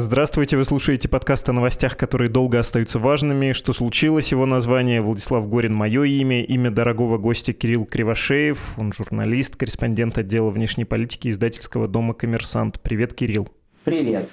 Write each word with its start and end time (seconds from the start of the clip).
Здравствуйте, 0.00 0.56
вы 0.56 0.64
слушаете 0.64 1.08
подкаст 1.08 1.48
о 1.48 1.52
новостях, 1.52 1.96
которые 1.96 2.30
долго 2.30 2.60
остаются 2.60 3.00
важными. 3.00 3.50
Что 3.50 3.72
случилось? 3.72 4.30
Его 4.30 4.46
название 4.46 5.00
Владислав 5.00 5.48
Горин, 5.48 5.74
мое 5.74 6.04
имя, 6.04 6.44
имя 6.44 6.70
дорогого 6.70 7.18
гостя 7.18 7.52
Кирилл 7.52 7.84
Кривошеев. 7.84 8.78
Он 8.78 8.92
журналист, 8.92 9.56
корреспондент 9.56 10.16
отдела 10.16 10.50
внешней 10.50 10.84
политики 10.84 11.26
издательского 11.26 11.88
дома 11.88 12.14
«Коммерсант». 12.14 12.80
Привет, 12.80 13.12
Кирилл. 13.12 13.48
Привет. 13.82 14.30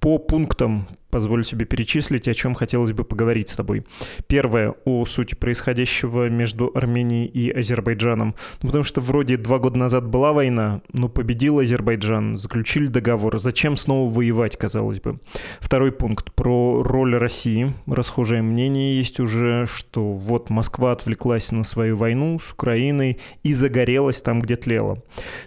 По 0.00 0.16
пунктам 0.16 0.88
позволю 1.14 1.44
себе 1.44 1.64
перечислить, 1.64 2.26
о 2.26 2.34
чем 2.34 2.54
хотелось 2.54 2.90
бы 2.90 3.04
поговорить 3.04 3.48
с 3.48 3.54
тобой. 3.54 3.86
Первое, 4.26 4.74
о 4.84 5.04
сути 5.04 5.36
происходящего 5.36 6.28
между 6.28 6.72
Арменией 6.74 7.26
и 7.26 7.52
Азербайджаном. 7.52 8.34
Ну, 8.62 8.68
потому 8.68 8.82
что 8.82 9.00
вроде 9.00 9.36
два 9.36 9.60
года 9.60 9.78
назад 9.78 10.08
была 10.08 10.32
война, 10.32 10.80
но 10.92 11.08
победил 11.08 11.60
Азербайджан, 11.60 12.36
заключили 12.36 12.88
договор. 12.88 13.38
Зачем 13.38 13.76
снова 13.76 14.12
воевать, 14.12 14.56
казалось 14.56 15.00
бы? 15.00 15.20
Второй 15.60 15.92
пункт, 15.92 16.34
про 16.34 16.82
роль 16.82 17.16
России. 17.16 17.72
Расхожее 17.86 18.42
мнение 18.42 18.96
есть 18.96 19.20
уже, 19.20 19.66
что 19.66 20.14
вот 20.14 20.50
Москва 20.50 20.90
отвлеклась 20.90 21.52
на 21.52 21.62
свою 21.62 21.94
войну 21.94 22.40
с 22.40 22.50
Украиной 22.50 23.20
и 23.44 23.54
загорелась 23.54 24.20
там, 24.20 24.40
где 24.40 24.56
тлела. 24.56 25.00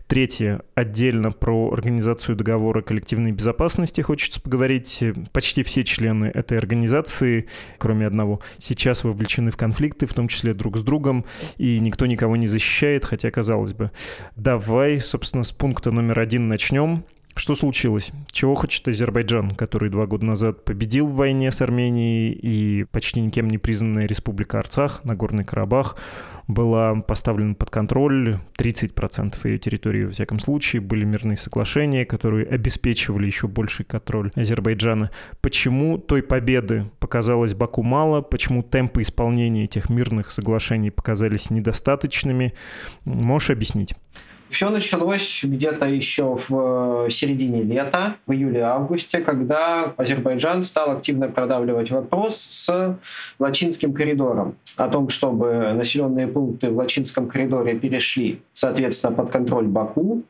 Третье, 0.07 0.62
отдельно 0.76 1.31
про 1.31 1.73
организацию 1.73 2.37
договора 2.37 2.81
коллективной 2.81 3.34
безопасности 3.34 3.99
хочется 3.99 4.40
поговорить. 4.40 5.04
Почти 5.34 5.57
почти 5.58 5.63
все 5.63 5.84
члены 5.84 6.26
этой 6.26 6.58
организации, 6.58 7.48
кроме 7.80 8.05
одного, 8.05 8.41
сейчас 8.60 9.04
вовлечены 9.04 9.50
в 9.50 9.58
конфликты, 9.58 10.05
в 10.05 10.14
том 10.14 10.27
числе 10.27 10.54
друг 10.54 10.77
с 10.77 10.84
другом, 10.84 11.26
и 11.58 11.80
никто 11.80 12.05
никого 12.05 12.36
не 12.36 12.48
защищает, 12.48 13.05
хотя, 13.05 13.32
казалось 13.32 13.74
бы. 13.74 13.91
Давай, 14.36 14.99
собственно, 14.99 15.44
с 15.44 15.52
пункта 15.52 15.91
номер 15.91 16.20
один 16.20 16.48
начнем. 16.48 17.05
Что 17.38 17.54
случилось? 17.54 18.12
Чего 18.32 18.55
хочет 18.55 18.88
Азербайджан, 18.88 19.52
который 19.52 19.91
два 19.91 20.07
года 20.07 20.26
назад 20.26 20.66
победил 20.66 21.05
в 21.05 21.13
войне 21.13 21.52
с 21.52 21.62
Арменией 21.62 22.32
и 22.32 22.85
почти 22.85 23.21
никем 23.21 23.48
не 23.48 23.60
признанная 23.60 24.07
республика 24.07 24.57
Арцах, 24.57 25.04
Нагорный 25.04 25.46
Карабах, 25.46 25.98
была 26.48 26.96
поставлена 26.96 27.54
под 27.54 27.70
контроль, 27.70 28.40
30% 28.58 29.35
ее 29.43 29.60
территории, 29.60 30.05
во 30.05 30.12
всяком 30.13 30.40
случае, 30.40 30.82
были 30.82 31.05
мирные 31.05 31.38
соглашения, 31.38 32.05
которые 32.05 32.48
обеспечивали 32.48 33.27
еще 33.27 33.48
больший 33.48 33.85
контроль 33.85 34.32
Азербайджана. 34.34 35.12
Почему 35.40 35.99
той 35.99 36.24
победы 36.24 36.90
показалось 36.99 37.54
Баку 37.54 37.84
мало, 37.84 38.21
почему 38.21 38.63
темпы 38.63 39.04
исполнения 39.04 39.65
этих 39.65 39.90
мирных 39.90 40.32
соглашений 40.32 40.90
показались 40.90 41.52
недостаточными, 41.52 42.55
можешь 43.05 43.52
объяснить? 43.52 43.93
Все 44.49 44.70
началось 44.70 45.41
где-то 45.43 45.85
еще 45.85 46.37
в 46.37 47.05
э, 47.05 47.09
середине 47.09 47.63
лета, 47.63 48.15
в 48.26 48.31
июле-августе, 48.31 49.20
когда 49.20 49.93
Азербайджан 49.98 50.63
стал 50.63 50.91
активно 50.91 51.27
продавливать 51.27 51.91
вопрос 51.91 52.37
с 52.37 52.98
Лачинским 53.40 53.93
коридором 53.93 54.55
о 54.77 54.87
том, 54.87 55.09
чтобы 55.09 55.73
населенные 55.73 56.27
пункты 56.27 56.70
в 56.70 56.77
Лачинском 56.77 57.27
коридоре 57.27 57.77
перешли, 57.77 58.41
соответственно, 58.53 59.13
под 59.13 59.31
контроль 59.31 59.65
Баку, 59.65 60.23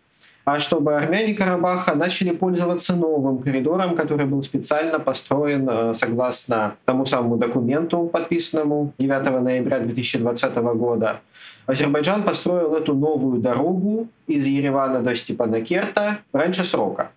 а 0.47 0.59
чтобы 0.59 0.95
армяне 0.95 1.33
Карабаха 1.33 1.93
начали 1.93 2.31
пользоваться 2.31 2.95
новым 2.95 3.39
коридором, 3.39 3.97
который 3.97 4.25
был 4.25 4.41
специально 4.41 4.97
построен 4.97 5.67
э, 5.69 5.93
согласно 5.93 6.77
тому 6.85 7.05
самому 7.05 7.35
документу, 7.35 8.07
подписанному 8.07 8.93
9 8.97 9.41
ноября 9.41 9.79
2020 9.79 10.55
года, 10.55 11.19
Азербайджан 11.65 12.23
построил 12.23 12.75
эту 12.75 12.93
новую 12.93 13.41
дорогу 13.41 14.07
из 14.25 14.47
Еревана 14.47 15.01
до 15.01 15.13
Степанакерта 15.15 16.19
раньше 16.31 16.63
срока. 16.63 17.11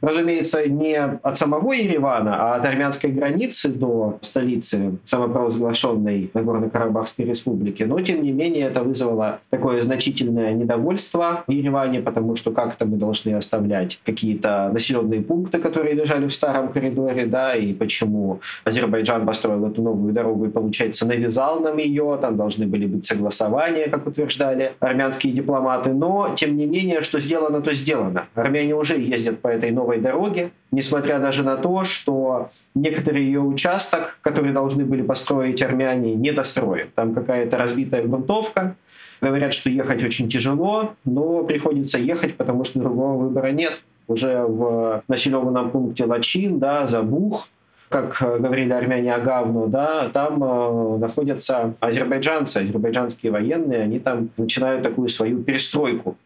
Разумеется, 0.00 0.66
не 0.68 0.96
от 0.96 1.38
самого 1.38 1.72
Еревана, 1.72 2.36
а 2.36 2.56
от 2.56 2.64
армянской 2.64 3.10
границы 3.10 3.68
до 3.68 4.18
столицы 4.20 4.98
самопровозглашенной 5.04 6.30
Нагорно-Карабахской 6.34 7.24
республики. 7.24 7.82
Но, 7.82 8.00
тем 8.00 8.22
не 8.22 8.32
менее, 8.32 8.66
это 8.66 8.82
вызвало 8.82 9.40
такое 9.50 9.82
значительное 9.82 10.52
недовольство 10.52 11.44
в 11.46 11.50
Ереване, 11.50 12.00
потому 12.00 12.36
что 12.36 12.50
как-то 12.50 12.86
мы 12.86 12.96
должны 12.96 13.34
оставлять 13.34 14.00
какие-то 14.04 14.70
населенные 14.72 15.22
пункты, 15.22 15.58
которые 15.58 15.94
лежали 15.94 16.26
в 16.26 16.34
старом 16.34 16.72
коридоре, 16.72 17.26
да, 17.26 17.54
и 17.54 17.72
почему 17.72 18.40
Азербайджан 18.64 19.26
построил 19.26 19.66
эту 19.66 19.82
новую 19.82 20.12
дорогу 20.12 20.46
и, 20.46 20.50
получается, 20.50 21.06
навязал 21.06 21.60
нам 21.60 21.78
ее, 21.78 22.18
там 22.20 22.36
должны 22.36 22.66
были 22.66 22.86
быть 22.86 23.06
согласования, 23.06 23.88
как 23.88 24.06
утверждали 24.06 24.72
армянские 24.80 25.32
дипломаты. 25.32 25.92
Но, 25.92 26.34
тем 26.34 26.56
не 26.56 26.66
менее, 26.66 27.02
что 27.02 27.20
сделано, 27.20 27.60
то 27.60 27.72
сделано. 27.72 28.26
Армяне 28.34 28.74
уже 28.74 28.98
ездят 28.98 29.40
по 29.40 29.48
этой 29.48 29.67
новой 29.70 29.98
дороги, 29.98 30.50
несмотря 30.70 31.18
даже 31.18 31.42
на 31.42 31.56
то, 31.56 31.84
что 31.84 32.50
некоторые 32.74 33.26
ее 33.26 33.40
участок, 33.40 34.18
который 34.22 34.52
должны 34.52 34.84
были 34.84 35.02
построить 35.02 35.62
армяне, 35.62 36.14
не 36.14 36.32
достроят. 36.32 36.94
Там 36.94 37.14
какая-то 37.14 37.56
разбитая 37.56 38.02
грунтовка, 38.02 38.76
говорят, 39.20 39.52
что 39.52 39.70
ехать 39.70 40.02
очень 40.04 40.28
тяжело, 40.28 40.94
но 41.04 41.44
приходится 41.44 41.98
ехать, 41.98 42.36
потому 42.36 42.64
что 42.64 42.78
другого 42.78 43.24
выбора 43.24 43.50
нет. 43.52 43.78
Уже 44.06 44.42
в 44.42 45.02
населенном 45.08 45.70
пункте 45.70 46.04
Лачин, 46.04 46.58
да, 46.58 46.86
Забух, 46.86 47.48
как 47.88 48.18
говорили 48.20 48.72
армяне 48.72 49.14
Агавну, 49.14 49.66
да, 49.66 50.08
там 50.12 50.42
э, 50.42 50.98
находятся 50.98 51.74
азербайджанцы, 51.80 52.58
азербайджанские 52.58 53.32
военные, 53.32 53.82
они 53.82 53.98
там 53.98 54.30
начинают 54.36 54.82
такую 54.82 55.08
свою 55.08 55.42
перестройку 55.42 56.16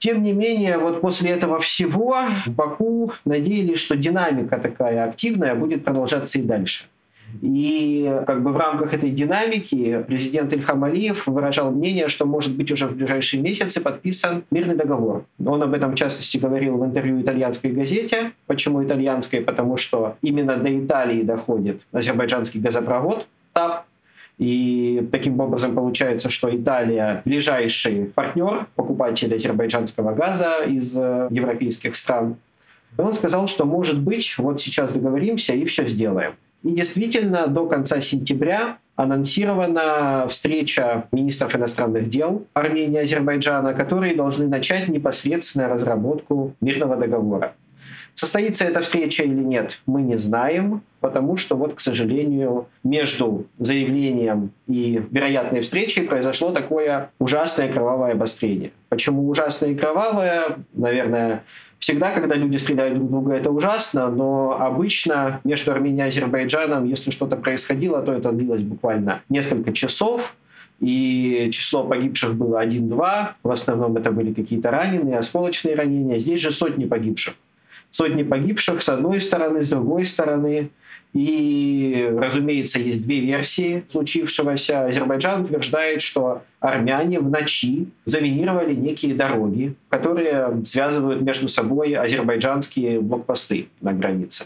тем 0.00 0.22
не 0.22 0.32
менее, 0.32 0.78
вот 0.78 1.02
после 1.02 1.30
этого 1.30 1.58
всего 1.58 2.16
в 2.46 2.54
Баку 2.54 3.12
надеялись, 3.26 3.78
что 3.78 3.96
динамика 3.96 4.58
такая 4.58 5.04
активная 5.04 5.54
будет 5.54 5.84
продолжаться 5.84 6.38
и 6.38 6.42
дальше. 6.42 6.84
И 7.42 8.10
как 8.26 8.42
бы 8.42 8.50
в 8.52 8.56
рамках 8.56 8.94
этой 8.94 9.10
динамики 9.10 10.02
президент 10.08 10.54
Ильхам 10.54 10.84
Алиев 10.84 11.26
выражал 11.26 11.70
мнение, 11.70 12.08
что 12.08 12.24
может 12.24 12.56
быть 12.56 12.72
уже 12.72 12.88
в 12.88 12.96
ближайшие 12.96 13.42
месяцы 13.42 13.82
подписан 13.82 14.42
мирный 14.50 14.74
договор. 14.74 15.24
Он 15.44 15.62
об 15.62 15.74
этом 15.74 15.92
в 15.92 15.96
частности 15.96 16.38
говорил 16.38 16.78
в 16.78 16.84
интервью 16.84 17.20
итальянской 17.20 17.70
газете. 17.70 18.32
Почему 18.46 18.82
итальянской? 18.82 19.42
Потому 19.42 19.76
что 19.76 20.16
именно 20.22 20.56
до 20.56 20.76
Италии 20.76 21.22
доходит 21.22 21.82
азербайджанский 21.92 22.58
газопровод 22.58 23.26
ТАП, 23.52 23.84
и 24.40 25.06
таким 25.12 25.38
образом 25.38 25.74
получается, 25.74 26.30
что 26.30 26.48
Италия 26.48 27.20
ближайший 27.26 28.06
партнер, 28.06 28.66
покупатель 28.74 29.34
азербайджанского 29.34 30.14
газа 30.14 30.64
из 30.66 30.96
э, 30.96 31.28
европейских 31.30 31.94
стран. 31.94 32.36
И 32.96 33.00
он 33.02 33.12
сказал, 33.12 33.48
что 33.48 33.66
может 33.66 34.00
быть, 34.00 34.38
вот 34.38 34.58
сейчас 34.58 34.92
договоримся 34.92 35.52
и 35.52 35.66
все 35.66 35.86
сделаем. 35.86 36.32
И 36.62 36.70
действительно, 36.70 37.48
до 37.48 37.66
конца 37.66 38.00
сентября 38.00 38.78
анонсирована 38.96 40.26
встреча 40.26 41.06
министров 41.12 41.54
иностранных 41.54 42.08
дел 42.08 42.46
Армении 42.54 42.98
и 42.98 43.02
Азербайджана, 43.02 43.74
которые 43.74 44.14
должны 44.14 44.48
начать 44.48 44.88
непосредственно 44.88 45.68
разработку 45.68 46.54
мирного 46.62 46.96
договора. 46.96 47.52
Состоится 48.14 48.64
эта 48.64 48.80
встреча 48.80 49.22
или 49.22 49.42
нет, 49.42 49.80
мы 49.86 50.02
не 50.02 50.16
знаем, 50.18 50.82
потому 51.00 51.36
что 51.36 51.56
вот, 51.56 51.74
к 51.74 51.80
сожалению, 51.80 52.66
между 52.84 53.46
заявлением 53.58 54.50
и 54.66 55.02
вероятной 55.10 55.60
встречей 55.60 56.02
произошло 56.02 56.50
такое 56.50 57.10
ужасное 57.18 57.72
кровавое 57.72 58.12
обострение. 58.12 58.72
Почему 58.88 59.28
ужасное 59.28 59.70
и 59.70 59.74
кровавое? 59.74 60.58
Наверное, 60.74 61.44
всегда, 61.78 62.12
когда 62.12 62.34
люди 62.34 62.56
стреляют 62.58 62.94
друг 62.94 63.10
друга, 63.10 63.34
это 63.34 63.50
ужасно, 63.50 64.10
но 64.10 64.60
обычно 64.60 65.40
между 65.44 65.72
Арменией 65.72 66.04
и 66.04 66.08
Азербайджаном, 66.08 66.84
если 66.84 67.10
что-то 67.10 67.36
происходило, 67.36 68.02
то 68.02 68.12
это 68.12 68.32
длилось 68.32 68.62
буквально 68.62 69.22
несколько 69.28 69.72
часов, 69.72 70.36
и 70.80 71.48
число 71.52 71.84
погибших 71.84 72.34
было 72.34 72.64
1-2, 72.64 73.28
в 73.42 73.50
основном 73.50 73.96
это 73.96 74.12
были 74.12 74.32
какие-то 74.32 74.70
раненые, 74.70 75.18
осколочные 75.18 75.74
ранения, 75.74 76.18
здесь 76.18 76.40
же 76.40 76.52
сотни 76.52 76.86
погибших 76.86 77.34
сотни 77.90 78.22
погибших 78.22 78.82
с 78.82 78.88
одной 78.88 79.20
стороны, 79.20 79.62
с 79.62 79.68
другой 79.68 80.06
стороны. 80.06 80.70
И, 81.12 82.08
разумеется, 82.18 82.78
есть 82.78 83.02
две 83.02 83.20
версии 83.20 83.84
случившегося. 83.90 84.86
Азербайджан 84.86 85.42
утверждает, 85.42 86.02
что 86.02 86.42
армяне 86.60 87.18
в 87.18 87.28
ночи 87.28 87.88
заминировали 88.04 88.74
некие 88.74 89.14
дороги, 89.14 89.74
которые 89.88 90.64
связывают 90.64 91.20
между 91.22 91.48
собой 91.48 91.94
азербайджанские 91.94 93.00
блокпосты 93.00 93.68
на 93.80 93.92
границе. 93.92 94.44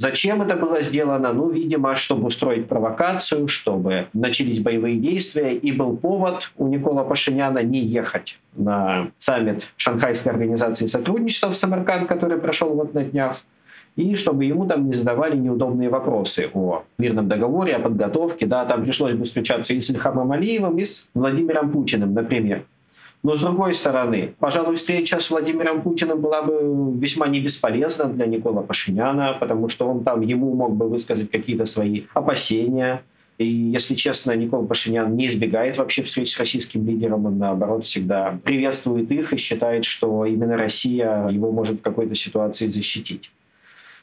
Зачем 0.00 0.40
это 0.40 0.56
было 0.56 0.80
сделано? 0.80 1.30
Ну, 1.34 1.50
видимо, 1.50 1.94
чтобы 1.94 2.28
устроить 2.28 2.66
провокацию, 2.68 3.48
чтобы 3.48 4.06
начались 4.14 4.58
боевые 4.58 4.96
действия, 4.96 5.54
и 5.54 5.72
был 5.72 5.94
повод 5.94 6.50
у 6.56 6.68
Никола 6.68 7.04
Пашиняна 7.04 7.58
не 7.58 7.80
ехать 7.80 8.38
на 8.56 9.08
саммит 9.18 9.70
Шанхайской 9.76 10.32
организации 10.32 10.86
сотрудничества 10.86 11.50
в 11.50 11.54
Самарканд, 11.54 12.08
который 12.08 12.38
прошел 12.38 12.70
вот 12.70 12.94
на 12.94 13.04
днях, 13.04 13.42
и 13.96 14.14
чтобы 14.14 14.46
ему 14.46 14.64
там 14.64 14.86
не 14.86 14.94
задавали 14.94 15.36
неудобные 15.36 15.90
вопросы 15.90 16.48
о 16.54 16.84
мирном 16.96 17.28
договоре, 17.28 17.76
о 17.76 17.80
подготовке. 17.80 18.46
Да, 18.46 18.64
там 18.64 18.84
пришлось 18.84 19.12
бы 19.12 19.26
встречаться 19.26 19.74
и 19.74 19.80
с 19.80 19.90
Ильхамом 19.90 20.32
Алиевым, 20.32 20.78
и 20.78 20.84
с 20.86 21.10
Владимиром 21.12 21.70
Путиным, 21.70 22.14
например. 22.14 22.64
Но 23.22 23.34
с 23.34 23.40
другой 23.40 23.74
стороны, 23.74 24.34
пожалуй, 24.38 24.76
встреча 24.76 25.20
с 25.20 25.30
Владимиром 25.30 25.82
Путиным 25.82 26.20
была 26.20 26.42
бы 26.42 26.98
весьма 26.98 27.28
не 27.28 27.40
бесполезна 27.40 28.06
для 28.06 28.26
Никола 28.26 28.62
Пашиняна, 28.62 29.36
потому 29.38 29.68
что 29.68 29.86
он 29.86 30.04
там 30.04 30.22
ему 30.22 30.54
мог 30.54 30.74
бы 30.74 30.88
высказать 30.88 31.30
какие-то 31.30 31.66
свои 31.66 32.04
опасения. 32.14 33.02
И, 33.36 33.46
если 33.46 33.94
честно, 33.94 34.34
Никола 34.36 34.66
Пашинян 34.66 35.14
не 35.16 35.26
избегает 35.26 35.76
вообще 35.76 36.02
встреч 36.02 36.32
с 36.32 36.38
российским 36.38 36.86
лидером, 36.86 37.26
он, 37.26 37.38
наоборот, 37.38 37.84
всегда 37.84 38.38
приветствует 38.42 39.12
их 39.12 39.32
и 39.34 39.36
считает, 39.36 39.84
что 39.84 40.24
именно 40.24 40.56
Россия 40.56 41.28
его 41.28 41.52
может 41.52 41.80
в 41.80 41.82
какой-то 41.82 42.14
ситуации 42.14 42.68
защитить. 42.68 43.30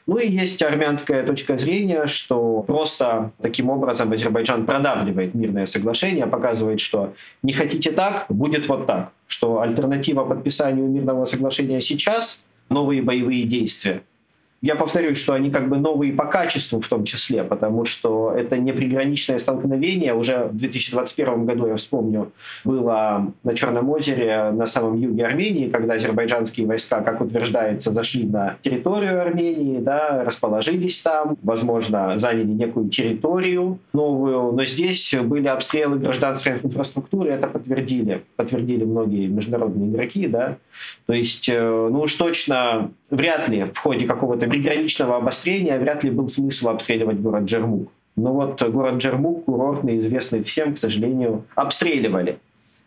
Ну 0.08 0.16
и 0.16 0.26
есть 0.26 0.62
армянская 0.62 1.22
точка 1.22 1.58
зрения, 1.58 2.06
что 2.06 2.62
просто 2.62 3.30
таким 3.42 3.68
образом 3.68 4.10
Азербайджан 4.10 4.64
продавливает 4.64 5.34
мирное 5.34 5.66
соглашение, 5.66 6.26
показывает, 6.26 6.80
что 6.80 7.12
не 7.42 7.52
хотите 7.52 7.92
так, 7.92 8.24
будет 8.30 8.66
вот 8.68 8.86
так, 8.86 9.12
что 9.26 9.60
альтернатива 9.60 10.24
подписанию 10.24 10.88
мирного 10.88 11.26
соглашения 11.26 11.82
сейчас– 11.82 12.42
новые 12.70 13.02
боевые 13.02 13.44
действия– 13.44 14.00
я 14.60 14.74
повторюсь, 14.74 15.18
что 15.18 15.34
они 15.34 15.50
как 15.50 15.68
бы 15.68 15.76
новые 15.76 16.12
по 16.12 16.24
качеству 16.24 16.80
в 16.80 16.88
том 16.88 17.04
числе, 17.04 17.44
потому 17.44 17.84
что 17.84 18.32
это 18.36 18.56
не 18.56 18.72
приграничное 18.72 19.38
столкновение. 19.38 20.14
Уже 20.14 20.44
в 20.44 20.56
2021 20.56 21.46
году, 21.46 21.68
я 21.68 21.76
вспомню, 21.76 22.32
было 22.64 23.32
на 23.44 23.54
Черном 23.54 23.88
озере 23.90 24.50
на 24.52 24.66
самом 24.66 24.96
юге 24.96 25.26
Армении, 25.26 25.68
когда 25.68 25.94
азербайджанские 25.94 26.66
войска, 26.66 27.02
как 27.02 27.20
утверждается, 27.20 27.92
зашли 27.92 28.24
на 28.24 28.56
территорию 28.62 29.20
Армении, 29.20 29.78
да, 29.78 30.24
расположились 30.24 31.00
там, 31.00 31.36
возможно, 31.42 32.18
заняли 32.18 32.52
некую 32.52 32.88
территорию 32.88 33.78
новую, 33.92 34.52
но 34.52 34.64
здесь 34.64 35.14
были 35.22 35.46
обстрелы 35.46 35.98
гражданской 35.98 36.58
инфраструктуры, 36.62 37.30
это 37.30 37.46
подтвердили, 37.46 38.24
подтвердили 38.34 38.84
многие 38.84 39.28
международные 39.28 39.88
игроки, 39.88 40.26
да, 40.26 40.56
то 41.06 41.12
есть, 41.12 41.48
э, 41.48 41.88
ну 41.90 42.00
уж 42.00 42.14
точно 42.14 42.90
вряд 43.10 43.48
ли 43.48 43.64
в 43.72 43.78
ходе 43.78 44.06
какого-то 44.06 44.47
приграничного 44.48 45.16
обострения 45.16 45.78
вряд 45.78 46.04
ли 46.04 46.10
был 46.10 46.28
смысл 46.28 46.70
обстреливать 46.70 47.18
город 47.18 47.44
Джермук. 47.44 47.90
Но 48.16 48.32
вот 48.32 48.60
город 48.62 48.96
Джермук, 48.96 49.44
курортный, 49.44 49.98
известный 49.98 50.42
всем, 50.42 50.74
к 50.74 50.78
сожалению, 50.78 51.44
обстреливали. 51.54 52.38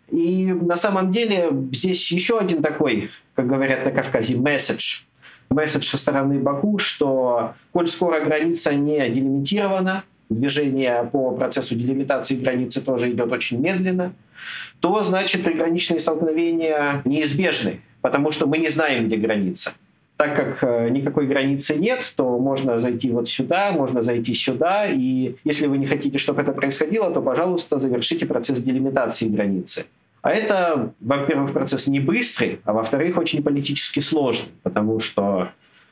И 0.09 0.51
на 0.51 0.75
самом 0.75 1.11
деле 1.11 1.49
здесь 1.71 2.11
еще 2.11 2.37
один 2.37 2.61
такой, 2.61 3.09
как 3.33 3.47
говорят 3.47 3.85
на 3.85 3.91
Кавказе, 3.91 4.35
месседж. 4.35 5.03
Месседж 5.49 5.85
со 5.85 5.97
стороны 5.97 6.39
Баку, 6.39 6.77
что 6.79 7.53
коль 7.71 7.87
скоро 7.87 8.19
граница 8.19 8.73
не 8.73 9.09
делимитирована, 9.09 10.03
движение 10.29 11.09
по 11.11 11.31
процессу 11.31 11.75
делимитации 11.75 12.35
границы 12.35 12.81
тоже 12.81 13.11
идет 13.11 13.31
очень 13.31 13.59
медленно, 13.59 14.13
то 14.79 15.01
значит 15.03 15.43
приграничные 15.43 15.99
столкновения 15.99 17.01
неизбежны, 17.05 17.81
потому 18.01 18.31
что 18.31 18.47
мы 18.47 18.57
не 18.57 18.69
знаем, 18.69 19.07
где 19.07 19.15
граница 19.15 19.73
так 20.17 20.35
как 20.35 20.63
э, 20.63 20.89
никакой 20.89 21.27
границы 21.27 21.75
нет, 21.75 22.13
то 22.15 22.37
можно 22.37 22.77
зайти 22.79 23.09
вот 23.09 23.27
сюда, 23.27 23.71
можно 23.71 24.01
зайти 24.03 24.33
сюда, 24.33 24.85
и 24.87 25.35
если 25.43 25.67
вы 25.67 25.77
не 25.77 25.87
хотите, 25.87 26.17
чтобы 26.17 26.41
это 26.41 26.51
происходило, 26.51 27.11
то, 27.11 27.21
пожалуйста, 27.21 27.79
завершите 27.79 28.25
процесс 28.25 28.59
делимитации 28.59 29.27
границы. 29.27 29.85
А 30.21 30.31
это, 30.31 30.93
во-первых, 30.99 31.53
процесс 31.53 31.87
не 31.87 31.99
быстрый, 31.99 32.59
а 32.63 32.73
во-вторых, 32.73 33.17
очень 33.17 33.41
политически 33.41 33.99
сложный, 33.99 34.51
потому 34.61 34.99
что 34.99 35.51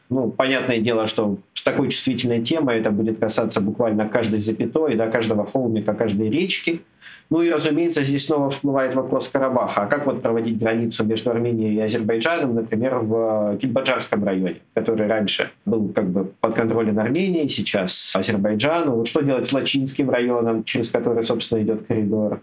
ну, 0.10 0.32
понятное 0.32 0.80
дело, 0.80 1.06
что 1.06 1.38
с 1.54 1.62
такой 1.62 1.90
чувствительной 1.90 2.42
темой 2.42 2.80
это 2.80 2.90
будет 2.90 3.20
касаться 3.20 3.62
буквально 3.62 4.10
каждой 4.10 4.40
запятой, 4.40 4.96
да, 4.96 5.08
каждого 5.08 5.46
холмика, 5.46 5.94
каждой 5.94 6.30
речки. 6.30 6.82
Ну 7.30 7.44
и, 7.44 7.52
разумеется, 7.52 8.02
здесь 8.02 8.26
снова 8.26 8.50
всплывает 8.50 8.96
вопрос 8.96 9.28
Карабаха. 9.28 9.84
А 9.84 9.86
как 9.86 10.08
вот 10.08 10.24
проводить 10.24 10.58
границу 10.58 11.04
между 11.04 11.30
Арменией 11.30 11.76
и 11.76 11.80
Азербайджаном, 11.80 12.56
например, 12.56 12.96
в 13.00 13.58
Кильбаджарском 13.62 14.24
районе, 14.24 14.62
который 14.74 15.06
раньше 15.06 15.52
был 15.66 15.90
как 15.90 16.10
бы 16.10 16.32
под 16.40 16.56
контролем 16.56 16.98
Армении, 16.98 17.48
сейчас 17.48 18.14
Азербайджану. 18.16 18.96
Вот 18.96 19.08
что 19.08 19.22
делать 19.22 19.46
с 19.46 19.54
Лачинским 19.54 20.10
районом, 20.10 20.64
через 20.64 20.90
который, 20.90 21.24
собственно, 21.24 21.62
идет 21.62 21.86
коридор? 21.86 22.42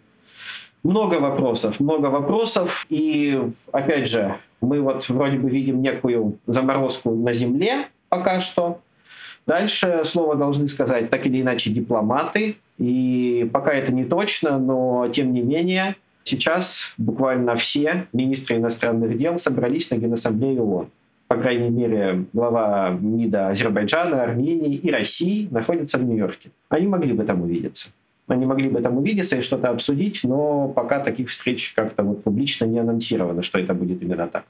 Много 0.85 1.15
вопросов, 1.15 1.81
много 1.81 2.07
вопросов. 2.07 2.87
И, 2.89 3.43
опять 3.73 4.09
же, 4.09 4.37
мы 4.61 4.81
вот 4.81 5.09
вроде 5.09 5.39
бы 5.39 5.51
видим 5.51 5.83
некую 5.83 6.39
заморозку 6.47 7.15
на 7.15 7.33
земле 7.33 7.89
пока 8.09 8.41
что. 8.41 8.81
Дальше 9.47 10.03
слово 10.05 10.35
должны 10.35 10.69
сказать 10.69 11.11
так 11.11 11.27
или 11.27 11.41
иначе 11.41 11.71
дипломаты. 11.71 12.57
И 12.79 13.49
пока 13.53 13.73
это 13.73 13.93
не 13.93 14.05
точно, 14.05 14.59
но 14.59 15.09
тем 15.09 15.33
не 15.33 15.41
менее 15.41 15.97
сейчас 16.25 16.95
буквально 16.99 17.55
все 17.55 18.07
министры 18.13 18.57
иностранных 18.57 19.17
дел 19.17 19.39
собрались 19.39 19.91
на 19.91 19.97
Генассамблее 19.97 20.61
ООН. 20.61 20.89
По 21.29 21.37
крайней 21.37 21.71
мере, 21.71 22.25
глава 22.33 22.91
МИДа 22.91 23.49
Азербайджана, 23.49 24.23
Армении 24.23 24.75
и 24.75 24.91
России 24.91 25.49
находятся 25.51 25.99
в 25.99 26.05
Нью-Йорке. 26.05 26.51
Они 26.69 26.87
могли 26.87 27.13
бы 27.13 27.25
там 27.25 27.43
увидеться. 27.43 27.89
Они 28.29 28.45
могли 28.45 28.69
бы 28.69 28.81
там 28.81 28.99
увидеться 28.99 29.37
и 29.37 29.41
что-то 29.41 29.69
обсудить, 29.69 30.21
но 30.25 30.69
пока 30.69 31.01
таких 31.01 31.31
встреч 31.31 31.73
как-то 31.75 32.03
вот 32.03 32.25
публично 32.25 32.65
не 32.65 32.81
анонсировано, 32.81 33.43
что 33.43 33.59
это 33.59 33.73
будет 33.73 34.03
именно 34.03 34.27
так. 34.27 34.45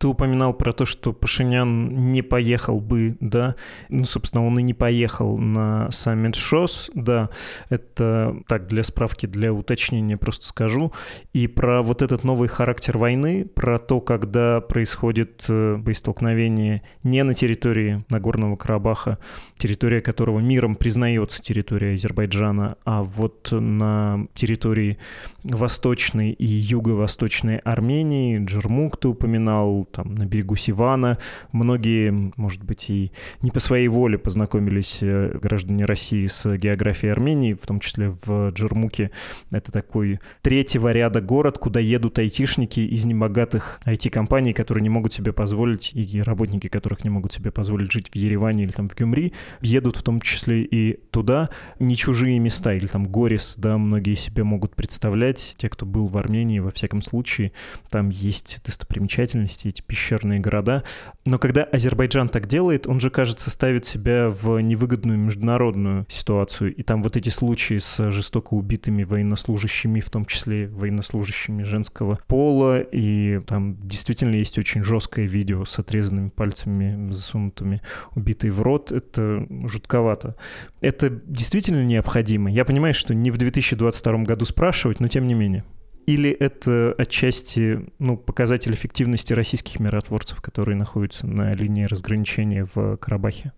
Ты 0.00 0.08
упоминал 0.08 0.54
про 0.54 0.72
то, 0.72 0.86
что 0.86 1.12
Пашинян 1.12 2.10
не 2.10 2.22
поехал 2.22 2.80
бы, 2.80 3.18
да, 3.20 3.54
ну, 3.90 4.04
собственно, 4.04 4.46
он 4.46 4.58
и 4.58 4.62
не 4.62 4.72
поехал 4.72 5.36
на 5.36 5.90
саммит 5.90 6.36
ШОС, 6.36 6.90
да, 6.94 7.28
это 7.68 8.34
так 8.48 8.66
для 8.66 8.82
справки, 8.82 9.26
для 9.26 9.52
уточнения 9.52 10.16
просто 10.16 10.46
скажу, 10.46 10.94
и 11.34 11.46
про 11.46 11.82
вот 11.82 12.00
этот 12.00 12.24
новый 12.24 12.48
характер 12.48 12.96
войны, 12.96 13.44
про 13.44 13.78
то, 13.78 14.00
когда 14.00 14.62
происходит 14.62 15.44
э, 15.48 15.76
боестолкновение 15.76 16.80
не 17.02 17.22
на 17.22 17.34
территории 17.34 18.02
Нагорного 18.08 18.56
Карабаха, 18.56 19.18
территория 19.58 20.00
которого 20.00 20.40
миром 20.40 20.76
признается 20.76 21.42
территория 21.42 21.92
Азербайджана, 21.92 22.78
а 22.86 23.02
вот 23.02 23.48
на 23.52 24.28
территории 24.32 24.96
Восточной 25.44 26.30
и 26.30 26.46
Юго-Восточной 26.46 27.58
Армении, 27.58 28.42
Джермук 28.42 28.96
ты 28.96 29.08
упоминал, 29.08 29.86
там 29.90 30.14
на 30.14 30.26
берегу 30.26 30.56
Сивана. 30.56 31.18
Многие, 31.52 32.32
может 32.36 32.62
быть, 32.64 32.90
и 32.90 33.12
не 33.42 33.50
по 33.50 33.60
своей 33.60 33.88
воле 33.88 34.18
познакомились 34.18 34.98
э, 35.02 35.38
граждане 35.38 35.84
России 35.84 36.26
с 36.26 36.56
географией 36.56 37.12
Армении, 37.12 37.54
в 37.54 37.66
том 37.66 37.80
числе 37.80 38.14
в 38.24 38.50
Джермуке. 38.50 39.10
Это 39.50 39.72
такой 39.72 40.20
третьего 40.42 40.92
ряда 40.92 41.20
город, 41.20 41.58
куда 41.58 41.80
едут 41.80 42.18
айтишники 42.18 42.80
из 42.80 43.04
небогатых 43.04 43.80
IT-компаний, 43.84 44.52
которые 44.52 44.82
не 44.82 44.88
могут 44.88 45.12
себе 45.12 45.32
позволить, 45.32 45.92
и 45.94 46.22
работники 46.22 46.68
которых 46.68 47.04
не 47.04 47.10
могут 47.10 47.32
себе 47.32 47.50
позволить 47.50 47.92
жить 47.92 48.10
в 48.10 48.16
Ереване 48.16 48.64
или 48.64 48.72
там 48.72 48.88
в 48.88 48.96
Гюмри, 48.96 49.32
едут 49.60 49.96
в 49.96 50.02
том 50.02 50.20
числе 50.20 50.62
и 50.62 51.00
туда, 51.10 51.50
не 51.78 51.96
чужие 51.96 52.38
места, 52.38 52.74
или 52.74 52.86
там 52.86 53.06
Горис, 53.06 53.54
да, 53.56 53.78
многие 53.78 54.14
себе 54.14 54.44
могут 54.44 54.76
представлять, 54.76 55.54
те, 55.58 55.68
кто 55.68 55.86
был 55.86 56.06
в 56.06 56.16
Армении, 56.16 56.58
во 56.60 56.70
всяком 56.70 57.02
случае, 57.02 57.52
там 57.90 58.10
есть 58.10 58.60
достопримечательности, 58.64 59.70
эти 59.80 59.86
пещерные 59.86 60.40
города. 60.40 60.84
Но 61.24 61.38
когда 61.38 61.64
Азербайджан 61.64 62.28
так 62.28 62.46
делает, 62.46 62.86
он 62.86 63.00
же, 63.00 63.10
кажется, 63.10 63.50
ставит 63.50 63.84
себя 63.84 64.28
в 64.28 64.58
невыгодную 64.60 65.18
международную 65.18 66.06
ситуацию. 66.08 66.74
И 66.74 66.82
там 66.82 67.02
вот 67.02 67.16
эти 67.16 67.28
случаи 67.28 67.78
с 67.78 68.10
жестоко 68.10 68.54
убитыми 68.54 69.04
военнослужащими, 69.04 70.00
в 70.00 70.10
том 70.10 70.24
числе 70.24 70.68
военнослужащими 70.68 71.62
женского 71.62 72.18
пола, 72.26 72.80
и 72.80 73.40
там 73.46 73.76
действительно 73.86 74.34
есть 74.34 74.58
очень 74.58 74.84
жесткое 74.84 75.26
видео 75.26 75.64
с 75.64 75.78
отрезанными 75.78 76.28
пальцами, 76.28 77.12
засунутыми, 77.12 77.82
убитые 78.14 78.52
в 78.52 78.62
рот. 78.62 78.92
Это 78.92 79.46
жутковато. 79.66 80.36
Это 80.80 81.10
действительно 81.10 81.84
необходимо. 81.84 82.50
Я 82.50 82.64
понимаю, 82.64 82.94
что 82.94 83.14
не 83.14 83.30
в 83.30 83.36
2022 83.36 84.18
году 84.24 84.44
спрашивать, 84.44 85.00
но 85.00 85.08
тем 85.08 85.26
не 85.26 85.34
менее. 85.34 85.64
Или 86.10 86.30
это 86.30 86.92
отчасти 86.98 87.86
ну, 88.00 88.16
показатель 88.16 88.74
эффективности 88.74 89.32
российских 89.32 89.78
миротворцев, 89.78 90.42
которые 90.42 90.76
находятся 90.76 91.24
на 91.24 91.54
линии 91.54 91.84
разграничения 91.84 92.66
в 92.74 92.96
Карабахе? 92.96 93.52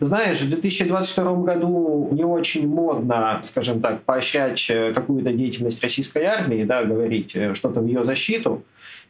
Знаешь, 0.00 0.40
в 0.40 0.48
2022 0.48 1.34
году 1.42 2.08
не 2.12 2.22
очень 2.22 2.68
модно, 2.68 3.40
скажем 3.42 3.80
так, 3.80 4.04
поощрять 4.04 4.70
э, 4.70 4.92
какую-то 4.94 5.32
деятельность 5.32 5.82
российской 5.82 6.22
армии, 6.22 6.62
да, 6.62 6.84
говорить 6.84 7.34
э, 7.34 7.54
что-то 7.54 7.80
в 7.80 7.86
ее 7.86 8.04
защиту. 8.04 8.62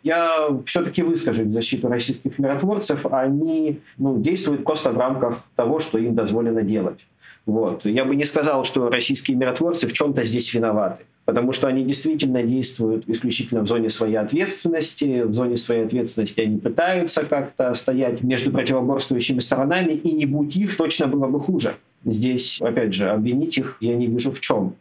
Я 0.03 0.49
все-таки 0.65 1.03
выскажу 1.03 1.45
в 1.45 1.53
защиту 1.53 1.89
российских 1.89 2.39
миротворцев. 2.39 3.05
Они 3.05 3.81
ну, 3.99 4.19
действуют 4.19 4.65
просто 4.65 4.91
в 4.91 4.97
рамках 4.97 5.45
того, 5.55 5.81
что 5.81 5.99
им 5.99 6.15
дозволено 6.15 6.63
делать. 6.63 7.07
Вот. 7.45 7.85
Я 7.85 8.07
бы 8.07 8.17
не 8.17 8.25
сказал, 8.25 8.65
что 8.65 8.89
российские 8.89 9.37
миротворцы 9.37 9.87
в 9.87 9.93
чем-то 9.93 10.25
здесь 10.25 10.55
виноваты 10.55 11.05
потому 11.27 11.53
что 11.53 11.67
они 11.67 11.85
действительно 11.85 12.43
действуют 12.43 13.05
исключительно 13.09 13.61
в 13.61 13.67
зоне 13.67 13.91
своей 13.91 14.17
ответственности. 14.17 15.23
В 15.23 15.35
зоне 15.35 15.57
своей 15.59 15.85
ответственности 15.85 16.41
они 16.41 16.59
пытаются 16.59 17.25
как-то 17.25 17.75
стоять 17.75 18.23
между 18.23 18.51
противоборствующими 18.53 19.41
сторонами, 19.41 19.93
и 19.93 20.13
не 20.13 20.25
будь 20.25 20.57
их, 20.57 20.77
точно 20.77 21.09
было 21.09 21.27
бы 21.27 21.41
хуже. 21.41 21.75
Здесь, 22.05 22.63
опять 22.63 22.95
же, 22.95 23.11
обвинить 23.11 23.59
их 23.59 23.77
я 23.81 23.97
не 23.97 24.07
вижу 24.07 24.31
в 24.31 24.41
чем. 24.41 24.77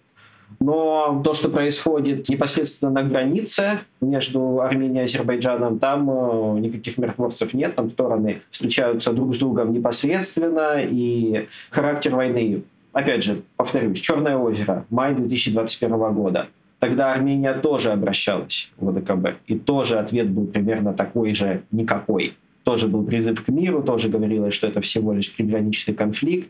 Но 0.59 1.21
то, 1.25 1.33
что 1.33 1.49
происходит 1.49 2.29
непосредственно 2.29 2.91
на 2.91 3.03
границе 3.03 3.79
между 3.99 4.61
Арменией 4.61 5.01
и 5.01 5.05
Азербайджаном, 5.05 5.79
там 5.79 6.09
э, 6.09 6.59
никаких 6.59 6.99
миротворцев 6.99 7.55
нет, 7.55 7.75
там 7.75 7.89
стороны 7.89 8.41
встречаются 8.51 9.11
друг 9.11 9.35
с 9.35 9.39
другом 9.39 9.73
непосредственно, 9.73 10.75
и 10.79 11.47
характер 11.71 12.15
войны 12.15 12.63
опять 12.95 13.23
же, 13.23 13.41
повторюсь, 13.57 13.99
Черное 13.99 14.37
озеро, 14.37 14.85
май 14.89 15.13
2021 15.13 16.13
года. 16.13 16.47
Тогда 16.79 17.13
Армения 17.13 17.53
тоже 17.53 17.91
обращалась 17.91 18.71
в 18.77 18.89
ОДКБ. 18.89 19.35
И 19.47 19.57
тоже 19.57 19.99
ответ 19.99 20.29
был 20.29 20.47
примерно 20.47 20.93
такой 20.93 21.33
же 21.33 21.61
никакой. 21.71 22.35
Тоже 22.63 22.87
был 22.87 23.03
призыв 23.03 23.43
к 23.43 23.49
миру, 23.49 23.83
тоже 23.83 24.09
говорилось, 24.09 24.53
что 24.53 24.67
это 24.67 24.81
всего 24.81 25.13
лишь 25.13 25.33
приграничный 25.35 25.93
конфликт. 25.93 26.49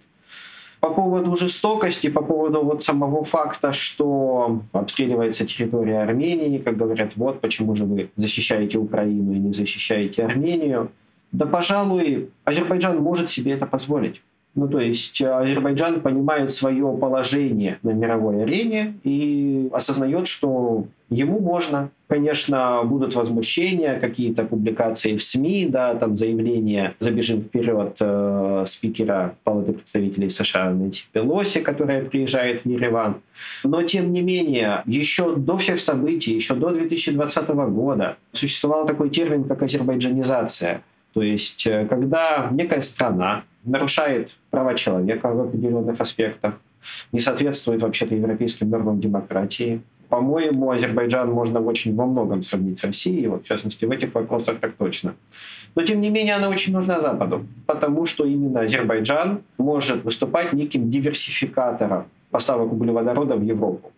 По 0.80 0.90
поводу 0.90 1.36
жестокости, 1.36 2.10
по 2.10 2.22
поводу 2.22 2.62
вот 2.64 2.84
самого 2.84 3.24
факта, 3.24 3.72
что 3.72 4.62
обстреливается 4.72 5.46
территория 5.46 6.04
Армении, 6.04 6.60
как 6.60 6.78
говорят, 6.78 7.14
вот 7.16 7.42
почему 7.42 7.76
же 7.76 7.86
вы 7.86 8.10
защищаете 8.18 8.78
Украину 8.78 9.34
и 9.34 9.40
не 9.40 9.54
защищаете 9.54 10.24
Армению. 10.24 10.92
Да, 11.32 11.46
пожалуй, 11.46 12.30
Азербайджан 12.44 12.98
может 12.98 13.30
себе 13.30 13.54
это 13.54 13.66
позволить. 13.66 14.22
Ну, 14.56 14.70
то 14.70 14.80
есть 14.80 15.20
э, 15.20 15.30
Азербайджан 15.30 16.00
понимает 16.00 16.52
свое 16.52 16.98
положение 16.98 17.78
на 17.84 17.90
мировой 17.90 18.44
арене 18.44 18.96
и 19.04 19.70
осознает, 19.74 20.28
что 20.28 20.86
ему 21.10 21.42
можно. 21.42 21.90
Конечно, 22.08 22.82
будут 22.86 23.16
возмущения, 23.16 24.00
какие-то 24.00 24.46
публикации 24.46 25.18
в 25.18 25.24
СМИ, 25.24 25.68
да, 25.70 25.96
там 25.96 26.16
заявления 26.16 26.96
«Забежим 27.00 27.42
вперед» 27.42 27.98
э, 28.00 28.64
спикера 28.66 29.36
Палаты 29.44 29.74
представителей 29.74 30.30
США 30.30 30.70
Нэнси 30.70 31.06
Пелоси, 31.12 31.60
которая 31.60 32.06
приезжает 32.06 32.62
в 32.64 32.70
Ереван. 32.70 33.18
Но, 33.66 33.84
тем 33.84 34.14
не 34.14 34.22
менее, 34.22 34.84
еще 34.86 35.36
до 35.36 35.58
всех 35.58 35.82
событий, 35.82 36.34
еще 36.34 36.56
до 36.56 36.70
2020 36.70 37.50
года 37.50 38.16
существовал 38.32 38.86
такой 38.86 39.10
термин, 39.10 39.44
как 39.44 39.64
азербайджанизация. 39.64 40.82
То 41.14 41.22
есть, 41.22 41.66
э, 41.66 41.88
когда 41.90 42.50
некая 42.52 42.82
страна 42.82 43.44
нарушает 43.66 44.36
права 44.56 44.74
человека 44.74 45.28
в 45.34 45.42
определенных 45.42 46.00
аспектах, 46.00 46.54
не 47.12 47.20
соответствует 47.20 47.82
вообще-то 47.82 48.16
европейским 48.16 48.70
нормам 48.70 49.02
демократии. 49.02 49.82
По-моему, 50.10 50.72
Азербайджан 50.72 51.30
можно 51.30 51.60
очень 51.60 51.96
во 51.96 52.06
многом 52.06 52.42
сравнить 52.42 52.80
с 52.80 52.84
Россией, 52.86 53.28
вот, 53.28 53.44
в 53.44 53.48
частности, 53.48 53.86
в 53.86 53.92
этих 53.92 54.16
вопросах 54.16 54.60
так 54.60 54.76
точно. 54.78 55.14
Но, 55.76 55.82
тем 55.82 56.00
не 56.00 56.10
менее, 56.10 56.36
она 56.36 56.50
очень 56.50 56.74
нужна 56.74 57.02
Западу, 57.02 57.46
потому 57.66 58.06
что 58.06 58.26
именно 58.26 58.62
Азербайджан 58.62 59.40
может 59.58 60.06
выступать 60.06 60.54
неким 60.54 60.90
диверсификатором 60.90 62.06
поставок 62.32 62.72
углеводорода 62.72 63.36
в 63.36 63.44
Европу. 63.44 63.92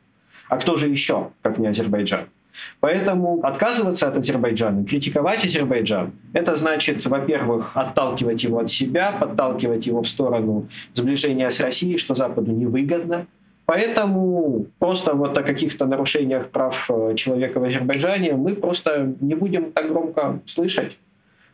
А 0.49 0.57
кто 0.57 0.77
же 0.77 0.87
еще, 0.87 1.27
как 1.43 1.59
не 1.59 1.67
Азербайджан? 1.67 2.21
Поэтому 2.79 3.39
отказываться 3.43 4.07
от 4.07 4.17
Азербайджана, 4.17 4.85
критиковать 4.85 5.45
Азербайджан, 5.45 6.11
это 6.33 6.55
значит, 6.55 7.05
во-первых, 7.05 7.71
отталкивать 7.75 8.43
его 8.43 8.59
от 8.59 8.69
себя, 8.69 9.11
подталкивать 9.11 9.87
его 9.87 10.01
в 10.01 10.07
сторону 10.07 10.67
сближения 10.93 11.49
с 11.49 11.59
Россией, 11.59 11.97
что 11.97 12.15
Западу 12.15 12.51
невыгодно. 12.51 13.27
Поэтому 13.65 14.67
просто 14.79 15.13
вот 15.13 15.37
о 15.37 15.43
каких-то 15.43 15.85
нарушениях 15.85 16.47
прав 16.47 16.89
э, 16.89 17.15
человека 17.15 17.59
в 17.59 17.65
Азербайджане 17.65 18.33
мы 18.33 18.55
просто 18.55 19.13
не 19.19 19.35
будем 19.35 19.73
так 19.73 19.89
громко 19.89 20.39
слышать. 20.45 20.97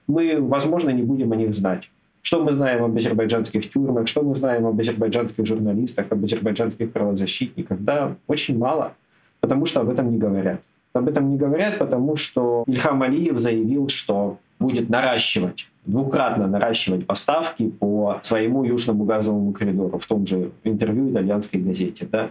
Мы, 0.06 0.38
возможно, 0.40 0.92
не 0.92 1.02
будем 1.02 1.32
о 1.32 1.36
них 1.36 1.56
знать. 1.56 1.90
Что 2.22 2.42
мы 2.42 2.54
знаем 2.54 2.84
об 2.84 2.96
азербайджанских 2.96 3.70
тюрьмах, 3.70 4.08
что 4.08 4.22
мы 4.22 4.36
знаем 4.36 4.66
об 4.66 4.80
азербайджанских 4.80 5.46
журналистах, 5.46 6.06
об 6.10 6.24
азербайджанских 6.24 6.92
правозащитниках? 6.92 7.82
Да, 7.82 8.16
очень 8.28 8.58
мало, 8.58 8.94
потому 9.42 9.66
что 9.66 9.82
об 9.82 9.90
этом 9.90 10.10
не 10.10 10.18
говорят. 10.18 10.62
Об 10.94 11.08
этом 11.08 11.30
не 11.30 11.38
говорят, 11.38 11.80
потому 11.80 12.16
что 12.16 12.64
Ильхам 12.68 13.02
Алиев 13.02 13.38
заявил, 13.40 13.90
что 13.90 14.38
будет 14.60 14.90
наращивать 14.90 15.68
двукратно 15.86 16.48
наращивать 16.48 17.06
поставки 17.06 17.70
по 17.70 18.20
своему 18.22 18.64
южному 18.64 19.04
газовому 19.04 19.52
коридору 19.52 19.98
в 19.98 20.06
том 20.06 20.26
же 20.26 20.52
интервью 20.64 21.12
итальянской 21.12 21.60
газете. 21.60 22.08
Да? 22.12 22.30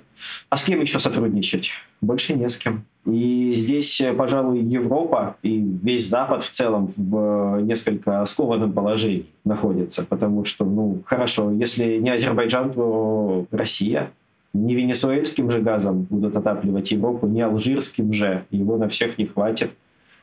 А 0.48 0.56
с 0.56 0.64
кем 0.64 0.80
еще 0.80 0.98
сотрудничать? 0.98 1.70
Больше 2.00 2.34
не 2.34 2.48
с 2.48 2.56
кем. 2.56 2.84
И 3.04 3.54
здесь, 3.56 4.00
пожалуй, 4.16 4.60
Европа 4.60 5.36
и 5.42 5.58
весь 5.58 6.08
Запад 6.08 6.42
в 6.44 6.50
целом 6.50 6.90
в 6.96 7.60
несколько 7.60 8.24
скованном 8.26 8.72
положении 8.72 9.26
находится, 9.44 10.04
потому 10.04 10.44
что, 10.44 10.64
ну, 10.64 11.02
хорошо, 11.04 11.50
если 11.50 11.98
не 11.98 12.10
Азербайджан, 12.10 12.72
то 12.72 13.46
Россия, 13.50 14.10
не 14.52 14.74
венесуэльским 14.74 15.50
же 15.50 15.60
газом 15.60 16.06
будут 16.10 16.36
отапливать 16.36 16.90
Европу, 16.90 17.26
не 17.26 17.42
алжирским 17.42 18.12
же, 18.12 18.44
его 18.50 18.76
на 18.76 18.88
всех 18.88 19.18
не 19.18 19.26
хватит. 19.26 19.70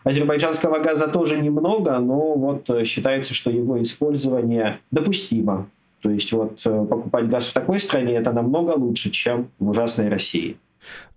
Азербайджанского 0.04 0.80
газа 0.80 1.08
тоже 1.08 1.38
немного, 1.38 1.98
но 2.00 2.36
вот 2.36 2.70
э, 2.70 2.86
считается, 2.86 3.34
что 3.34 3.52
его 3.52 3.82
использование 3.82 4.80
допустимо. 4.92 5.68
То 6.02 6.10
есть 6.10 6.32
вот 6.32 6.62
э, 6.66 6.86
покупать 6.86 7.28
газ 7.28 7.48
в 7.48 7.54
такой 7.54 7.80
стране 7.80 8.14
это 8.14 8.32
намного 8.32 8.72
лучше, 8.72 9.10
чем 9.10 9.50
в 9.60 9.70
ужасной 9.70 10.10
России. 10.10 10.58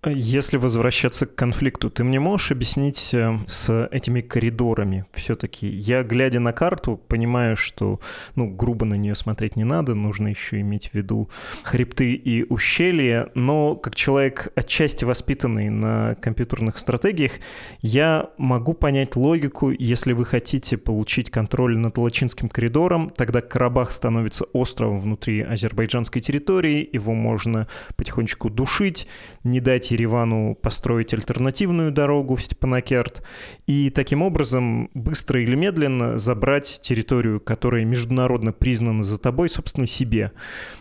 Если 0.04 0.56
возвращаться 0.56 1.26
к 1.26 1.36
конфликту, 1.36 1.88
ты 1.88 2.02
мне 2.02 2.18
можешь 2.18 2.50
объяснить 2.50 3.14
э, 3.14 3.38
с 3.46 3.86
этими 3.92 4.20
коридорами 4.20 5.04
все-таки? 5.12 5.68
Я, 5.68 6.02
глядя 6.02 6.40
на 6.40 6.52
карту, 6.52 6.96
понимаю, 6.96 7.54
что, 7.54 8.00
ну, 8.34 8.48
грубо 8.50 8.84
на 8.84 8.94
нее 8.94 9.14
смотреть 9.14 9.54
не 9.54 9.62
надо, 9.62 9.94
нужно 9.94 10.26
еще 10.26 10.60
иметь 10.60 10.88
в 10.88 10.94
виду 10.94 11.30
хребты 11.62 12.14
и 12.14 12.42
ущелья, 12.42 13.30
но 13.36 13.76
как 13.76 13.94
человек 13.94 14.48
отчасти 14.56 15.04
воспитанный 15.04 15.68
на 15.68 16.16
компьютерных 16.16 16.78
стратегиях, 16.78 17.34
я 17.80 18.30
могу 18.38 18.74
понять 18.74 19.14
логику, 19.14 19.70
если 19.70 20.14
вы 20.14 20.24
хотите 20.24 20.78
получить 20.78 21.30
контроль 21.30 21.78
над 21.78 21.96
Лачинским 21.96 22.48
коридором, 22.48 23.10
тогда 23.10 23.40
Карабах 23.40 23.92
становится 23.92 24.46
островом 24.52 24.98
внутри 24.98 25.42
азербайджанской 25.42 26.20
территории, 26.20 26.90
его 26.92 27.14
можно 27.14 27.68
потихонечку 27.94 28.50
душить, 28.50 29.06
не 29.44 29.60
дать 29.60 29.91
Еревану 29.92 30.54
построить 30.54 31.14
альтернативную 31.14 31.92
дорогу 31.92 32.36
в 32.36 32.42
Степанакерт 32.42 33.22
и 33.66 33.90
таким 33.90 34.22
образом 34.22 34.90
быстро 34.94 35.42
или 35.42 35.54
медленно 35.54 36.18
забрать 36.18 36.80
территорию, 36.82 37.40
которая 37.40 37.84
международно 37.84 38.52
признана 38.52 39.04
за 39.04 39.18
тобой, 39.18 39.48
собственно, 39.48 39.86
себе. 39.86 40.32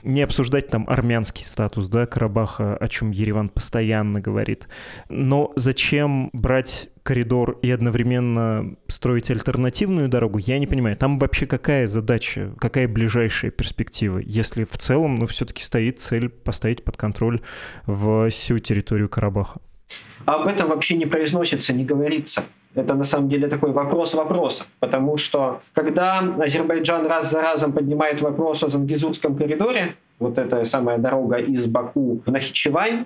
Не 0.03 0.21
обсуждать 0.21 0.69
там 0.69 0.85
армянский 0.87 1.45
статус, 1.45 1.87
да, 1.87 2.05
Карабаха, 2.05 2.75
о 2.77 2.87
чем 2.87 3.11
Ереван 3.11 3.49
постоянно 3.49 4.21
говорит. 4.21 4.67
Но 5.09 5.51
зачем 5.55 6.29
брать 6.33 6.89
коридор 7.03 7.57
и 7.61 7.71
одновременно 7.71 8.75
строить 8.87 9.29
альтернативную 9.31 10.09
дорогу, 10.09 10.37
я 10.39 10.59
не 10.59 10.67
понимаю. 10.67 10.95
Там 10.97 11.19
вообще 11.19 11.45
какая 11.45 11.87
задача, 11.87 12.53
какая 12.59 12.87
ближайшая 12.87 13.51
перспектива, 13.51 14.19
если 14.19 14.63
в 14.63 14.77
целом, 14.77 15.15
ну, 15.15 15.25
все-таки 15.25 15.63
стоит 15.63 15.99
цель 15.99 16.29
поставить 16.29 16.83
под 16.83 16.97
контроль 16.97 17.41
всю 17.85 18.59
территорию 18.59 19.09
Карабаха? 19.09 19.59
Об 20.25 20.47
этом 20.47 20.69
вообще 20.69 20.95
не 20.95 21.05
произносится, 21.05 21.73
не 21.73 21.83
говорится. 21.83 22.43
Это 22.73 22.93
на 22.93 23.03
самом 23.03 23.27
деле 23.27 23.47
такой 23.49 23.71
вопрос 23.71 24.13
вопросов, 24.13 24.67
потому 24.79 25.17
что 25.17 25.61
когда 25.73 26.19
Азербайджан 26.19 27.05
раз 27.05 27.29
за 27.29 27.41
разом 27.41 27.73
поднимает 27.73 28.21
вопрос 28.21 28.63
о 28.63 28.69
Зангизурском 28.69 29.35
коридоре, 29.35 29.95
вот 30.19 30.37
эта 30.37 30.63
самая 30.63 30.97
дорога 30.97 31.37
из 31.37 31.65
Баку 31.67 32.21
в 32.25 32.31
Нахичевань, 32.31 33.05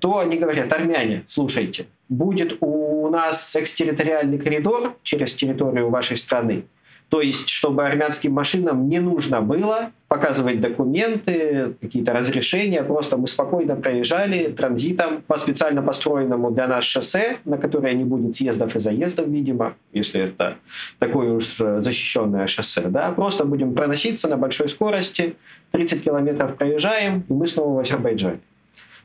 то 0.00 0.18
они 0.18 0.36
говорят, 0.36 0.72
армяне, 0.72 1.24
слушайте, 1.26 1.86
будет 2.08 2.56
у 2.60 3.08
нас 3.08 3.54
экстерриториальный 3.56 4.38
коридор 4.38 4.96
через 5.02 5.34
территорию 5.34 5.90
вашей 5.90 6.16
страны, 6.16 6.64
То 7.08 7.22
есть, 7.22 7.48
чтобы 7.48 7.86
армянским 7.86 8.32
машинам 8.32 8.88
не 8.88 8.98
нужно 8.98 9.40
было 9.40 9.90
показывать 10.08 10.60
документы, 10.60 11.74
какие-то 11.80 12.12
разрешения. 12.12 12.82
Просто 12.82 13.16
мы 13.16 13.26
спокойно 13.26 13.76
проезжали 13.76 14.48
транзитом 14.48 15.22
по 15.26 15.36
специально 15.36 15.82
построенному 15.82 16.50
для 16.50 16.66
нас 16.66 16.84
шоссе, 16.84 17.38
на 17.44 17.56
которое 17.56 17.94
не 17.94 18.04
будет 18.04 18.34
съездов 18.34 18.76
и 18.76 18.80
заездов, 18.80 19.26
видимо, 19.26 19.74
если 19.92 20.22
это 20.22 20.56
такое 20.98 21.32
уж 21.32 21.56
защищенное 21.56 22.46
шоссе. 22.46 22.82
Да? 22.82 23.10
Просто 23.12 23.44
будем 23.44 23.74
проноситься 23.74 24.28
на 24.28 24.36
большой 24.36 24.68
скорости, 24.68 25.36
30 25.72 26.04
километров 26.04 26.56
проезжаем, 26.56 27.24
и 27.28 27.32
мы 27.32 27.46
снова 27.46 27.76
в 27.76 27.78
Азербайджане. 27.80 28.40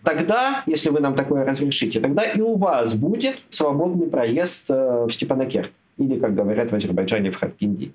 Тогда, 0.03 0.63
если 0.65 0.89
вы 0.89 0.99
нам 0.99 1.15
такое 1.15 1.45
разрешите, 1.45 1.99
тогда 1.99 2.23
и 2.23 2.41
у 2.41 2.55
вас 2.57 2.93
будет 2.93 3.35
свободный 3.49 4.07
проезд 4.07 4.69
э, 4.69 5.05
в 5.07 5.11
Степанакерт 5.11 5.71
или, 5.97 6.19
как 6.19 6.35
говорят 6.35 6.71
в 6.71 6.75
Азербайджане, 6.75 7.31
в 7.31 7.37
Хакпинди. 7.37 7.93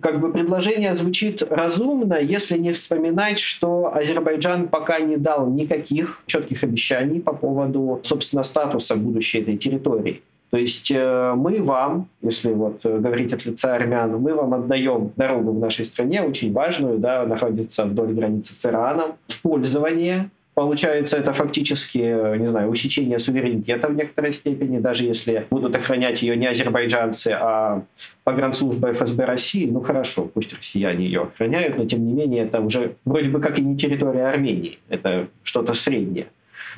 Как 0.00 0.20
бы 0.20 0.32
предложение 0.32 0.94
звучит 0.94 1.42
разумно, 1.42 2.14
если 2.14 2.58
не 2.58 2.72
вспоминать, 2.72 3.38
что 3.38 3.94
Азербайджан 3.94 4.68
пока 4.68 5.00
не 5.00 5.16
дал 5.16 5.48
никаких 5.48 6.22
четких 6.26 6.64
обещаний 6.64 7.20
по 7.20 7.32
поводу, 7.32 8.00
собственно, 8.02 8.42
статуса 8.42 8.96
будущей 8.96 9.40
этой 9.40 9.56
территории. 9.56 10.22
То 10.50 10.56
есть 10.56 10.90
э, 10.90 11.34
мы 11.36 11.62
вам, 11.62 12.08
если 12.22 12.52
вот 12.52 12.80
говорить 12.82 13.32
от 13.32 13.46
лица 13.46 13.76
армян, 13.76 14.16
мы 14.16 14.34
вам 14.34 14.54
отдаем 14.54 15.12
дорогу 15.14 15.52
в 15.52 15.60
нашей 15.60 15.84
стране, 15.84 16.22
очень 16.22 16.52
важную, 16.52 16.98
да, 16.98 17.24
находится 17.24 17.84
вдоль 17.84 18.12
границы 18.12 18.54
с 18.54 18.66
Ираном, 18.66 19.12
в 19.28 19.42
пользование, 19.42 20.28
Получается, 20.54 21.16
это 21.16 21.32
фактически, 21.32 21.98
не 22.36 22.46
знаю, 22.48 22.68
усечение 22.68 23.18
суверенитета 23.18 23.88
в 23.88 23.94
некоторой 23.94 24.32
степени, 24.32 24.78
даже 24.78 25.04
если 25.04 25.46
будут 25.48 25.74
охранять 25.76 26.22
ее 26.22 26.36
не 26.36 26.46
азербайджанцы, 26.46 27.28
а 27.28 27.84
погранслужба 28.24 28.92
ФСБ 28.92 29.24
России. 29.24 29.66
Ну 29.66 29.80
хорошо, 29.80 30.24
пусть 30.24 30.52
россияне 30.52 31.06
ее 31.06 31.22
охраняют, 31.22 31.78
но 31.78 31.86
тем 31.86 32.06
не 32.06 32.12
менее 32.12 32.44
это 32.44 32.60
уже 32.60 32.96
вроде 33.04 33.28
бы 33.28 33.40
как 33.40 33.58
и 33.58 33.62
не 33.62 33.76
территория 33.76 34.26
Армении, 34.26 34.78
это 34.88 35.28
что-то 35.44 35.72
среднее. 35.72 36.26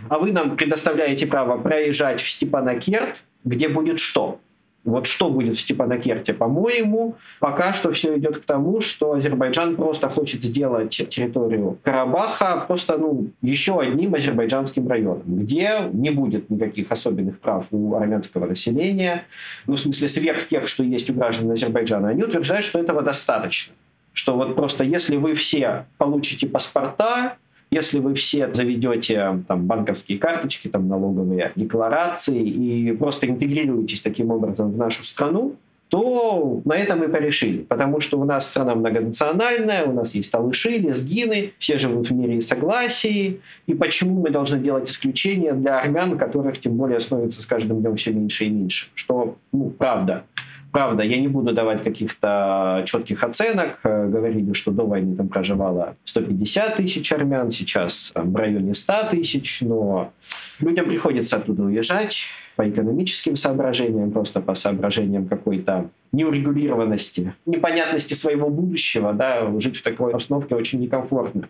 А 0.09 0.19
вы 0.19 0.33
нам 0.33 0.57
предоставляете 0.57 1.27
право 1.27 1.59
проезжать 1.59 2.21
в 2.21 2.31
Степанакерт, 2.31 3.25
где 3.45 3.69
будет 3.69 3.99
что? 3.99 4.39
Вот 4.85 5.07
что 5.07 5.31
будет 5.31 5.55
в 5.55 5.61
Степанакерте, 5.61 6.35
по-моему, 6.35 7.17
пока 7.39 7.73
что 7.73 7.93
все 7.93 8.19
идет 8.19 8.39
к 8.39 8.45
тому, 8.45 8.81
что 8.81 9.13
Азербайджан 9.13 9.77
просто 9.77 10.09
хочет 10.09 10.43
сделать 10.43 10.91
территорию 10.91 11.79
Карабаха 11.85 12.65
просто 12.67 12.99
ну, 12.99 13.29
еще 13.43 13.79
одним 13.79 14.15
азербайджанским 14.15 14.89
районом, 14.89 15.23
где 15.27 15.83
не 15.93 16.11
будет 16.11 16.51
никаких 16.51 16.91
особенных 16.91 17.39
прав 17.39 17.69
у 17.71 17.95
армянского 17.95 18.47
населения, 18.47 19.25
ну, 19.67 19.75
в 19.75 19.81
смысле, 19.81 20.09
сверх 20.09 20.47
тех, 20.49 20.67
что 20.67 20.83
есть 20.83 21.09
у 21.11 21.15
граждан 21.15 21.51
Азербайджана. 21.53 22.09
Они 22.09 22.25
утверждают, 22.25 22.65
что 22.65 22.81
этого 22.81 23.03
достаточно. 23.03 23.75
Что 24.13 24.37
вот 24.37 24.57
просто 24.57 24.85
если 24.85 25.17
вы 25.17 25.35
все 25.35 25.87
получите 25.97 26.47
паспорта, 26.47 27.37
если 27.73 28.01
вы 28.01 28.15
все 28.15 28.53
заведете 28.53 29.43
там, 29.49 29.67
банковские 29.67 30.19
карточки, 30.19 30.69
там, 30.69 30.89
налоговые 30.89 31.53
декларации 31.57 32.39
и 32.39 32.93
просто 32.93 33.27
интегрируетесь 33.27 34.03
таким 34.03 34.31
образом 34.31 34.71
в 34.71 34.77
нашу 34.77 35.05
страну, 35.05 35.57
то 35.89 36.61
на 36.67 36.75
этом 36.75 37.01
мы 37.01 37.09
порешили. 37.09 37.63
Потому 37.63 38.01
что 38.01 38.21
у 38.21 38.25
нас 38.25 38.49
страна 38.49 38.75
многонациональная, 38.75 39.85
у 39.85 39.93
нас 39.93 40.15
есть 40.15 40.31
талыши, 40.31 40.71
лезгины, 40.79 41.53
все 41.59 41.79
живут 41.79 42.11
в 42.11 42.15
мире 42.15 42.37
и 42.37 42.41
согласии. 42.43 43.41
И 43.67 43.75
почему 43.75 44.21
мы 44.21 44.31
должны 44.31 44.59
делать 44.59 44.91
исключения 44.91 45.53
для 45.55 45.81
армян, 45.81 46.19
которых 46.19 46.59
тем 46.59 46.77
более 46.77 47.01
становится 47.01 47.41
с 47.41 47.47
каждым 47.47 47.81
днем 47.81 47.97
все 47.97 48.13
меньше 48.13 48.45
и 48.45 48.51
меньше? 48.51 48.89
Что, 48.95 49.37
ну, 49.51 49.71
правда. 49.71 50.25
Правда, 50.73 51.03
я 51.03 51.21
не 51.21 51.29
буду 51.29 51.53
давать 51.53 51.85
каких-то 51.85 52.83
четких 52.87 53.23
оценок. 53.23 53.79
Э, 53.85 54.09
говорили, 54.09 54.55
что 54.55 54.71
до 54.71 54.85
войны 54.85 55.15
там 55.15 55.29
проживало 55.29 55.97
150 56.05 56.77
тысяч 56.77 57.13
армян, 57.13 57.51
сейчас 57.51 58.11
там, 58.15 58.33
в 58.33 58.37
районе 58.37 58.73
100 58.73 58.95
тысяч, 59.11 59.61
но 59.61 60.13
людям 60.61 60.87
приходится 60.87 61.37
оттуда 61.37 61.65
уезжать 61.65 62.25
по 62.57 62.69
экономическим 62.69 63.37
соображениям, 63.37 64.13
просто 64.13 64.41
по 64.41 64.55
соображениям 64.55 65.27
какой-то 65.27 65.91
неурегулированности, 66.13 67.35
непонятности 67.45 68.15
своего 68.15 68.49
будущего, 68.49 69.13
да, 69.13 69.51
жить 69.61 69.77
в 69.77 69.83
такой 69.83 70.15
обстановке 70.15 70.55
очень 70.55 70.81
некомфортно. 70.81 71.49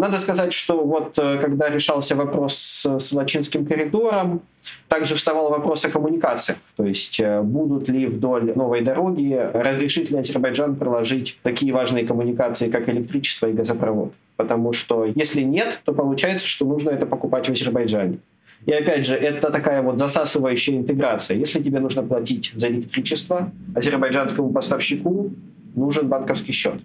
Надо 0.00 0.16
сказать, 0.16 0.54
что 0.54 0.82
вот 0.82 1.18
э, 1.18 1.38
когда 1.42 1.68
решался 1.68 2.16
вопрос 2.16 2.86
с 2.86 3.12
Лачинским 3.12 3.66
коридором, 3.66 4.40
также 4.88 5.14
вставал 5.14 5.50
вопрос 5.50 5.84
о 5.84 5.90
коммуникациях. 5.90 6.56
То 6.76 6.86
есть 6.86 7.20
э, 7.20 7.42
будут 7.42 7.90
ли 7.90 8.06
вдоль 8.06 8.54
новой 8.56 8.80
дороги, 8.80 9.38
разрешит 9.52 10.10
ли 10.10 10.16
Азербайджан 10.16 10.76
проложить 10.76 11.38
такие 11.42 11.74
важные 11.74 12.06
коммуникации, 12.06 12.70
как 12.70 12.88
электричество 12.88 13.48
и 13.48 13.52
газопровод. 13.52 14.14
Потому 14.36 14.72
что 14.72 15.04
если 15.04 15.42
нет, 15.42 15.82
то 15.84 15.92
получается, 15.92 16.46
что 16.46 16.64
нужно 16.64 16.88
это 16.88 17.04
покупать 17.04 17.50
в 17.50 17.52
Азербайджане. 17.52 18.20
И 18.64 18.72
опять 18.72 19.04
же, 19.04 19.16
это 19.16 19.50
такая 19.50 19.82
вот 19.82 19.98
засасывающая 19.98 20.78
интеграция. 20.78 21.36
Если 21.36 21.62
тебе 21.62 21.78
нужно 21.78 22.02
платить 22.02 22.52
за 22.54 22.68
электричество, 22.68 23.52
азербайджанскому 23.74 24.50
поставщику 24.50 25.30
нужен 25.76 26.08
банковский 26.08 26.52
счет. 26.52 26.80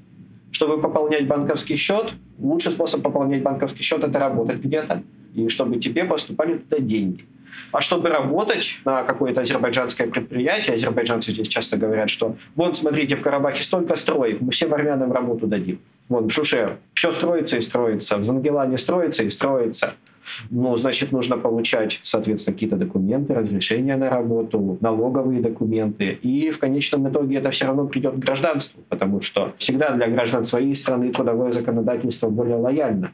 Чтобы 0.56 0.82
пополнять 0.82 1.28
банковский 1.28 1.76
счет, 1.76 2.14
лучший 2.40 2.72
способ 2.72 3.02
пополнять 3.02 3.44
банковский 3.44 3.84
счет– 3.84 4.02
это 4.06 4.18
работать 4.20 4.60
где-то, 4.60 5.04
и 5.34 5.50
чтобы 5.50 5.80
тебе 5.82 6.06
поступали 6.06 6.60
туда 6.60 6.80
деньги. 6.80 7.26
А 7.74 7.82
чтобы 7.82 8.08
работать 8.08 8.80
на 8.86 9.04
какое-то 9.04 9.42
азербайджанское 9.42 10.08
предприятие, 10.08 10.76
азербайджанцы 10.76 11.34
здесь 11.34 11.50
часто 11.50 11.76
говорят, 11.76 12.10
что 12.10 12.38
вот, 12.56 12.78
смотрите, 12.78 13.18
в 13.18 13.22
Карабахе 13.22 13.64
столько 13.64 13.98
строек, 13.98 14.40
мы 14.40 14.52
всем 14.54 14.74
армянам 14.74 15.12
работу 15.12 15.46
дадим. 15.46 15.82
Вот 16.08 16.28
в 16.28 16.30
Шуше 16.32 16.78
все 16.94 17.12
строится 17.12 17.58
и 17.58 17.62
строится, 17.62 18.18
в 18.18 18.24
Зангелане 18.24 18.78
строится 18.78 19.24
и 19.24 19.30
строится– 19.30 19.94
ну, 20.50 20.76
значит, 20.78 21.12
нужно 21.12 21.38
получать, 21.38 22.00
соответственно, 22.04 22.54
какие-то 22.54 22.78
документы, 22.78 23.34
разрешения 23.34 23.98
на 23.98 24.10
работу, 24.10 24.78
налоговые 24.82 25.42
документы. 25.42 26.18
И 26.22 26.52
в 26.52 26.60
конечном 26.60 27.10
итоге 27.10 27.38
это 27.38 27.52
все 27.52 27.66
равно 27.66 27.88
придет 27.88 28.16
к 28.16 28.20
гражданству, 28.20 28.82
потому 28.90 29.22
что 29.22 29.54
всегда 29.58 29.92
для 29.92 30.08
граждан 30.08 30.46
своей 30.46 30.76
страны 30.76 31.12
трудовое 31.12 31.52
законодательство 31.52 32.30
более 32.30 32.58
лояльно. 32.58 33.12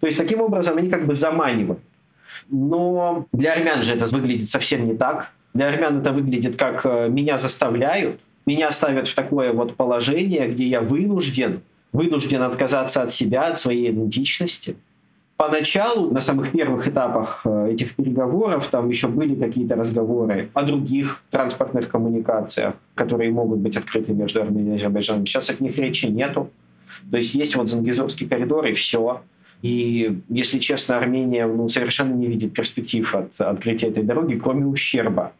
То 0.00 0.06
есть 0.06 0.18
таким 0.18 0.40
образом 0.40 0.78
они 0.78 0.88
как 0.88 1.06
бы 1.06 1.14
заманивают. 1.14 1.80
Но 2.48 3.26
для 3.32 3.52
армян 3.52 3.82
же 3.82 3.94
это 3.94 4.06
выглядит 4.06 4.48
совсем 4.48 4.86
не 4.86 4.94
так. 4.94 5.30
Для 5.54 5.68
армян 5.68 6.00
это 6.00 6.12
выглядит 6.12 6.56
как 6.56 6.84
э, 6.84 7.08
меня 7.08 7.38
заставляют, 7.38 8.20
меня 8.44 8.70
ставят 8.70 9.06
в 9.06 9.14
такое 9.14 9.52
вот 9.52 9.76
положение, 9.76 10.48
где 10.48 10.64
я 10.64 10.80
вынужден, 10.80 11.62
вынужден 11.92 12.42
отказаться 12.42 13.02
от 13.02 13.10
себя, 13.12 13.48
от 13.48 13.58
своей 13.58 13.90
идентичности– 13.90 14.76
Поначалу, 15.36 16.10
на 16.12 16.20
самых 16.20 16.52
первых 16.52 16.86
этапах 16.86 17.40
э, 17.44 17.72
этих 17.72 17.96
переговоров, 17.96 18.68
там 18.68 18.88
еще 18.88 19.08
были 19.08 19.34
какие-то 19.34 19.74
разговоры 19.74 20.48
о 20.54 20.62
других 20.62 21.22
транспортных 21.30 21.88
коммуникациях, 21.88 22.74
которые 22.94 23.32
могут 23.32 23.58
быть 23.58 23.76
открыты 23.76 24.12
между 24.12 24.42
Арменией 24.42 24.74
и 24.74 24.76
Азербайджаном. 24.76 25.26
Сейчас 25.26 25.50
от 25.50 25.58
них 25.58 25.76
речи 25.76 26.06
нету. 26.06 26.50
То 27.10 27.16
есть 27.16 27.34
есть 27.34 27.56
вот 27.56 27.68
Зангизорский 27.68 28.28
коридор 28.28 28.64
и 28.66 28.72
все. 28.74 29.22
И, 29.62 30.20
если 30.28 30.60
честно, 30.60 30.98
Армения 30.98 31.46
ну, 31.46 31.68
совершенно 31.68 32.14
не 32.14 32.26
видит 32.26 32.52
перспектив 32.52 33.12
от 33.14 33.40
открытия 33.40 33.88
этой 33.88 34.04
дороги, 34.04 34.36
кроме 34.36 34.66
ущерба. 34.66 35.32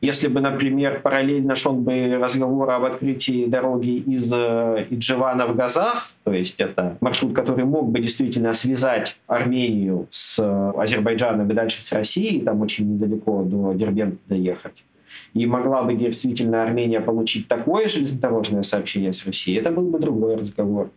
Если 0.00 0.28
бы, 0.28 0.40
например, 0.40 1.00
параллельно 1.02 1.56
шел 1.56 1.72
бы 1.72 2.18
разговор 2.20 2.70
об 2.70 2.84
открытии 2.84 3.46
дороги 3.46 3.96
из 3.96 4.32
э, 4.32 4.86
Идживана 4.90 5.48
в 5.48 5.56
Газах, 5.56 6.12
то 6.22 6.32
есть 6.32 6.54
это 6.58 6.96
маршрут, 7.00 7.34
который 7.34 7.64
мог 7.64 7.90
бы 7.90 7.98
действительно 7.98 8.52
связать 8.52 9.18
Армению 9.26 10.06
с 10.10 10.38
э, 10.38 10.80
Азербайджаном 10.80 11.50
и 11.50 11.54
дальше 11.54 11.84
с 11.84 11.90
Россией, 11.92 12.42
там 12.42 12.60
очень 12.60 12.94
недалеко 12.94 13.42
до 13.42 13.72
Дербента 13.72 14.18
доехать, 14.28 14.84
и 15.34 15.46
могла 15.46 15.82
бы 15.82 15.94
действительно 15.94 16.62
Армения 16.62 17.00
получить 17.00 17.48
такое 17.48 17.88
железнодорожное 17.88 18.62
сообщение 18.62 19.12
с 19.12 19.26
Россией, 19.26 19.58
это 19.58 19.72
был 19.72 19.90
бы 19.90 19.98
другой 19.98 20.36
разговор. 20.36 20.90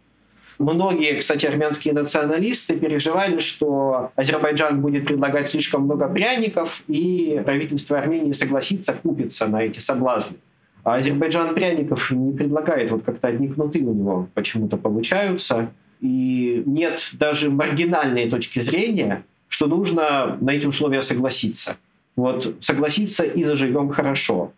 Многие, 0.62 1.16
кстати, 1.16 1.48
армянские 1.48 1.96
националисты 1.96 2.78
переживали, 2.78 3.40
что 3.40 4.12
Азербайджан 4.16 4.80
будет 4.80 5.08
предлагать 5.08 5.50
слишком 5.50 5.84
много 5.84 6.08
пряников, 6.08 6.84
и 6.88 7.42
правительство 7.44 7.98
Армении 7.98 8.32
согласится 8.32 8.94
купиться 8.94 9.48
на 9.48 9.64
эти 9.64 9.80
соблазны. 9.80 10.38
А 10.84 10.96
Азербайджан 10.96 11.56
пряников 11.56 12.12
не 12.12 12.34
предлагает, 12.34 12.92
вот 12.92 13.04
как-то 13.04 13.30
одни 13.30 13.48
кнуты 13.48 13.80
у 13.80 13.94
него 13.94 14.30
почему-то 14.36 14.78
получаются. 14.78 15.72
И 16.00 16.62
нет 16.66 17.10
даже 17.14 17.50
маргинальной 17.50 18.30
точки 18.30 18.60
зрения, 18.60 19.24
что 19.48 19.66
нужно 19.66 20.38
на 20.42 20.52
эти 20.52 20.68
условия 20.68 21.02
согласиться. 21.02 21.78
Вот 22.16 22.56
согласиться 22.60 23.24
и 23.24 23.44
заживем 23.44 23.90
хорошо 23.90 24.52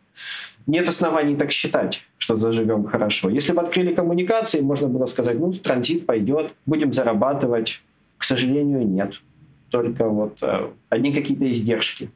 нет 0.68 0.88
оснований 0.88 1.36
так 1.36 1.52
считать, 1.52 2.02
что 2.18 2.38
заживем 2.38 2.86
хорошо. 2.86 3.30
Если 3.30 3.54
бы 3.54 3.62
открыли 3.62 3.94
коммуникации, 3.94 4.62
можно 4.62 4.88
было 4.88 5.06
сказать, 5.06 5.40
ну, 5.40 5.52
транзит 5.52 6.06
пойдет, 6.06 6.54
будем 6.66 6.94
зарабатывать. 6.94 7.82
К 8.18 8.24
сожалению, 8.24 8.88
нет. 8.88 9.22
Только 9.70 10.08
вот 10.08 10.38
э, 10.42 10.70
одни 10.90 11.14
какие-то 11.14 11.50
издержки. 11.50 12.10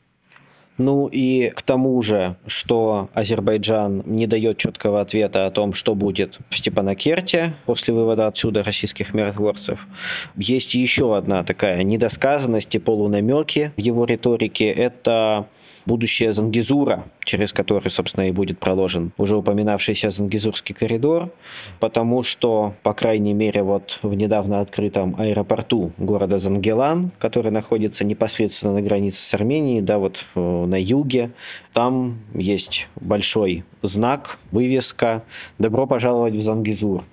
Ну 0.77 1.07
и 1.07 1.49
к 1.49 1.63
тому 1.63 1.99
же, 2.03 2.35
что 2.45 3.09
Азербайджан 3.13 4.03
не 4.05 4.27
дает 4.27 4.57
четкого 4.57 5.01
ответа 5.01 5.47
о 5.47 5.51
том, 5.51 5.73
что 5.73 5.95
будет 5.95 6.37
в 6.49 6.57
Степанакерте 6.57 7.55
после 7.65 7.95
вывода 7.95 8.27
отсюда 8.27 8.63
российских 8.63 9.13
миротворцев. 9.13 9.87
Есть 10.35 10.75
еще 10.75 11.17
одна 11.17 11.43
такая 11.43 11.81
недосказанность 11.81 12.75
и 12.75 12.79
полунамеки 12.79 13.71
в 13.75 13.79
его 13.81 14.05
риторике. 14.05 14.69
Это 14.69 15.47
будущее 15.87 16.33
Зангизура, 16.33 17.05
через 17.23 17.53
который, 17.53 17.89
собственно, 17.89 18.27
и 18.27 18.31
будет 18.31 18.59
проложен 18.59 19.11
уже 19.17 19.37
упоминавшийся 19.37 20.11
Зангизурский 20.11 20.75
коридор, 20.75 21.29
потому 21.79 22.23
что, 22.23 22.73
по 22.83 22.93
крайней 22.93 23.33
мере, 23.33 23.63
вот 23.63 23.99
в 24.03 24.13
недавно 24.13 24.59
открытом 24.59 25.15
аэропорту 25.17 25.93
города 25.97 26.37
Зангелан, 26.37 27.11
который 27.17 27.51
находится 27.51 28.05
непосредственно 28.05 28.73
на 28.73 28.81
границе 28.81 29.23
с 29.23 29.33
Арменией, 29.33 29.81
да, 29.81 29.97
вот 29.97 30.25
э, 30.35 30.39
на 30.39 30.79
юге, 30.79 31.31
там 31.73 32.19
есть 32.33 32.87
большой 32.99 33.63
знак, 33.81 34.37
вывеска 34.51 35.23
«Добро 35.57 35.87
пожаловать 35.87 36.35
в 36.35 36.41
Зангизур». 36.41 37.03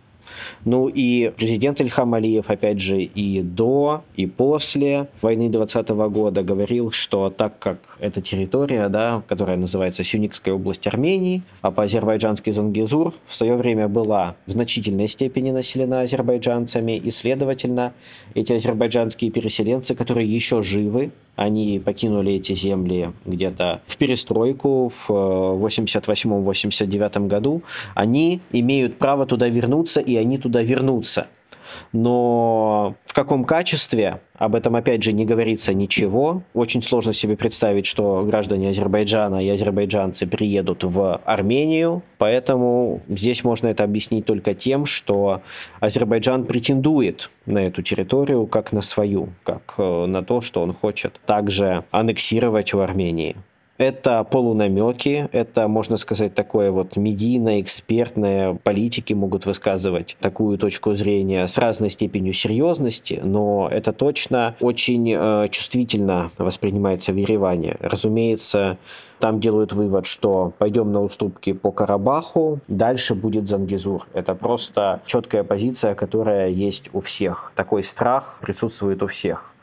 Ну 0.65 0.89
и 0.89 1.33
президент 1.37 1.81
Ильхам 1.81 2.15
Алиев, 2.15 2.51
опять 2.51 2.81
же, 2.81 3.03
и 3.03 3.43
до, 3.43 4.03
и 4.17 4.27
после 4.27 5.09
войны 5.23 5.49
20 5.49 5.89
года 5.89 6.43
говорил, 6.43 6.91
что 6.91 7.31
так 7.31 7.59
как 7.59 7.79
эта 8.01 8.21
территория, 8.21 8.89
да, 8.89 9.23
которая 9.27 9.57
называется 9.57 10.05
Сюникская 10.05 10.55
область 10.55 10.87
Армении, 10.87 11.43
а 11.63 11.71
по-азербайджански 11.71 12.51
Зангизур, 12.51 13.15
в 13.27 13.35
свое 13.35 13.57
время 13.57 13.89
была 13.89 14.37
в 14.47 14.53
значительной 14.53 15.09
степени 15.09 15.51
населена 15.51 16.01
азербайджанцами, 16.01 16.97
и, 16.97 17.11
следовательно, 17.11 17.93
эти 18.35 18.53
азербайджанские 18.53 19.31
переселенцы, 19.31 19.95
которые 19.95 20.27
еще 20.27 20.63
живы, 20.63 21.13
они 21.37 21.81
покинули 21.85 22.35
эти 22.35 22.55
земли 22.55 23.13
где-то 23.25 23.81
в 23.87 23.97
перестройку 23.97 24.89
в 24.89 25.11
88-89 25.11 27.11
э, 27.17 27.21
году. 27.27 27.63
Они 27.95 28.41
имеют 28.53 28.99
право 28.99 29.27
туда 29.27 29.49
вернуться, 29.49 30.01
и 30.01 30.17
они 30.25 30.39
туда 30.39 30.63
вернутся. 30.63 31.29
Но 31.93 32.95
в 33.05 33.13
каком 33.13 33.45
качестве, 33.45 34.21
об 34.37 34.55
этом 34.55 34.77
опять 34.77 35.03
же 35.03 35.13
не 35.13 35.25
говорится 35.25 35.73
ничего. 35.73 36.43
Очень 36.53 36.83
сложно 36.83 37.13
себе 37.13 37.37
представить, 37.37 37.87
что 37.87 38.23
граждане 38.25 38.71
Азербайджана 38.71 39.45
и 39.45 39.49
азербайджанцы 39.49 40.27
приедут 40.27 40.85
в 40.85 41.21
Армению, 41.25 42.03
поэтому 42.19 43.01
здесь 43.09 43.45
можно 43.45 43.69
это 43.69 43.85
объяснить 43.85 44.27
только 44.27 44.55
тем, 44.55 44.87
что 44.87 45.43
Азербайджан 45.81 46.45
претендует 46.45 47.31
на 47.47 47.59
эту 47.59 47.83
территорию 47.83 48.47
как 48.47 48.73
на 48.73 48.81
свою, 48.81 49.29
как 49.43 49.75
э, 49.79 50.07
на 50.07 50.23
то, 50.23 50.41
что 50.41 50.63
он 50.63 50.73
хочет 50.73 51.21
также 51.27 51.85
аннексировать 51.91 52.75
у 52.75 52.81
Армении. 52.81 53.37
Это 53.77 54.23
полунамеки, 54.23 55.29
это, 55.33 55.67
можно 55.67 55.97
сказать, 55.97 56.35
такое 56.35 56.71
вот 56.71 56.97
медийное, 56.97 57.61
экспертное, 57.61 58.55
политики 58.55 59.15
могут 59.15 59.47
высказывать 59.47 60.17
такую 60.21 60.59
точку 60.59 60.95
зрения 60.95 61.49
с 61.49 61.59
разной 61.59 61.91
степенью 61.91 62.33
серьезности, 62.35 63.21
но 63.25 63.69
это 63.71 63.93
точно 63.93 64.55
очень 64.61 65.13
э, 65.13 65.49
чувствительно 65.51 66.31
воспринимается 66.39 67.13
в 67.13 67.17
Ереване. 67.17 67.77
Разумеется, 67.81 68.79
там 69.19 69.41
делают 69.41 69.73
вывод, 69.73 70.07
что 70.07 70.53
пойдем 70.59 70.93
на 70.93 71.03
уступки 71.03 71.53
по 71.53 71.73
Карабаху, 71.73 72.61
дальше 72.69 73.15
будет 73.15 73.49
Зангизур. 73.49 74.07
Это 74.13 74.37
просто 74.37 75.01
четкая 75.05 75.43
позиция, 75.43 75.97
которая 75.97 76.49
есть 76.49 76.91
у 76.93 77.01
всех. 77.01 77.53
Такой 77.57 77.83
страх 77.83 78.39
присутствует 78.41 79.03
у 79.03 79.09
всех. 79.09 79.54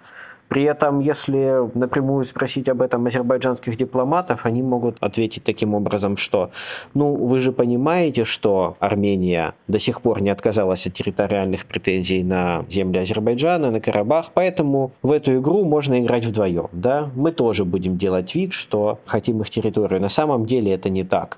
При 0.52 0.64
этом, 0.64 1.00
если 1.00 1.72
напрямую 1.80 2.26
спросить 2.26 2.68
об 2.68 2.82
этом 2.82 3.06
азербайджанских 3.06 3.78
дипломатов, 3.78 4.46
они 4.46 4.62
могут 4.62 4.98
ответить 5.00 5.46
таким 5.46 5.74
образом, 5.74 6.18
что 6.18 6.52
ну 6.94 7.16
вы 7.16 7.40
же 7.40 7.54
понимаете, 7.54 8.26
что 8.26 8.76
Армения 8.82 9.54
до 9.70 9.80
сих 9.80 10.02
пор 10.02 10.22
не 10.22 10.30
отказалась 10.30 10.86
от 10.86 10.92
территориальных 10.92 11.66
претензий 11.66 12.22
на 12.22 12.66
земли 12.70 13.00
Азербайджана, 13.00 13.72
на 13.72 13.80
Карабах, 13.80 14.32
поэтому 14.34 14.92
в 15.02 15.14
эту 15.14 15.38
игру 15.40 15.64
можно 15.64 15.98
играть 16.02 16.26
вдвоем. 16.26 16.68
Да? 16.74 17.10
Мы 17.16 17.32
тоже 17.32 17.64
будем 17.64 17.98
делать 17.98 18.36
вид, 18.36 18.52
что 18.52 19.00
хотим 19.06 19.40
их 19.40 19.50
территорию. 19.50 20.02
На 20.02 20.10
самом 20.10 20.46
деле 20.46 20.74
это 20.74 20.90
не 20.90 21.06
так. 21.06 21.38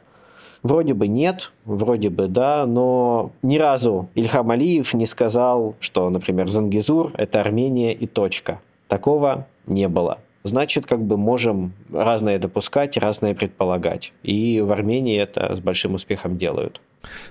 Вроде 0.64 0.96
бы 0.96 1.08
нет, 1.08 1.52
вроде 1.66 2.10
бы 2.10 2.28
да, 2.28 2.66
но 2.66 3.30
ни 3.44 3.60
разу 3.60 4.10
Ильхам 4.16 4.50
Алиев 4.50 4.92
не 4.96 5.06
сказал, 5.06 5.76
что, 5.80 6.10
например, 6.10 6.50
Зангизур– 6.50 7.12
это 7.16 7.42
Армения 7.42 7.94
и 7.94 8.08
точка. 8.08 8.60
Такого 8.88 9.48
не 9.68 9.88
было. 9.88 10.20
Значит, 10.44 10.86
как 10.86 11.02
бы 11.02 11.18
можем 11.18 11.74
разное 11.92 12.38
допускать, 12.38 12.98
разное 12.98 13.34
предполагать. 13.34 14.12
И 14.24 14.60
в 14.60 14.72
Армении 14.72 15.18
это 15.18 15.56
с 15.56 15.60
большим 15.60 15.94
успехом 15.94 16.38
делают. 16.38 16.82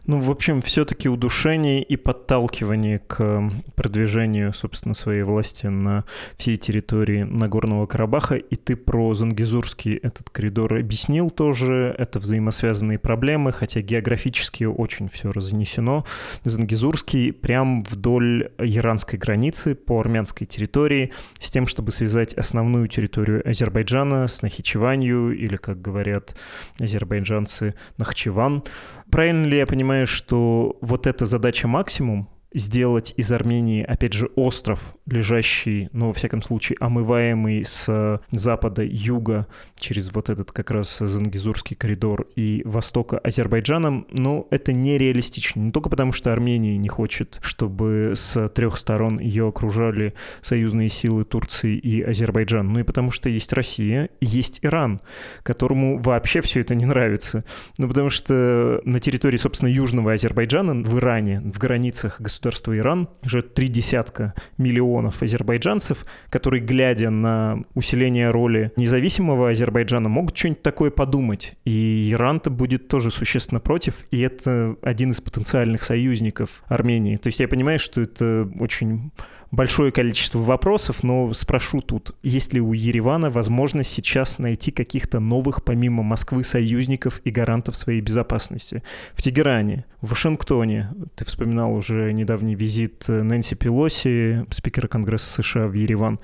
Ну, 0.06 0.20
в 0.20 0.30
общем, 0.30 0.60
все-таки 0.60 1.08
удушение 1.08 1.82
и 1.82 1.96
подталкивание 1.96 2.98
к 2.98 3.50
продвижению, 3.74 4.52
собственно, 4.52 4.94
своей 4.94 5.22
власти 5.22 5.66
на 5.66 6.04
всей 6.36 6.56
территории 6.56 7.22
Нагорного 7.22 7.86
Карабаха. 7.86 8.36
И 8.36 8.56
ты 8.56 8.76
про 8.76 9.14
Зангизурский 9.14 9.94
этот 9.96 10.30
коридор 10.30 10.74
объяснил 10.74 11.30
тоже. 11.30 11.94
Это 11.98 12.18
взаимосвязанные 12.18 12.98
проблемы, 12.98 13.52
хотя 13.52 13.80
географически 13.80 14.64
очень 14.64 15.08
все 15.08 15.30
разнесено. 15.30 16.04
Зангизурский 16.44 17.32
прям 17.32 17.82
вдоль 17.84 18.50
иранской 18.58 19.18
границы 19.18 19.74
по 19.74 20.00
армянской 20.00 20.46
территории 20.46 21.12
с 21.40 21.50
тем, 21.50 21.66
чтобы 21.66 21.90
связать 21.92 22.34
основную 22.34 22.88
территорию 22.88 23.48
Азербайджана 23.48 24.28
с 24.28 24.42
Нахичеванью 24.42 25.36
или, 25.36 25.56
как 25.56 25.80
говорят 25.80 26.36
азербайджанцы, 26.78 27.74
Нахчеван 27.96 28.64
правильно 29.12 29.46
ли 29.46 29.58
я 29.58 29.66
понимаю, 29.66 30.06
что 30.06 30.76
вот 30.80 31.06
эта 31.06 31.26
задача 31.26 31.68
максимум, 31.68 32.28
сделать 32.54 33.14
из 33.16 33.32
Армении, 33.32 33.82
опять 33.82 34.12
же, 34.12 34.26
остров, 34.36 34.94
лежащий, 35.06 35.88
ну, 35.92 36.08
во 36.08 36.12
всяком 36.12 36.42
случае, 36.42 36.76
омываемый 36.80 37.64
с 37.64 38.20
запада, 38.30 38.82
юга, 38.82 39.46
через 39.78 40.12
вот 40.12 40.30
этот 40.30 40.52
как 40.52 40.70
раз 40.70 40.98
Зангизурский 40.98 41.76
коридор 41.76 42.26
и 42.36 42.62
востока 42.64 43.18
Азербайджаном, 43.18 44.06
но 44.10 44.46
это 44.50 44.72
нереалистично. 44.72 45.60
Не 45.60 45.72
только 45.72 45.90
потому, 45.90 46.12
что 46.12 46.32
Армения 46.32 46.76
не 46.76 46.88
хочет, 46.88 47.38
чтобы 47.42 48.12
с 48.14 48.48
трех 48.50 48.76
сторон 48.76 49.18
ее 49.18 49.48
окружали 49.48 50.14
союзные 50.40 50.88
силы 50.88 51.24
Турции 51.24 51.76
и 51.76 52.02
Азербайджан, 52.02 52.72
но 52.72 52.80
и 52.80 52.84
потому, 52.84 53.10
что 53.10 53.28
есть 53.28 53.52
Россия 53.52 54.10
есть 54.20 54.60
Иран, 54.62 55.00
которому 55.42 55.98
вообще 55.98 56.40
все 56.40 56.60
это 56.60 56.74
не 56.74 56.84
нравится. 56.84 57.44
Ну, 57.78 57.88
потому 57.88 58.10
что 58.10 58.80
на 58.84 59.00
территории, 59.00 59.36
собственно, 59.36 59.68
Южного 59.68 60.12
Азербайджана, 60.12 60.74
в 60.74 60.98
Иране, 60.98 61.40
в 61.40 61.58
границах 61.58 62.20
государства 62.20 62.41
государство 62.42 62.76
Иран, 62.76 63.08
живет 63.22 63.54
три 63.54 63.68
десятка 63.68 64.34
миллионов 64.58 65.22
азербайджанцев, 65.22 66.04
которые, 66.28 66.60
глядя 66.60 67.08
на 67.10 67.62
усиление 67.74 68.30
роли 68.30 68.72
независимого 68.76 69.50
Азербайджана, 69.50 70.08
могут 70.08 70.36
что-нибудь 70.36 70.62
такое 70.62 70.90
подумать. 70.90 71.54
И 71.64 72.10
Иран-то 72.10 72.50
будет 72.50 72.88
тоже 72.88 73.12
существенно 73.12 73.60
против, 73.60 74.06
и 74.10 74.20
это 74.20 74.74
один 74.82 75.12
из 75.12 75.20
потенциальных 75.20 75.84
союзников 75.84 76.64
Армении. 76.66 77.16
То 77.16 77.28
есть 77.28 77.38
я 77.38 77.46
понимаю, 77.46 77.78
что 77.78 78.00
это 78.00 78.50
очень 78.58 79.12
большое 79.52 79.92
количество 79.92 80.38
вопросов, 80.40 81.04
но 81.04 81.32
спрошу 81.34 81.80
тут, 81.80 82.16
есть 82.22 82.52
ли 82.52 82.60
у 82.60 82.72
Еревана 82.72 83.30
возможность 83.30 83.90
сейчас 83.90 84.38
найти 84.38 84.72
каких-то 84.72 85.20
новых, 85.20 85.62
помимо 85.62 86.02
Москвы, 86.02 86.42
союзников 86.42 87.20
и 87.24 87.30
гарантов 87.30 87.76
своей 87.76 88.00
безопасности? 88.00 88.82
В 89.12 89.22
Тегеране, 89.22 89.84
в 90.00 90.10
Вашингтоне, 90.10 90.90
ты 91.14 91.24
вспоминал 91.24 91.74
уже 91.74 92.12
недавний 92.12 92.56
визит 92.56 93.06
Нэнси 93.06 93.54
Пелоси, 93.54 94.46
спикера 94.50 94.88
Конгресса 94.88 95.42
США 95.42 95.68
в 95.68 95.74
Ереван, 95.74 96.18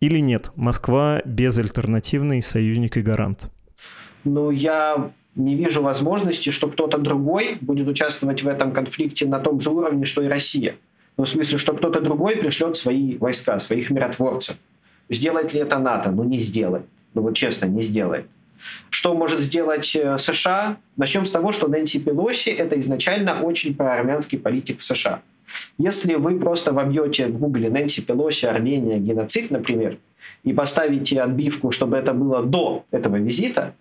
или 0.00 0.18
нет? 0.18 0.50
Москва 0.56 1.22
безальтернативный 1.24 2.42
союзник 2.42 2.96
и 2.96 3.02
гарант. 3.02 3.50
Ну, 4.24 4.50
я 4.50 5.12
не 5.34 5.54
вижу 5.54 5.82
возможности, 5.82 6.50
что 6.50 6.68
кто-то 6.68 6.98
другой 6.98 7.58
будет 7.60 7.88
участвовать 7.88 8.42
в 8.42 8.48
этом 8.48 8.72
конфликте 8.72 9.26
на 9.26 9.38
том 9.38 9.60
же 9.60 9.70
уровне, 9.70 10.04
что 10.04 10.22
и 10.22 10.28
Россия. 10.28 10.76
Ну, 11.16 11.24
в 11.24 11.28
смысле, 11.28 11.58
что 11.58 11.74
кто-то 11.74 12.00
другой 12.00 12.36
пришлет 12.36 12.76
свои 12.76 13.16
войска, 13.18 13.58
своих 13.58 13.90
миротворцев. 13.90 14.56
Сделает 15.08 15.54
ли 15.54 15.60
это 15.60 15.78
НАТО? 15.78 16.10
Ну, 16.10 16.24
не 16.24 16.38
сделает. 16.38 16.86
Ну, 17.14 17.22
вот 17.22 17.36
честно, 17.36 17.66
не 17.66 17.82
сделает. 17.82 18.26
Что 18.90 19.14
может 19.14 19.40
сделать 19.40 19.94
э, 19.94 20.18
США? 20.18 20.76
Начнем 20.96 21.26
с 21.26 21.30
того, 21.30 21.52
что 21.52 21.68
Нэнси 21.68 22.00
Пелоси– 22.00 22.48
это 22.50 22.80
изначально 22.80 23.42
очень 23.42 23.74
проармянский 23.74 24.38
политик 24.38 24.80
в 24.80 24.84
США. 24.84 25.20
Если 25.78 26.14
вы 26.14 26.40
просто 26.40 26.72
вобьете 26.72 27.26
в 27.26 27.38
гугле 27.38 27.70
Нэнси 27.70 28.00
Пелоси, 28.02 28.46
Армения, 28.46 28.98
геноцид, 28.98 29.50
например, 29.50 29.98
и 30.42 30.52
поставите 30.52 31.20
отбивку, 31.20 31.70
чтобы 31.70 31.96
это 31.96 32.14
было 32.14 32.42
до 32.42 32.84
этого 32.90 33.16
визита, 33.16 33.74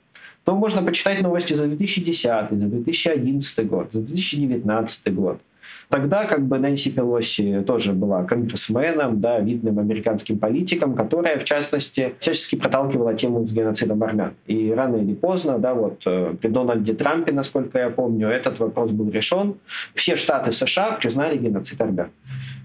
то 0.43 0.53
можно 0.53 0.83
почитать 0.83 1.21
новости 1.21 1.53
за 1.53 1.67
2010, 1.67 2.49
за 2.51 2.65
2011 2.67 3.67
год, 3.67 3.87
за 3.91 4.01
2019 4.01 5.13
год– 5.15 5.39
Тогда 5.89 6.25
как 6.25 6.45
бы 6.45 6.59
Нэнси 6.59 6.91
Пелоси 6.91 7.63
тоже 7.65 7.93
была 7.93 8.23
конгрессменом, 8.23 9.21
да, 9.21 9.39
видным 9.39 9.79
американским 9.79 10.37
политиком, 10.37 10.95
которая, 10.95 11.39
в 11.39 11.43
частности, 11.43 12.15
всячески 12.19 12.55
проталкивала 12.55 13.13
тему 13.13 13.45
с 13.45 13.53
геноцидом 13.53 14.03
армян. 14.03 14.33
И 14.47 14.71
рано 14.71 14.97
или 14.97 15.13
поздно, 15.13 15.59
да, 15.59 15.73
вот 15.73 16.03
э, 16.05 16.35
при 16.41 16.49
Дональде 16.49 16.93
Трампе, 16.93 17.33
насколько 17.33 17.79
я 17.79 17.89
помню, 17.89 18.27
этот 18.27 18.59
вопрос 18.59 18.91
был 18.91 19.09
решен. 19.09 19.55
Все 19.93 20.15
штаты 20.15 20.51
США 20.51 20.97
признали 20.99 21.37
геноцид 21.37 21.81
армян. 21.81 22.09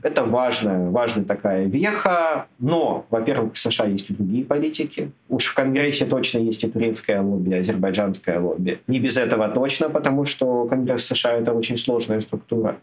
Это 0.02 0.24
важная, 0.24 0.90
важная 0.90 1.24
такая 1.24 1.66
веха, 1.66 2.46
но, 2.58 3.06
во-первых, 3.10 3.54
в 3.54 3.58
США 3.58 3.86
есть 3.86 4.10
и 4.10 4.14
другие 4.14 4.44
политики. 4.44 5.10
Уж 5.28 5.46
в 5.46 5.54
Конгрессе 5.54 6.06
точно 6.06 6.38
есть 6.38 6.62
и 6.64 6.68
турецкое 6.68 7.20
лобби, 7.20 7.50
и 7.50 7.58
азербайджанское 7.58 8.38
лобби. 8.38 8.80
Не 8.86 9.00
без 9.00 9.16
этого 9.16 9.48
точно, 9.48 9.90
потому 9.90 10.24
что 10.24 10.66
Конгресс 10.66 11.04
США— 11.06 11.32
это 11.38 11.52
очень 11.52 11.76
сложная 11.76 12.20
структура. 12.20 12.76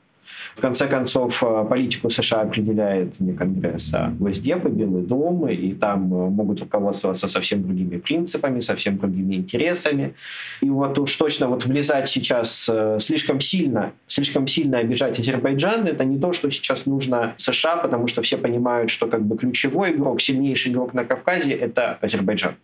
В 0.55 0.61
конце 0.61 0.87
концов, 0.87 1.43
э, 1.43 1.65
политику 1.69 2.09
США 2.09 2.41
определяет 2.41 3.19
не 3.19 3.33
Конгресс, 3.33 3.93
а 3.93 4.09
Госдеп 4.09 4.65
и 4.65 4.69
Белый 4.69 5.03
дом, 5.03 5.47
и 5.47 5.73
там 5.73 6.13
э, 6.13 6.29
могут 6.29 6.61
руководствоваться 6.61 7.27
совсем 7.27 7.63
другими 7.63 7.97
принципами, 7.97 8.59
совсем 8.59 8.97
другими 8.97 9.35
интересами. 9.35 10.15
И 10.61 10.69
вот 10.69 10.97
уж 10.97 11.15
точно 11.15 11.47
вот 11.47 11.65
влезать 11.65 12.09
сейчас 12.09 12.69
э, 12.71 12.97
слишком 12.99 13.39
сильно, 13.39 13.91
слишком 14.07 14.47
сильно 14.47 14.79
обижать 14.79 15.19
Азербайджан, 15.19 15.87
это 15.87 16.05
не 16.05 16.17
то, 16.19 16.33
что 16.33 16.49
сейчас 16.49 16.85
нужно 16.85 17.33
США, 17.37 17.77
потому 17.77 18.07
что 18.07 18.21
все 18.21 18.37
понимают, 18.37 18.89
что 18.89 19.07
как 19.07 19.23
бы 19.23 19.37
ключевой 19.37 19.91
игрок, 19.91 20.21
сильнейший 20.21 20.71
игрок 20.71 20.93
на 20.93 21.05
Кавказе— 21.05 21.51
это 21.53 21.97
Азербайджан. 22.01 22.55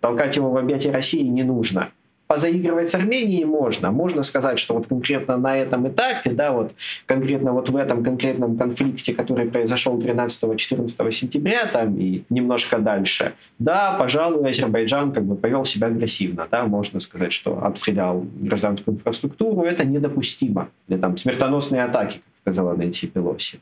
Толкать 0.00 0.36
его 0.36 0.50
в 0.50 0.56
объятия 0.56 0.90
России 0.90 1.22
не 1.22 1.42
нужно 1.42 1.90
позаигрывать 2.26 2.90
с 2.90 2.94
Арменией 2.94 3.44
можно. 3.44 3.90
Можно 3.90 4.22
сказать, 4.22 4.58
что 4.58 4.74
вот 4.74 4.86
конкретно 4.86 5.36
на 5.36 5.56
этом 5.56 5.88
этапе, 5.88 6.30
да, 6.30 6.52
вот 6.52 6.72
конкретно 7.06 7.52
вот 7.52 7.68
в 7.68 7.76
этом 7.76 8.02
конкретном 8.02 8.56
конфликте, 8.56 9.14
который 9.14 9.46
произошел 9.46 9.98
13-14 9.98 11.12
сентября 11.12 11.66
там 11.66 11.96
и 11.96 12.22
немножко 12.30 12.78
дальше, 12.78 13.34
да, 13.58 13.96
пожалуй, 13.98 14.50
Азербайджан 14.50 15.12
как 15.12 15.24
бы 15.24 15.36
повел 15.36 15.64
себя 15.64 15.88
агрессивно, 15.88 16.46
да, 16.50 16.64
можно 16.64 17.00
сказать, 17.00 17.32
что 17.32 17.62
обстрелял 17.62 18.26
гражданскую 18.40 18.96
инфраструктуру, 18.96 19.62
это 19.62 19.84
недопустимо. 19.84 20.68
Или 20.88 20.98
там 20.98 21.16
смертоносные 21.16 21.84
атаки, 21.84 22.16
как 22.44 22.54
сказала 22.54 22.74
Нэнси 22.74 23.08
Пелоси. 23.08 23.60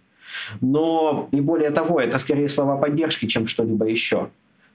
Но 0.60 1.28
и 1.30 1.40
более 1.40 1.70
того, 1.70 2.00
это 2.00 2.18
скорее 2.18 2.48
слова 2.48 2.76
поддержки, 2.76 3.26
чем 3.26 3.46
что-либо 3.46 3.86
еще. 3.86 4.28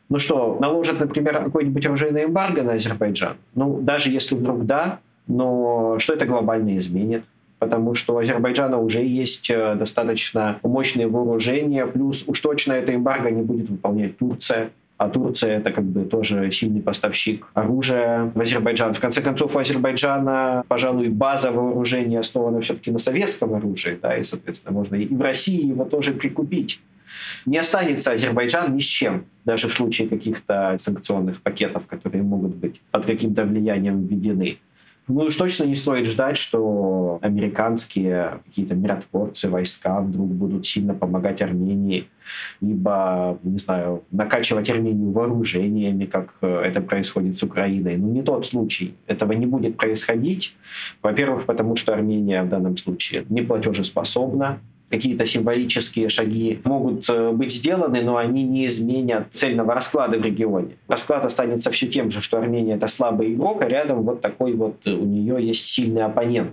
Ну 0.09 0.17
что, 0.19 0.57
наложат, 0.59 0.99
например, 0.99 1.43
какой-нибудь 1.43 1.85
оружейный 1.85 2.25
эмбарго 2.25 2.63
на 2.63 2.73
Азербайджан? 2.73 3.37
Ну, 3.55 3.79
даже 3.79 4.09
если 4.09 4.35
вдруг 4.35 4.65
да, 4.65 4.99
но 5.27 5.97
что 5.99 6.13
это 6.13 6.25
глобально 6.25 6.77
изменит? 6.77 7.23
потому 7.59 7.93
что 7.93 8.15
у 8.15 8.17
Азербайджана 8.17 8.79
уже 8.79 9.03
есть 9.03 9.49
э, 9.49 9.75
достаточно 9.75 10.59
мощные 10.63 11.07
вооружения, 11.07 11.85
плюс 11.85 12.23
уж 12.25 12.39
точно 12.39 12.73
это 12.73 12.95
эмбарго 12.95 13.29
не 13.29 13.41
будет 13.41 13.69
выполнять 13.69 14.17
Турция, 14.17 14.71
а 14.97 15.09
Турция 15.09 15.57
это 15.57 15.71
как 15.71 15.83
бы 15.83 16.05
тоже 16.05 16.51
сильный 16.51 16.81
поставщик 16.81 17.47
оружия 17.53 18.31
в 18.33 18.39
Азербайджан. 18.39 18.93
В 18.93 18.99
конце 18.99 19.21
концов, 19.21 19.55
у 19.55 19.59
Азербайджана, 19.59 20.63
пожалуй, 20.67 21.09
база 21.09 21.51
вооружения 21.51 22.19
основана 22.19 22.61
все-таки 22.61 22.91
на 22.91 22.99
советском 22.99 23.53
оружии, 23.53 23.99
да, 24.01 24.17
и, 24.17 24.23
соответственно, 24.23 24.73
можно 24.73 24.95
и 24.95 25.13
в 25.13 25.21
России 25.21 25.67
его 25.67 25.85
тоже 25.85 26.13
прикупить 26.13 26.81
не 27.45 27.57
останется 27.57 28.11
Азербайджан 28.11 28.75
ни 28.75 28.79
с 28.79 28.85
чем, 28.85 29.25
даже 29.45 29.67
в 29.67 29.73
случае 29.73 30.07
каких-то 30.07 30.77
санкционных 30.79 31.41
пакетов, 31.41 31.87
которые 31.87 32.23
могут 32.23 32.55
быть 32.55 32.81
под 32.91 33.05
каким-то 33.05 33.45
влиянием 33.45 34.05
введены. 34.05 34.59
Ну 35.09 35.21
уж 35.21 35.35
точно 35.37 35.63
не 35.63 35.73
стоит 35.73 36.05
ждать, 36.05 36.37
что 36.37 37.17
американские 37.23 38.41
какие-то 38.45 38.75
миротворцы, 38.75 39.49
войска 39.49 40.01
вдруг 40.01 40.27
будут 40.27 40.67
сильно 40.67 40.93
помогать 40.93 41.41
Армении, 41.41 42.07
либо, 42.61 43.39
не 43.41 43.57
знаю, 43.57 44.03
накачивать 44.11 44.69
Армению 44.69 45.11
вооружениями, 45.11 46.05
как 46.05 46.35
э, 46.41 46.61
это 46.63 46.81
происходит 46.81 47.39
с 47.39 47.43
Украиной. 47.43 47.97
Ну 47.97 48.07
не 48.09 48.21
тот 48.21 48.45
случай. 48.45 48.93
Этого 49.07 49.31
не 49.31 49.47
будет 49.47 49.77
происходить. 49.77 50.55
Во-первых, 51.01 51.45
потому 51.45 51.75
что 51.75 51.91
Армения 51.91 52.43
в 52.43 52.49
данном 52.49 52.77
случае 52.77 53.25
не 53.29 53.41
платежеспособна, 53.41 54.59
какие-то 54.89 55.25
символические 55.25 56.09
шаги 56.09 56.61
могут 56.63 57.09
э, 57.09 57.31
быть 57.31 57.51
сделаны, 57.51 58.01
но 58.01 58.17
они 58.17 58.43
не 58.43 58.65
изменят 58.67 59.27
цельного 59.31 59.73
расклада 59.73 60.17
в 60.17 60.21
регионе. 60.25 60.77
Расклад 60.87 61.25
останется 61.25 61.71
все 61.71 61.87
тем 61.87 62.11
же, 62.11 62.21
что 62.21 62.37
Армения 62.37 62.75
это 62.75 62.87
слабый 62.87 63.33
игрок, 63.33 63.61
а 63.61 63.67
рядом 63.67 64.03
вот 64.03 64.21
такой 64.21 64.53
вот 64.53 64.75
э, 64.85 64.91
у 64.91 65.05
нее 65.05 65.37
есть 65.45 65.65
сильный 65.65 66.03
оппонент. 66.03 66.51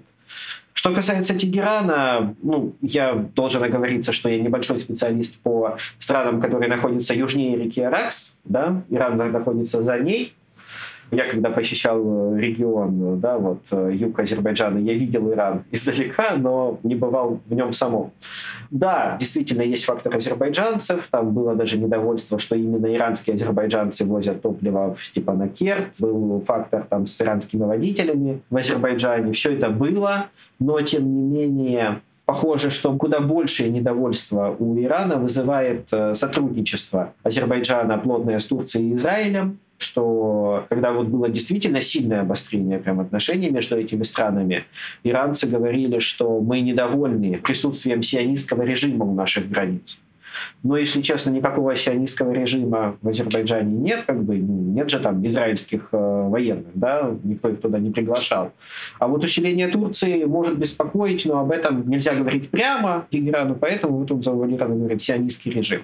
Что 0.72 0.92
касается 0.92 1.34
Тегерана, 1.34 2.36
ну, 2.42 2.74
я 2.82 3.14
должен 3.14 3.62
оговориться, 3.62 4.12
что 4.12 4.28
я 4.28 4.38
небольшой 4.38 4.78
специалист 4.78 5.36
по 5.38 5.78
странам, 5.98 6.40
которые 6.40 6.68
находятся 6.68 7.14
южнее 7.14 7.56
реки 7.56 7.80
Аракс, 7.80 8.34
да, 8.44 8.82
Иран 8.90 9.16
находится 9.16 9.82
за 9.82 9.98
ней, 9.98 10.34
я 11.10 11.28
когда 11.28 11.50
посещал 11.50 12.34
э, 12.34 12.40
регион, 12.40 13.20
да, 13.20 13.38
вот 13.38 13.60
э, 13.70 13.90
юг 13.94 14.18
Азербайджана, 14.18 14.78
я 14.78 14.94
видел 14.94 15.30
Иран 15.30 15.64
издалека, 15.70 16.36
но 16.36 16.78
не 16.82 16.94
бывал 16.94 17.40
в 17.46 17.54
нем 17.54 17.72
самом. 17.72 18.12
Да, 18.70 19.16
действительно 19.20 19.62
есть 19.62 19.84
фактор 19.84 20.16
азербайджанцев. 20.16 21.08
Там 21.10 21.32
было 21.32 21.54
даже 21.54 21.78
недовольство, 21.78 22.38
что 22.38 22.56
именно 22.56 22.92
иранские 22.92 23.34
азербайджанцы 23.34 24.04
возят 24.04 24.42
топливо 24.42 24.94
в 24.94 25.04
Степанакерт. 25.04 25.94
Был 25.98 26.40
фактор 26.40 26.84
там 26.88 27.06
с 27.06 27.20
иранскими 27.20 27.62
водителями 27.62 28.40
в 28.50 28.56
Азербайджане. 28.56 29.32
Все 29.32 29.54
это 29.54 29.70
было, 29.70 30.26
но 30.58 30.80
тем 30.80 31.04
не 31.04 31.22
менее 31.22 32.00
Похоже, 32.26 32.70
что 32.70 32.92
куда 32.96 33.20
большее 33.20 33.70
недовольство 33.70 34.56
у 34.58 34.76
Ирана 34.80 35.16
вызывает 35.16 35.92
э, 35.92 36.12
сотрудничество 36.16 37.14
Азербайджана 37.22 37.98
плотное 37.98 38.40
с 38.40 38.46
Турцией 38.46 38.90
и 38.90 38.94
Израилем, 38.96 39.60
что 39.78 40.66
когда 40.68 40.92
вот 40.92 41.08
было 41.08 41.28
действительно 41.28 41.80
сильное 41.80 42.22
обострение 42.22 42.78
прям 42.78 43.00
отношений 43.00 43.50
между 43.50 43.76
этими 43.76 44.02
странами, 44.02 44.64
иранцы 45.04 45.46
говорили, 45.46 45.98
что 45.98 46.40
мы 46.40 46.60
недовольны 46.60 47.38
присутствием 47.38 48.02
сионистского 48.02 48.62
режима 48.62 49.04
у 49.04 49.14
наших 49.14 49.48
границ. 49.48 49.98
Но, 50.62 50.76
если 50.76 51.00
честно, 51.02 51.30
никакого 51.30 51.74
сионистского 51.76 52.32
режима 52.32 52.96
в 53.00 53.08
Азербайджане 53.08 53.74
нет, 53.74 54.04
как 54.06 54.22
бы 54.22 54.36
ну, 54.36 54.54
нет 54.72 54.90
же 54.90 55.00
там 55.00 55.26
израильских 55.26 55.88
э, 55.92 55.96
военных, 55.96 56.72
да, 56.74 57.14
никто 57.22 57.48
их 57.48 57.60
туда 57.60 57.78
не 57.78 57.90
приглашал. 57.90 58.52
А 58.98 59.06
вот 59.06 59.24
усиление 59.24 59.68
Турции 59.68 60.24
может 60.24 60.58
беспокоить, 60.58 61.24
но 61.26 61.40
об 61.40 61.52
этом 61.52 61.88
нельзя 61.88 62.14
говорить 62.14 62.50
прямо 62.50 63.06
Тегерану, 63.10 63.54
поэтому 63.54 63.98
вот 63.98 64.10
он 64.10 64.22
завуалированно 64.22 64.76
говорит 64.76 65.02
сионистский 65.02 65.52
режим. 65.52 65.82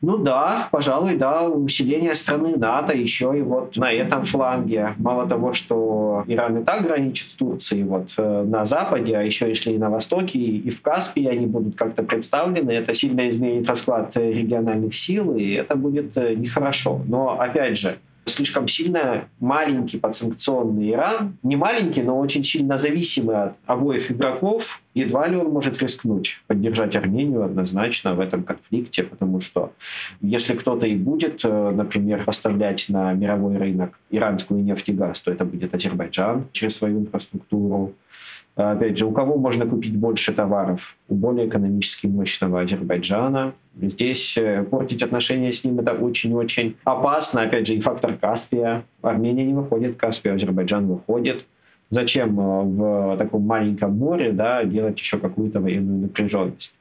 Ну 0.00 0.16
да, 0.16 0.68
пожалуй, 0.70 1.16
да, 1.16 1.48
усиление 1.48 2.14
страны 2.14 2.56
НАТО 2.56 2.94
еще 2.94 3.36
и 3.36 3.42
вот 3.42 3.76
на 3.76 3.90
этом 3.92 4.22
фланге. 4.22 4.94
Мало 4.96 5.28
того, 5.28 5.52
что 5.52 6.22
Иран 6.28 6.58
и 6.58 6.64
так 6.64 6.84
граничит 6.84 7.28
с 7.28 7.34
Турцией 7.34 7.82
вот 7.82 8.10
э, 8.16 8.42
на 8.44 8.64
Западе, 8.64 9.16
а 9.16 9.22
еще 9.22 9.48
если 9.48 9.72
и 9.72 9.78
на 9.78 9.90
Востоке, 9.90 10.38
и 10.38 10.70
в 10.70 10.82
Каспии 10.82 11.26
они 11.26 11.46
будут 11.46 11.74
как-то 11.74 12.04
представлены, 12.04 12.70
это 12.70 12.94
сильно 12.94 13.28
изменит 13.28 13.68
расклад 13.68 14.16
региональных 14.16 14.94
сил, 14.94 15.34
и 15.34 15.54
это 15.54 15.74
будет 15.74 16.16
э, 16.16 16.34
нехорошо. 16.34 17.00
Но 17.08 17.40
опять 17.40 17.76
же, 17.76 17.96
слишком 18.28 18.68
сильно 18.68 19.28
маленький 19.40 19.98
подсанкционный 19.98 20.92
Иран, 20.92 21.36
не 21.42 21.56
маленький, 21.56 22.02
но 22.02 22.18
очень 22.18 22.44
сильно 22.44 22.78
зависимый 22.78 23.36
от 23.36 23.52
обоих 23.66 24.10
игроков, 24.10 24.82
едва 24.94 25.26
ли 25.26 25.36
он 25.36 25.48
может 25.50 25.80
рискнуть 25.82 26.40
поддержать 26.46 26.96
Армению 26.96 27.44
однозначно 27.44 28.14
в 28.14 28.20
этом 28.20 28.42
конфликте, 28.42 29.02
потому 29.02 29.40
что 29.40 29.72
если 30.20 30.54
кто-то 30.54 30.86
и 30.86 30.96
будет, 30.96 31.40
э, 31.44 31.70
например, 31.70 32.24
поставлять 32.24 32.86
на 32.88 33.12
мировой 33.12 33.56
рынок 33.56 33.98
иранскую 34.10 34.62
нефть 34.62 34.88
и 34.88 34.92
газ, 34.92 35.20
то 35.20 35.32
это 35.32 35.44
будет 35.44 35.74
Азербайджан 35.74 36.46
через 36.52 36.76
свою 36.76 37.00
инфраструктуру, 37.00 37.94
Опять 38.58 38.98
же, 38.98 39.06
у 39.06 39.12
кого 39.12 39.38
можно 39.38 39.66
купить 39.66 39.96
больше 39.96 40.32
товаров? 40.32 40.96
У 41.08 41.14
более 41.14 41.46
экономически 41.46 42.08
мощного 42.08 42.62
Азербайджана. 42.62 43.52
Здесь 43.80 44.36
э, 44.36 44.64
портить 44.64 45.00
отношения 45.00 45.52
с 45.52 45.62
ним 45.62 45.78
это 45.78 45.92
очень-очень 45.92 46.74
опасно. 46.82 47.42
Опять 47.42 47.68
же, 47.68 47.74
и 47.74 47.80
фактор 47.80 48.14
Каспия. 48.14 48.82
Армения 49.00 49.44
не 49.44 49.54
выходит, 49.54 49.96
Каспия, 49.96 50.34
Азербайджан 50.34 50.88
выходит. 50.88 51.46
Зачем 51.90 52.40
э, 52.40 52.62
в 52.64 53.16
таком 53.16 53.42
маленьком 53.42 53.96
море 53.96 54.32
да, 54.32 54.64
делать 54.64 54.98
еще 54.98 55.18
какую-то 55.18 55.60
военную 55.60 56.00
напряженность? 56.00 56.74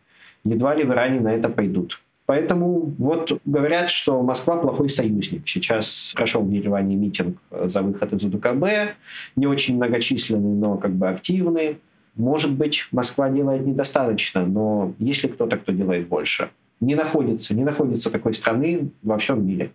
Едва 0.46 0.74
ли 0.74 0.84
в 0.84 0.90
Иране 0.90 1.20
на 1.20 1.32
это 1.32 1.48
пойдут. 1.48 2.02
Поэтому 2.28 2.94
вот 2.98 3.40
говорят, 3.46 3.90
что 3.90 4.22
Москва 4.22 4.58
плохой 4.58 4.90
союзник. 4.90 5.48
Сейчас 5.48 6.12
прошел 6.14 6.44
в 6.44 6.52
Ереване 6.52 6.98
митинг 6.98 7.38
за 7.50 7.82
выход 7.82 8.12
из 8.12 8.26
УДКБ, 8.26 8.96
не 9.38 9.48
очень 9.48 9.78
многочисленный, 9.78 10.56
но 10.56 10.78
как 10.78 10.92
бы 10.92 11.08
активный. 11.08 11.78
Может 12.16 12.52
быть, 12.52 12.86
Москва 12.92 13.30
делает 13.30 13.66
недостаточно, 13.66 14.46
но 14.46 14.94
есть 15.00 15.24
ли 15.24 15.30
кто-то, 15.30 15.56
кто 15.56 15.72
делает 15.72 16.10
больше? 16.10 16.50
Не 16.82 16.96
находится, 16.96 17.56
не 17.56 17.64
находится 17.64 18.12
такой 18.12 18.34
страны 18.34 18.90
во 19.04 19.18
всем 19.18 19.48
мире. 19.48 19.72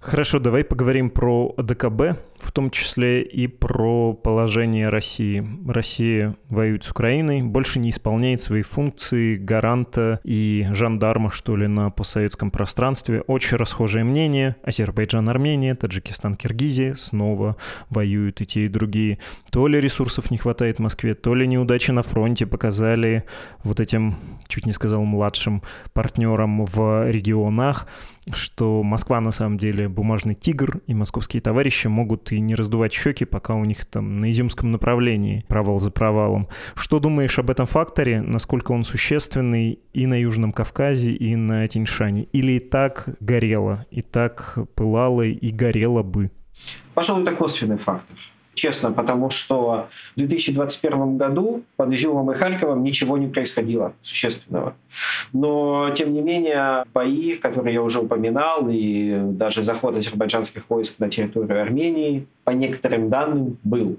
Хорошо, 0.00 0.38
давай 0.38 0.64
поговорим 0.64 1.10
про 1.10 1.54
ДКБ. 1.56 2.18
в 2.38 2.52
том 2.52 2.70
числе 2.70 3.22
и 3.22 3.46
про 3.46 4.12
положение 4.14 4.88
России. 4.88 5.44
Россия 5.66 6.36
воюет 6.48 6.84
с 6.84 6.90
Украиной, 6.90 7.42
больше 7.42 7.78
не 7.78 7.90
исполняет 7.90 8.40
свои 8.40 8.62
функции 8.62 9.36
гаранта 9.36 10.20
и 10.24 10.66
жандарма, 10.72 11.30
что 11.30 11.56
ли, 11.56 11.66
на 11.66 11.90
постсоветском 11.90 12.50
пространстве. 12.50 13.22
Очень 13.22 13.56
расхожее 13.56 14.04
мнение. 14.04 14.56
Азербайджан, 14.62 15.28
Армения, 15.28 15.74
Таджикистан, 15.74 16.36
Киргизия 16.36 16.94
снова 16.94 17.56
воюют 17.90 18.40
и 18.40 18.46
те, 18.46 18.66
и 18.66 18.68
другие. 18.68 19.18
То 19.50 19.66
ли 19.66 19.80
ресурсов 19.80 20.30
не 20.30 20.38
хватает 20.38 20.78
Москве, 20.78 21.14
то 21.14 21.34
ли 21.34 21.46
неудачи 21.46 21.90
на 21.90 22.02
фронте 22.02 22.46
показали 22.46 23.24
вот 23.64 23.80
этим, 23.80 24.16
чуть 24.46 24.66
не 24.66 24.72
сказал, 24.72 25.02
младшим 25.04 25.62
партнерам 25.92 26.64
в 26.64 27.10
регионах, 27.10 27.86
что 28.34 28.82
Москва 28.82 29.20
на 29.20 29.30
самом 29.30 29.58
деле 29.58 29.88
бумажный 29.88 30.34
тигр, 30.34 30.80
и 30.86 30.94
московские 30.94 31.40
товарищи 31.40 31.86
могут 31.86 32.32
и 32.32 32.40
не 32.40 32.54
раздувать 32.54 32.92
щеки, 32.92 33.24
пока 33.24 33.54
у 33.54 33.64
них 33.64 33.84
там 33.84 34.20
на 34.20 34.30
изюмском 34.30 34.72
направлении 34.72 35.44
провал 35.48 35.78
за 35.78 35.90
провалом. 35.90 36.48
Что 36.74 37.00
думаешь 37.00 37.38
об 37.38 37.50
этом 37.50 37.66
факторе? 37.66 38.22
Насколько 38.22 38.72
он 38.72 38.84
существенный 38.84 39.78
и 39.92 40.06
на 40.06 40.20
Южном 40.20 40.52
Кавказе, 40.52 41.12
и 41.12 41.36
на 41.36 41.66
Тиньшане? 41.66 42.24
Или 42.32 42.52
и 42.52 42.60
так 42.60 43.16
горело, 43.20 43.86
и 43.90 44.02
так 44.02 44.58
пылало, 44.74 45.22
и 45.22 45.50
горело 45.50 46.02
бы? 46.02 46.30
Пожалуй, 46.94 47.22
это 47.22 47.34
косвенный 47.34 47.78
фактор 47.78 48.16
честно, 48.58 48.92
потому 48.92 49.30
что 49.30 49.88
в 50.14 50.18
2021 50.18 51.16
году 51.16 51.62
под 51.76 51.92
Изюмом 51.92 52.30
и 52.32 52.34
Харьковом 52.34 52.82
ничего 52.82 53.16
не 53.16 53.28
происходило 53.28 53.92
существенного. 54.02 54.74
Но, 55.32 55.90
тем 55.94 56.12
не 56.12 56.20
менее, 56.20 56.84
бои, 56.92 57.36
которые 57.36 57.74
я 57.74 57.82
уже 57.82 58.00
упоминал, 58.00 58.68
и 58.68 59.18
даже 59.22 59.62
заход 59.62 59.96
азербайджанских 59.96 60.64
войск 60.68 60.98
на 60.98 61.08
территорию 61.08 61.62
Армении, 61.62 62.26
по 62.44 62.50
некоторым 62.50 63.08
данным, 63.08 63.58
был. 63.62 63.98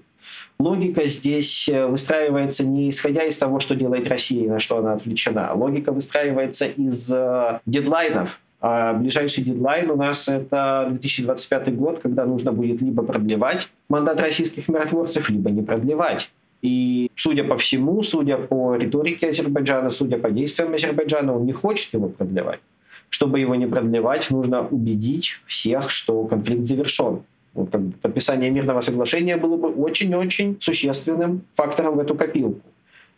Логика 0.59 1.07
здесь 1.07 1.69
выстраивается 1.69 2.65
не 2.65 2.89
исходя 2.89 3.23
из 3.23 3.37
того, 3.37 3.59
что 3.59 3.75
делает 3.75 4.07
Россия 4.09 4.49
на 4.49 4.59
что 4.59 4.77
она 4.77 4.93
отвлечена. 4.93 5.53
Логика 5.53 5.91
выстраивается 5.93 6.65
из 6.65 7.09
э, 7.09 7.59
дедлайнов, 7.65 8.41
а 8.61 8.93
ближайший 8.93 9.43
дедлайн 9.43 9.89
у 9.89 9.95
нас 9.95 10.27
это 10.27 10.87
2025 10.89 11.75
год, 11.75 11.99
когда 11.99 12.25
нужно 12.25 12.51
будет 12.51 12.81
либо 12.81 13.03
продлевать 13.03 13.69
мандат 13.87 14.19
российских 14.19 14.67
миротворцев, 14.67 15.29
либо 15.29 15.49
не 15.49 15.61
продлевать. 15.61 16.29
И 16.61 17.09
судя 17.15 17.45
по 17.45 17.57
всему, 17.57 18.03
судя 18.03 18.37
по 18.37 18.75
риторике 18.75 19.29
Азербайджана, 19.29 19.89
судя 19.89 20.17
по 20.17 20.29
действиям 20.29 20.73
Азербайджана, 20.73 21.35
он 21.35 21.45
не 21.45 21.53
хочет 21.53 21.93
его 21.93 22.09
продлевать. 22.09 22.59
Чтобы 23.09 23.39
его 23.39 23.55
не 23.55 23.65
продлевать, 23.65 24.29
нужно 24.29 24.67
убедить 24.67 25.39
всех, 25.45 25.89
что 25.89 26.25
конфликт 26.25 26.65
завершен. 26.65 27.21
Вот 27.53 27.71
как 27.71 27.81
бы 27.81 27.91
подписание 27.93 28.51
мирного 28.51 28.81
соглашения 28.81 29.37
было 29.37 29.57
бы 29.57 29.69
очень-очень 29.69 30.57
существенным 30.59 31.41
фактором 31.53 31.95
в 31.95 31.99
эту 31.99 32.13
копилку. 32.13 32.61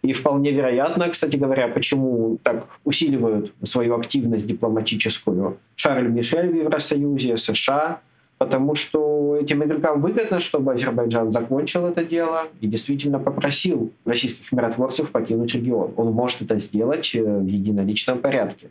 И 0.02 0.14
вполне 0.14 0.52
вероятно, 0.52 1.10
кстати 1.10 1.36
говоря, 1.36 1.68
почему 1.68 2.38
так 2.42 2.66
усиливают 2.84 3.54
свою 3.64 3.96
активность 3.96 4.48
дипломатическую 4.48 5.58
Шарль 5.76 6.08
Мишель 6.08 6.50
в 6.50 6.56
Евросоюзе, 6.56 7.38
США, 7.38 8.00
потому 8.40 8.74
что 8.74 9.38
этим 9.40 9.64
игрокам 9.64 10.02
выгодно, 10.02 10.40
чтобы 10.40 10.74
Азербайджан 10.74 11.32
закончил 11.32 11.86
это 11.86 12.04
дело 12.04 12.48
и 12.62 12.68
действительно 12.68 13.20
попросил 13.20 13.92
российских 14.04 14.52
миротворцев 14.52 15.12
покинуть 15.12 15.54
регион. 15.54 15.92
Он 15.96 16.12
может 16.12 16.42
это 16.42 16.58
сделать 16.58 17.12
э, 17.14 17.22
в 17.22 17.46
единоличном 17.46 18.18
порядке. 18.18 18.70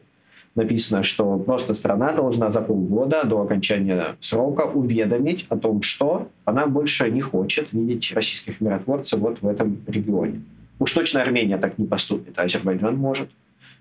Написано, 0.57 1.05
что 1.05 1.39
просто 1.39 1.75
страна 1.75 2.13
должна 2.13 2.51
за 2.51 2.61
полгода 2.61 3.23
до 3.23 3.41
окончания 3.41 4.17
срока 4.19 4.63
уведомить 4.63 5.47
о 5.49 5.57
том, 5.57 5.83
что 5.83 6.27
она 6.45 6.67
больше 6.67 7.09
не 7.09 7.21
хочет 7.21 7.73
видеть 7.73 8.13
российских 8.13 8.61
миротворцев 8.61 9.21
вот 9.21 9.41
в 9.41 9.47
этом 9.47 9.79
регионе. 9.87 10.43
Уж 10.81 10.93
точно 10.93 11.23
Армения 11.23 11.59
так 11.59 11.79
не 11.79 11.87
поступит, 11.87 12.39
а 12.39 12.43
Азербайджан 12.43 12.97
может. 12.97 13.29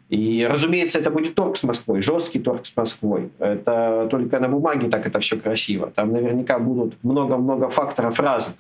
И, 0.10 0.46
разумеется, 0.50 1.00
это 1.00 1.12
будет 1.12 1.36
торг 1.36 1.56
с 1.56 1.64
Москвой, 1.64 2.02
жесткий 2.02 2.40
торг 2.40 2.66
с 2.66 2.76
Москвой. 2.76 3.30
Это 3.40 4.08
только 4.12 4.40
на 4.40 4.50
бумаге 4.50 4.90
так 4.90 5.08
это 5.08 5.20
все 5.20 5.38
красиво. 5.38 5.92
Там 5.96 6.12
наверняка 6.12 6.60
будут 6.60 6.96
много-много 7.04 7.70
факторов 7.70 8.20
разных. 8.20 8.58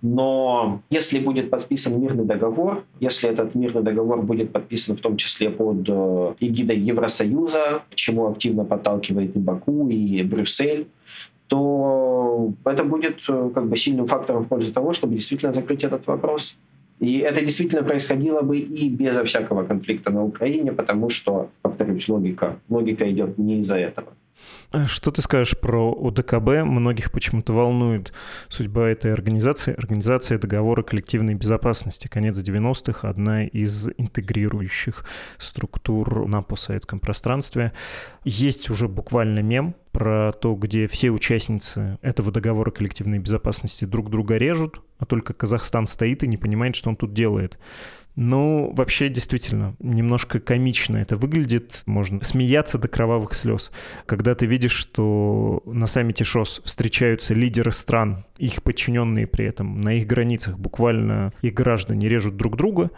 Но 0.00 0.80
если 0.90 1.18
будет 1.18 1.50
подписан 1.50 2.00
мирный 2.00 2.24
договор, 2.24 2.84
если 3.00 3.28
этот 3.28 3.54
мирный 3.54 3.82
договор 3.82 4.22
будет 4.22 4.52
подписан 4.52 4.96
в 4.96 5.00
том 5.00 5.16
числе 5.16 5.50
под 5.50 5.88
э, 5.88 6.34
эгидой 6.40 6.78
Евросоюза, 6.78 7.82
к 7.90 7.94
чему 7.94 8.30
активно 8.30 8.64
подталкивает 8.64 9.36
и 9.36 9.38
Баку, 9.38 9.88
и 9.88 10.22
Брюссель, 10.22 10.86
то 11.48 12.52
это 12.64 12.84
будет 12.84 13.20
э, 13.28 13.50
как 13.54 13.66
бы 13.68 13.76
сильным 13.76 14.06
фактором 14.06 14.44
в 14.44 14.48
пользу 14.48 14.72
того, 14.72 14.92
чтобы 14.92 15.14
действительно 15.14 15.52
закрыть 15.52 15.84
этот 15.84 16.06
вопрос. 16.06 16.56
И 16.98 17.18
это 17.18 17.42
действительно 17.42 17.82
происходило 17.82 18.40
бы 18.40 18.58
и 18.58 18.88
безо 18.88 19.24
всякого 19.24 19.64
конфликта 19.64 20.10
на 20.10 20.24
Украине, 20.24 20.72
потому 20.72 21.10
что, 21.10 21.50
повторюсь, 21.62 22.08
логика, 22.08 22.56
логика 22.68 23.10
идет 23.10 23.38
не 23.38 23.60
из-за 23.60 23.76
этого. 23.76 24.08
А 24.70 24.86
что 24.86 25.10
ты 25.10 25.22
скажешь 25.22 25.58
про 25.58 25.92
ОДКБ? 25.92 26.64
Многих 26.64 27.12
почему-то 27.12 27.52
волнует 27.52 28.12
судьба 28.48 28.88
этой 28.88 29.12
организации. 29.12 29.74
Организация 29.74 30.38
договора 30.38 30.82
коллективной 30.82 31.34
безопасности. 31.34 32.08
Конец 32.08 32.36
90-х, 32.38 33.08
одна 33.08 33.44
из 33.44 33.88
интегрирующих 33.96 35.04
структур 35.38 36.26
на 36.26 36.42
постсоветском 36.42 37.00
пространстве. 37.00 37.72
Есть 38.24 38.70
уже 38.70 38.88
буквально 38.88 39.40
мем 39.40 39.74
про 39.92 40.32
то, 40.32 40.54
где 40.54 40.86
все 40.88 41.10
участницы 41.10 41.98
этого 42.02 42.30
договора 42.30 42.70
коллективной 42.70 43.18
безопасности 43.18 43.86
друг 43.86 44.10
друга 44.10 44.36
режут, 44.36 44.82
а 44.98 45.06
только 45.06 45.32
Казахстан 45.32 45.86
стоит 45.86 46.22
и 46.22 46.28
не 46.28 46.36
понимает, 46.36 46.76
что 46.76 46.90
он 46.90 46.96
тут 46.96 47.14
делает. 47.14 47.58
Ну, 48.16 48.72
вообще, 48.74 49.10
действительно, 49.10 49.76
немножко 49.78 50.40
комично 50.40 50.96
это 50.96 51.16
выглядит. 51.16 51.82
Можно 51.84 52.24
смеяться 52.24 52.78
до 52.78 52.88
кровавых 52.88 53.34
слез. 53.34 53.70
Когда 54.06 54.34
ты 54.34 54.46
видишь, 54.46 54.72
что 54.72 55.62
на 55.66 55.86
саммите 55.86 56.24
ШОС 56.24 56.62
встречаются 56.64 57.34
лидеры 57.34 57.72
стран, 57.72 58.24
их 58.38 58.62
подчиненные 58.62 59.26
при 59.26 59.46
этом, 59.46 59.80
на 59.82 59.94
их 59.94 60.06
границах 60.06 60.58
буквально 60.58 61.32
их 61.42 61.54
граждане 61.54 62.08
режут 62.08 62.36
друг 62.36 62.56
друга, 62.56 62.90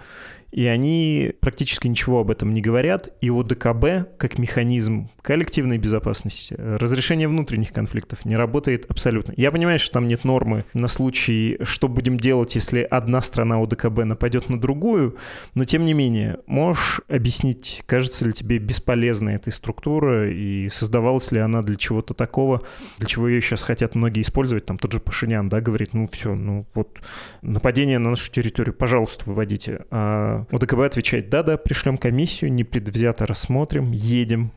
и 0.51 0.65
они 0.65 1.33
практически 1.41 1.89
ничего 1.89 2.21
об 2.21 2.31
этом 2.31 2.55
не 2.55 2.63
говорят. 2.63 3.09
И 3.21 3.29
ОДКБ, 3.31 4.17
как 4.17 4.39
механизм 4.39 5.11
коллективной 5.21 5.79
безопасности, 5.79 6.55
разрешение 6.59 7.29
внутренних 7.29 7.73
конфликтов 7.73 8.25
не 8.25 8.37
работает 8.37 8.87
абсолютно. 8.89 9.35
Я 9.37 9.53
понимаю, 9.53 9.79
что 9.79 9.93
там 9.93 10.09
нет 10.09 10.25
нормы 10.25 10.65
на 10.73 10.89
случай, 10.89 11.59
что 11.63 11.89
будем 11.89 12.17
делать, 12.17 12.55
если 12.55 12.81
одна 12.81 13.21
страна 13.21 13.63
ОДКБ 13.63 14.05
нападет 14.05 14.49
на 14.49 14.59
другую, 14.59 15.08
но 15.55 15.65
тем 15.65 15.87
не 15.87 15.95
менее, 15.95 16.39
можешь 16.47 17.01
объяснить, 17.09 17.83
кажется 17.87 18.25
ли 18.25 18.33
тебе 18.33 18.59
бесполезной 18.59 19.35
эта 19.35 19.51
структура 19.51 20.31
и 20.31 20.69
создавалась 20.69 21.33
ли 21.33 21.39
она 21.39 21.63
для 21.63 21.77
чего-то 21.77 22.15
такого, 22.15 22.63
для 22.99 23.07
чего 23.07 23.29
ее 23.29 23.41
сейчас 23.41 23.63
хотят 23.63 23.95
многие 23.95 24.23
использовать, 24.23 24.67
там 24.67 24.79
тот 24.79 24.93
же 24.93 25.01
Пашинян, 25.01 25.49
да, 25.49 25.61
говорит, 25.61 25.95
ну 25.95 26.09
все, 26.13 26.35
ну 26.35 26.67
вот 26.75 27.01
нападение 27.43 27.99
на 27.99 28.11
нашу 28.11 28.31
территорию, 28.31 28.75
пожалуйста, 28.75 29.25
выводите. 29.27 29.85
А 29.91 30.45
ОДКБ 30.51 30.81
отвечает, 30.81 31.31
да-да, 31.31 31.57
пришлем 31.57 31.99
комиссию, 31.99 32.53
непредвзято 32.53 33.27
рассмотрим, 33.27 33.93
едем. 33.93 34.53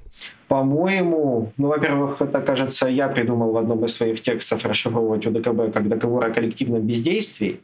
По-моему, 0.47 1.53
ну, 1.57 1.67
во-первых, 1.67 2.21
это, 2.21 2.41
кажется, 2.41 2.87
я 2.87 3.07
придумал 3.07 3.53
в 3.53 3.57
одном 3.57 3.85
из 3.85 3.93
своих 3.93 4.21
текстов 4.21 4.65
расшифровывать 4.65 5.25
ОДКБ 5.25 5.73
как 5.73 5.87
договор 5.87 6.25
о 6.25 6.29
коллективном 6.29 6.81
бездействии. 6.81 7.61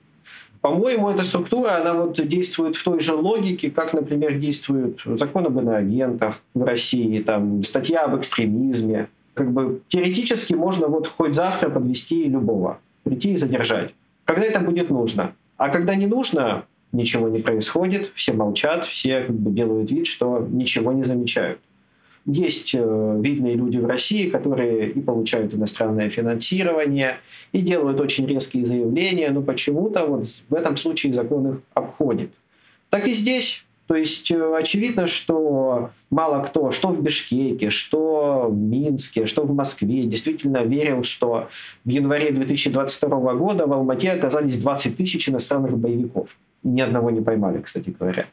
По-моему, 0.62 1.10
эта 1.10 1.24
структура, 1.24 1.78
она 1.82 1.94
вот 1.94 2.14
действует 2.28 2.76
в 2.76 2.84
той 2.84 3.00
же 3.00 3.14
логике, 3.14 3.70
как, 3.70 3.94
например, 3.94 4.38
действует 4.38 5.00
закон 5.06 5.46
об 5.46 5.60
иноагентах 5.60 6.40
в 6.54 6.64
России, 6.64 7.20
там, 7.20 7.64
статья 7.64 8.04
об 8.04 8.18
экстремизме. 8.18 9.08
Как 9.34 9.52
бы 9.52 9.82
теоретически 9.88 10.54
можно 10.54 10.88
вот 10.88 11.08
хоть 11.08 11.36
завтра 11.36 11.70
подвести 11.70 12.26
любого, 12.26 12.80
прийти 13.04 13.34
и 13.34 13.38
задержать. 13.38 13.94
Когда 14.26 14.46
это 14.46 14.60
будет 14.60 14.90
нужно. 14.90 15.34
А 15.58 15.70
когда 15.70 15.96
не 15.96 16.08
нужно, 16.08 16.66
ничего 16.92 17.30
не 17.30 17.40
происходит, 17.40 18.12
все 18.16 18.34
молчат, 18.34 18.86
все 18.86 19.22
как 19.22 19.36
бы 19.36 19.52
делают 19.52 19.92
вид, 19.92 20.08
что 20.08 20.46
ничего 20.50 20.92
не 20.92 21.04
замечают. 21.04 21.60
Есть 22.28 22.76
э, 22.76 23.20
видные 23.22 23.56
люди 23.56 23.78
в 23.78 23.86
России, 23.86 24.30
которые 24.30 24.90
и 24.90 25.00
получают 25.00 25.54
иностранное 25.54 26.10
финансирование, 26.10 27.20
и 27.54 27.62
делают 27.62 28.02
очень 28.02 28.28
резкие 28.28 28.66
заявления, 28.66 29.32
но 29.32 29.42
почему-то 29.42 30.06
вот 30.06 30.26
в 30.50 30.54
этом 30.54 30.76
случае 30.76 31.14
закон 31.14 31.48
их 31.48 31.62
обходит. 31.74 32.32
Так 32.90 33.08
и 33.08 33.14
здесь. 33.14 33.66
То 33.88 33.96
есть 33.96 34.30
э, 34.30 34.56
очевидно, 34.58 35.08
что 35.08 35.92
мало 36.10 36.44
кто, 36.44 36.72
что 36.72 36.90
в 36.90 37.02
Бишкеке, 37.02 37.70
что 37.70 38.48
в 38.50 38.58
Минске, 38.58 39.26
что 39.26 39.44
в 39.44 39.56
Москве, 39.56 40.04
действительно 40.04 40.66
верил, 40.66 41.04
что 41.04 41.48
в 41.86 41.90
январе 41.90 42.32
2022 42.32 43.36
года 43.36 43.68
в 43.68 43.72
Алмате 43.72 44.12
оказались 44.12 44.58
20 44.58 44.98
тысяч 44.98 45.30
иностранных 45.30 45.78
боевиков 45.78 46.36
ни 46.64 46.82
одного 46.82 47.10
не 47.12 47.22
поймали, 47.22 47.62
кстати 47.62 47.96
говоря. 47.98 48.26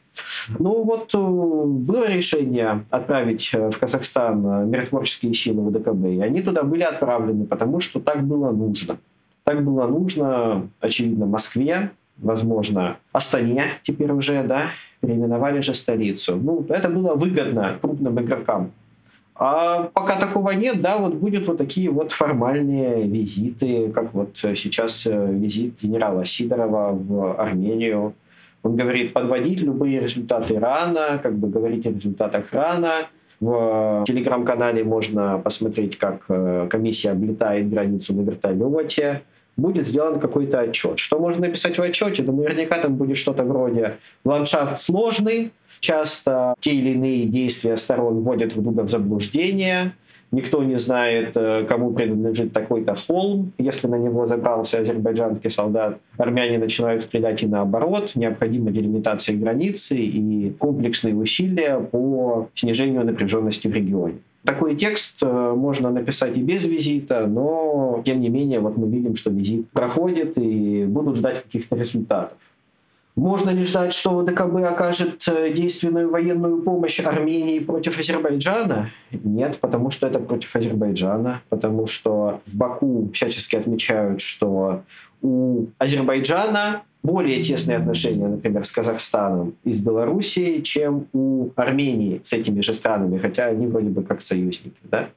Ну 0.59 0.83
вот 0.83 1.13
э, 1.13 1.17
было 1.17 2.09
решение 2.09 2.85
отправить 2.89 3.49
э, 3.53 3.69
в 3.69 3.79
Казахстан 3.79 4.45
э, 4.45 4.65
миротворческие 4.65 5.33
силы 5.33 5.69
ВДКБ, 5.69 6.05
и 6.05 6.21
они 6.21 6.41
туда 6.41 6.63
были 6.63 6.83
отправлены, 6.83 7.45
потому 7.45 7.79
что 7.79 7.99
так 7.99 8.23
было 8.23 8.51
нужно. 8.51 8.97
Так 9.43 9.63
было 9.63 9.87
нужно, 9.87 10.67
очевидно, 10.79 11.25
Москве, 11.25 11.91
возможно, 12.17 12.97
Астане 13.11 13.65
теперь 13.83 14.11
уже, 14.11 14.43
да, 14.43 14.63
переименовали 15.01 15.61
же 15.61 15.73
столицу. 15.73 16.35
Ну, 16.35 16.65
это 16.69 16.89
было 16.89 17.13
выгодно 17.15 17.77
крупным 17.81 18.19
игрокам. 18.19 18.71
А 19.37 19.89
пока 19.93 20.17
такого 20.17 20.51
нет, 20.51 20.81
да, 20.81 20.97
вот 20.97 21.15
будут 21.15 21.47
вот 21.47 21.57
такие 21.57 21.89
вот 21.89 22.13
формальные 22.13 23.05
визиты, 23.05 23.91
как 23.91 24.13
вот 24.13 24.37
сейчас 24.37 25.05
э, 25.05 25.27
визит 25.31 25.81
генерала 25.83 26.23
Сидорова 26.23 26.91
в 26.93 27.37
Армению. 27.37 28.13
Он 28.63 28.77
говорит, 28.77 29.11
подводить 29.11 29.61
любые 29.61 29.99
результаты 29.99 30.57
рано, 30.57 31.19
как 31.21 31.37
бы 31.37 31.49
говорить 31.49 31.85
о 31.85 31.91
результатах 31.91 32.53
рано. 32.53 33.07
В 33.41 34.05
телеграм-канале 34.07 34.85
можно 34.85 35.37
посмотреть, 35.39 35.97
как 35.97 36.23
э, 36.29 36.67
комиссия 36.69 37.11
облетает 37.11 37.69
границу 37.69 38.15
на 38.15 38.21
вертолете 38.21 39.23
будет 39.57 39.87
сделан 39.87 40.19
какой-то 40.19 40.59
отчет. 40.59 40.99
Что 40.99 41.19
можно 41.19 41.47
написать 41.47 41.77
в 41.77 41.81
отчете? 41.81 42.23
Да 42.23 42.31
наверняка 42.31 42.77
там 42.79 42.95
будет 42.95 43.17
что-то 43.17 43.43
вроде 43.43 43.97
«ландшафт 44.23 44.77
сложный», 44.77 45.51
часто 45.79 46.55
те 46.59 46.73
или 46.73 46.91
иные 46.91 47.25
действия 47.25 47.77
сторон 47.77 48.21
вводят 48.21 48.49
друг 48.49 48.63
друга 48.63 48.81
в 48.81 48.89
заблуждение, 48.89 49.93
никто 50.31 50.63
не 50.63 50.77
знает, 50.77 51.35
э, 51.35 51.65
кому 51.67 51.93
принадлежит 51.93 52.53
такой-то 52.53 52.95
холм. 52.95 53.53
Если 53.57 53.87
на 53.87 53.95
него 53.95 54.27
забрался 54.27 54.79
азербайджанский 54.79 55.49
солдат, 55.49 55.99
армяне 56.17 56.57
начинают 56.57 57.03
стрелять 57.03 57.43
и 57.43 57.47
наоборот. 57.47 58.11
Необходима 58.15 58.71
делимитация 58.71 59.35
границы 59.37 59.97
и 59.97 60.51
комплексные 60.51 61.15
усилия 61.15 61.79
по 61.79 62.49
снижению 62.55 63.05
напряженности 63.05 63.67
в 63.67 63.73
регионе. 63.73 64.17
Такой 64.45 64.75
текст 64.75 65.23
э, 65.23 65.53
можно 65.55 65.89
написать 65.89 66.37
и 66.37 66.41
без 66.41 66.65
визита, 66.65 67.25
но 67.25 68.01
тем 68.05 68.19
не 68.21 68.29
менее 68.29 68.59
вот 68.59 68.77
мы 68.77 68.87
видим, 68.87 69.15
что 69.15 69.31
визит 69.31 69.69
проходит 69.71 70.37
и 70.37 70.85
будут 70.85 71.15
ждать 71.15 71.41
каких-то 71.43 71.75
результатов. 71.75 72.37
Можно 73.15 73.51
ли 73.51 73.63
ждать, 73.63 73.93
что 73.93 74.21
ДКБ 74.23 74.55
окажет 74.65 75.25
э, 75.29 75.53
действенную 75.53 76.09
военную 76.09 76.61
помощь 76.61 76.99
Армении 76.99 77.59
против 77.59 77.97
Азербайджана? 77.97 78.89
Нет, 79.11 79.57
потому 79.59 79.89
что 79.89 80.07
это 80.07 80.19
против 80.19 80.53
Азербайджана, 80.53 81.41
потому 81.47 81.87
что 81.87 82.41
в 82.45 82.55
Баку 82.55 83.09
всячески 83.13 83.55
отмечают, 83.55 84.19
что 84.19 84.83
у 85.21 85.67
Азербайджана 85.77 86.83
более 87.03 87.41
тесные 87.41 87.77
отношения, 87.77 88.27
например, 88.27 88.65
с 88.65 88.71
Казахстаном 88.71 89.55
и 89.63 89.71
с 89.71 89.77
Белоруссией, 89.77 90.61
чем 90.61 91.07
у 91.13 91.51
Армении 91.55 92.19
с 92.21 92.33
этими 92.33 92.59
же 92.61 92.73
странами, 92.73 93.17
хотя 93.17 93.45
они 93.45 93.67
вроде 93.67 93.89
бы 93.89 94.03
как 94.03 94.21
союзники. 94.21 94.75
Да? 94.83 95.07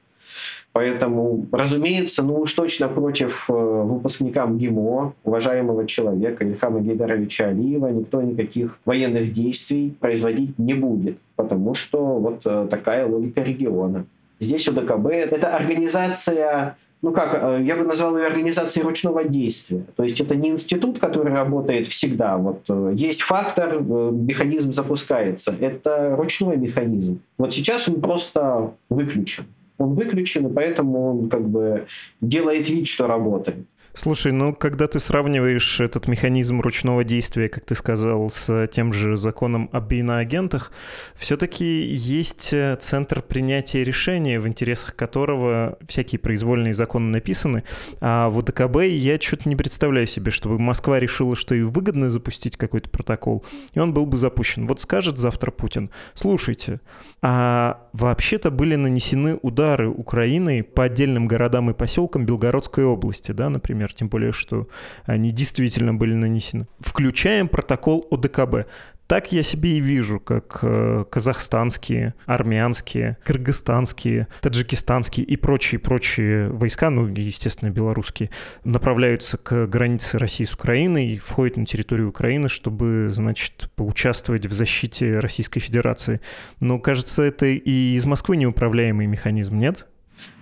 Поэтому, 0.71 1.47
разумеется, 1.51 2.21
ну 2.23 2.39
уж 2.39 2.53
точно 2.53 2.87
против 2.87 3.49
э, 3.49 3.53
выпускника 3.53 4.45
МГИМО, 4.45 5.13
уважаемого 5.23 5.87
человека 5.87 6.45
Ильхама 6.45 6.79
Гейдаровича 6.79 7.47
Алиева, 7.47 7.87
никто 7.87 8.21
никаких 8.21 8.79
военных 8.85 9.31
действий 9.31 9.95
производить 9.99 10.59
не 10.59 10.75
будет, 10.75 11.17
потому 11.35 11.73
что 11.73 12.19
вот 12.19 12.41
э, 12.45 12.67
такая 12.69 13.07
логика 13.07 13.41
региона. 13.41 14.05
Здесь 14.39 14.67
УДКБ— 14.67 15.07
это 15.07 15.55
организация 15.55 16.77
ну 17.01 17.13
как, 17.13 17.33
э, 17.33 17.63
я 17.63 17.75
бы 17.75 17.83
назвал 17.85 18.17
ее 18.17 18.27
организацией 18.27 18.83
ручного 18.83 19.23
действия. 19.23 19.85
То 19.95 20.03
есть 20.03 20.21
это 20.21 20.35
не 20.35 20.49
институт, 20.49 20.99
который 20.99 21.33
работает 21.33 21.87
всегда. 21.87 22.37
Вот 22.37 22.69
есть 22.93 23.21
фактор, 23.21 23.81
механизм 23.81 24.71
запускается. 24.71 25.55
Это 25.59 26.15
ручной 26.15 26.57
механизм. 26.57 27.21
Вот 27.37 27.53
сейчас 27.53 27.87
он 27.87 28.01
просто 28.01 28.73
выключен. 28.89 29.45
Он 29.79 29.95
выключен, 29.95 30.47
и 30.47 30.53
поэтому 30.53 31.09
он 31.09 31.29
как 31.29 31.47
бы 31.47 31.87
делает 32.21 32.69
вид, 32.69 32.87
что 32.87 33.07
работает. 33.07 33.65
Слушай, 34.01 34.31
ну 34.31 34.53
когда 34.53 34.87
ты 34.87 34.97
сравниваешь 34.97 35.81
этот 35.81 36.07
механизм 36.07 36.61
ручного 36.61 37.03
действия, 37.03 37.49
как 37.49 37.65
ты 37.65 37.75
сказал, 37.75 38.29
с 38.29 38.65
тем 38.67 38.93
же 38.93 39.17
законом 39.17 39.69
об 39.73 39.91
иноагентах, 39.91 40.71
все-таки 41.15 41.65
есть 41.65 42.53
э, 42.53 42.77
центр 42.79 43.21
принятия 43.21 43.83
решения, 43.83 44.39
в 44.39 44.47
интересах 44.47 44.95
которого 44.95 45.77
всякие 45.85 46.17
произвольные 46.17 46.73
законы 46.73 47.11
написаны, 47.11 47.65
а 47.99 48.29
в 48.29 48.37
УДКБ 48.37 48.83
я 48.85 49.19
что-то 49.19 49.49
не 49.49 49.57
представляю 49.57 50.07
себе, 50.07 50.31
чтобы 50.31 50.59
Москва 50.59 50.97
решила, 50.97 51.35
что 51.35 51.53
ей 51.53 51.63
выгодно 51.63 52.09
запустить 52.09 52.55
какой-то 52.55 52.89
протокол, 52.89 53.43
и 53.73 53.79
он 53.79 53.93
был 53.93 54.05
бы 54.05 54.15
запущен. 54.15 54.65
Вот 54.65 54.79
скажет 54.79 55.17
завтра 55.17 55.51
Путин, 55.51 55.89
слушайте, 56.13 56.79
а 57.21 57.89
вообще-то 57.91 58.49
были 58.49 58.75
нанесены 58.75 59.37
удары 59.41 59.89
Украиной 59.89 60.63
по 60.63 60.85
отдельным 60.85 61.27
городам 61.27 61.69
и 61.69 61.73
поселкам 61.73 62.25
Белгородской 62.25 62.85
области, 62.85 63.33
да, 63.33 63.49
например, 63.49 63.88
например, 63.89 63.93
тем 63.93 64.09
более, 64.09 64.31
что 64.31 64.67
они 65.05 65.31
действительно 65.31 65.93
были 65.93 66.13
нанесены. 66.13 66.67
Включаем 66.79 67.47
протокол 67.47 68.07
ОДКБ. 68.11 68.67
Так 69.07 69.31
я 69.31 69.41
себе 69.41 69.77
и 69.77 69.79
вижу, 69.79 70.19
как 70.19 70.59
э, 70.61 71.03
казахстанские, 71.09 72.13
армянские, 72.27 73.17
кыргызстанские, 73.25 74.27
таджикистанские 74.39 75.25
и 75.25 75.35
прочие-прочие 75.35 76.49
войска, 76.49 76.91
ну, 76.91 77.07
естественно, 77.07 77.71
белорусские, 77.71 78.29
направляются 78.63 79.37
к 79.37 79.65
границе 79.65 80.19
России 80.19 80.45
с 80.45 80.53
Украиной 80.53 81.07
и 81.07 81.17
входят 81.17 81.57
на 81.57 81.65
территорию 81.65 82.09
Украины, 82.09 82.49
чтобы, 82.49 83.07
значит, 83.09 83.71
поучаствовать 83.75 84.45
в 84.45 84.53
защите 84.53 85.17
Российской 85.17 85.59
Федерации. 85.59 86.21
Но, 86.59 86.77
кажется, 86.77 87.23
это 87.23 87.47
и 87.47 87.95
из 87.95 88.05
Москвы 88.05 88.37
неуправляемый 88.37 89.07
механизм, 89.07 89.57
нет? 89.57 89.87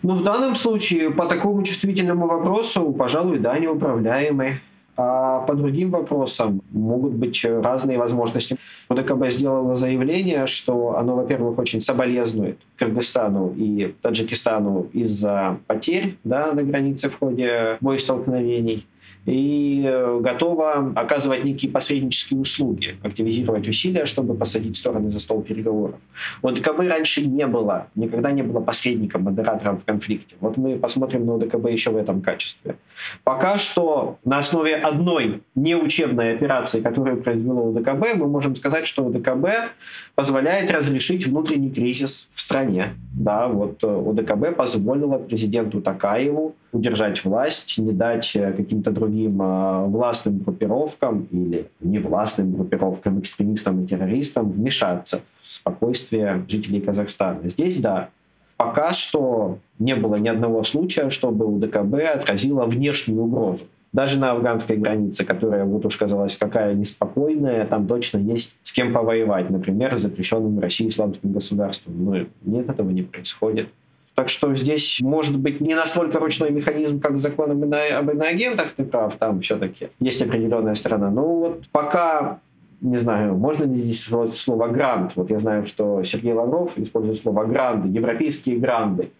Ну, 0.03 0.13
в 0.13 0.23
данном 0.23 0.55
случае 0.55 1.09
по 1.11 1.25
такому 1.25 1.63
чувствительному 1.63 2.27
вопросу, 2.27 2.91
пожалуй, 2.91 3.39
да, 3.39 3.57
неуправляемый. 3.57 4.59
А 4.99 5.41
по 5.41 5.53
другим 5.53 5.91
вопросам 5.91 6.63
могут 6.71 7.13
быть 7.13 7.45
разные 7.45 7.99
возможности. 7.99 8.57
ОДКБ 8.89 9.27
сделало 9.29 9.75
заявление, 9.75 10.47
что 10.47 10.97
оно, 10.97 11.15
во-первых, 11.15 11.59
очень 11.59 11.81
соболезнует 11.81 12.57
Кыргызстану 12.77 13.53
и 13.55 13.93
Таджикистану 14.01 14.87
из-за 14.93 15.59
потерь 15.67 16.17
да, 16.23 16.51
на 16.51 16.63
границе 16.63 17.09
в 17.09 17.19
ходе 17.19 17.77
боестолкновений 17.79 18.87
и 19.27 19.83
э, 19.85 20.19
готова 20.21 20.93
оказывать 20.95 21.43
некие 21.43 21.69
посреднические 21.69 22.39
услуги, 22.39 22.95
активизировать 23.03 23.67
усилия, 23.67 24.05
чтобы 24.05 24.35
посадить 24.35 24.77
стороны 24.77 25.11
за 25.11 25.19
стол 25.19 25.41
переговоров. 25.41 25.99
Вот 26.41 26.55
ДКБ 26.55 26.79
раньше 26.87 27.25
не 27.27 27.45
было, 27.45 27.87
никогда 27.95 28.31
не 28.31 28.41
было 28.41 28.61
посредником, 28.61 29.23
модератором 29.23 29.77
в 29.77 29.83
конфликте. 29.83 30.35
Вот 30.39 30.55
мы 30.55 30.77
посмотрим 30.77 31.25
на 31.25 31.35
ОДКБ 31.35 31.69
еще 31.69 31.91
в 31.91 31.97
этом 31.97 32.21
качестве. 32.21 32.77
Пока 33.25 33.57
что 33.57 34.17
на 34.23 34.37
основе 34.37 34.75
одной 34.75 35.43
неучебной 35.55 36.33
операции, 36.33 36.79
которую 36.79 37.21
произвело 37.21 37.75
ОДКБ, 37.75 38.15
мы 38.15 38.27
можем 38.27 38.55
сказать, 38.55 38.87
что 38.87 39.07
ОДКБ 39.07 39.73
позволяет 40.15 40.71
разрешить 40.71 41.27
внутренний 41.27 41.69
кризис 41.69 42.29
в 42.33 42.39
стране. 42.39 42.93
Да, 43.13 43.47
вот 43.47 43.83
э, 43.83 43.87
ОДКБ 43.87 44.55
позволило 44.55 45.17
президенту 45.17 45.81
Такаеву 45.81 46.55
удержать 46.71 47.23
власть, 47.25 47.77
не 47.77 47.91
дать 47.91 48.35
э, 48.35 48.53
каким-то 48.53 48.91
другим 48.91 49.16
э, 49.25 49.85
властным 49.87 50.39
группировкам 50.39 51.27
или 51.31 51.67
невластным 51.79 52.53
группировкам, 52.53 53.19
экстремистам 53.19 53.83
и 53.83 53.87
террористам 53.87 54.51
вмешаться 54.51 55.21
в 55.41 55.47
спокойствие 55.47 56.45
жителей 56.47 56.81
Казахстана. 56.81 57.49
Здесь, 57.49 57.79
да, 57.79 58.09
пока 58.57 58.93
что 58.93 59.57
не 59.79 59.95
было 59.95 60.15
ни 60.15 60.27
одного 60.27 60.63
случая, 60.63 61.09
чтобы 61.09 61.45
УДКБ 61.45 62.15
отразило 62.15 62.65
внешнюю 62.65 63.23
угрозу. 63.23 63.65
Даже 63.93 64.19
на 64.19 64.31
афганской 64.31 64.77
границе, 64.77 65.23
которая, 65.23 65.65
вот 65.65 65.85
уж 65.85 65.95
казалось, 65.95 66.35
какая 66.35 66.75
неспокойная, 66.75 67.65
там 67.65 67.87
точно 67.87 68.17
есть 68.17 68.55
с 68.61 68.71
кем 68.71 68.93
повоевать. 68.93 69.49
Например, 69.49 69.97
с 69.97 70.01
запрещенным 70.01 70.57
в 70.57 70.59
России 70.59 70.89
исламским 70.89 71.31
государством. 71.31 72.05
Но 72.05 72.17
нет, 72.43 72.69
этого 72.69 72.89
не 72.89 73.01
происходит. 73.01 73.69
Так 74.17 74.29
что 74.29 74.55
здесь 74.55 74.99
может 74.99 75.37
быть 75.37 75.61
не 75.61 75.75
настолько 75.75 76.19
ручной 76.19 76.49
механизм, 76.49 76.99
как 76.99 77.19
закон 77.19 77.51
об, 77.51 77.63
ино... 77.63 77.77
об 77.99 78.09
иноагентах, 78.09 78.71
ты 78.71 78.83
прав, 78.83 79.15
там 79.15 79.41
все-таки 79.41 79.89
есть 79.99 80.19
определенная 80.23 80.73
сторона. 80.73 81.11
Но 81.11 81.35
вот 81.35 81.63
пока 81.71 82.39
не 82.81 82.97
знаю, 82.97 83.35
можно 83.35 83.65
ли 83.65 83.79
здесь 83.79 84.01
использовать 84.01 84.33
слово 84.33 84.69
«грант». 84.69 85.15
Вот 85.15 85.29
я 85.29 85.37
знаю, 85.37 85.67
что 85.67 86.01
Сергей 86.03 86.33
Лавров 86.33 86.79
использует 86.79 87.17
слово 87.17 87.45
«гранды», 87.45 87.89
европейские 87.89 88.57
гранды. 88.57 89.11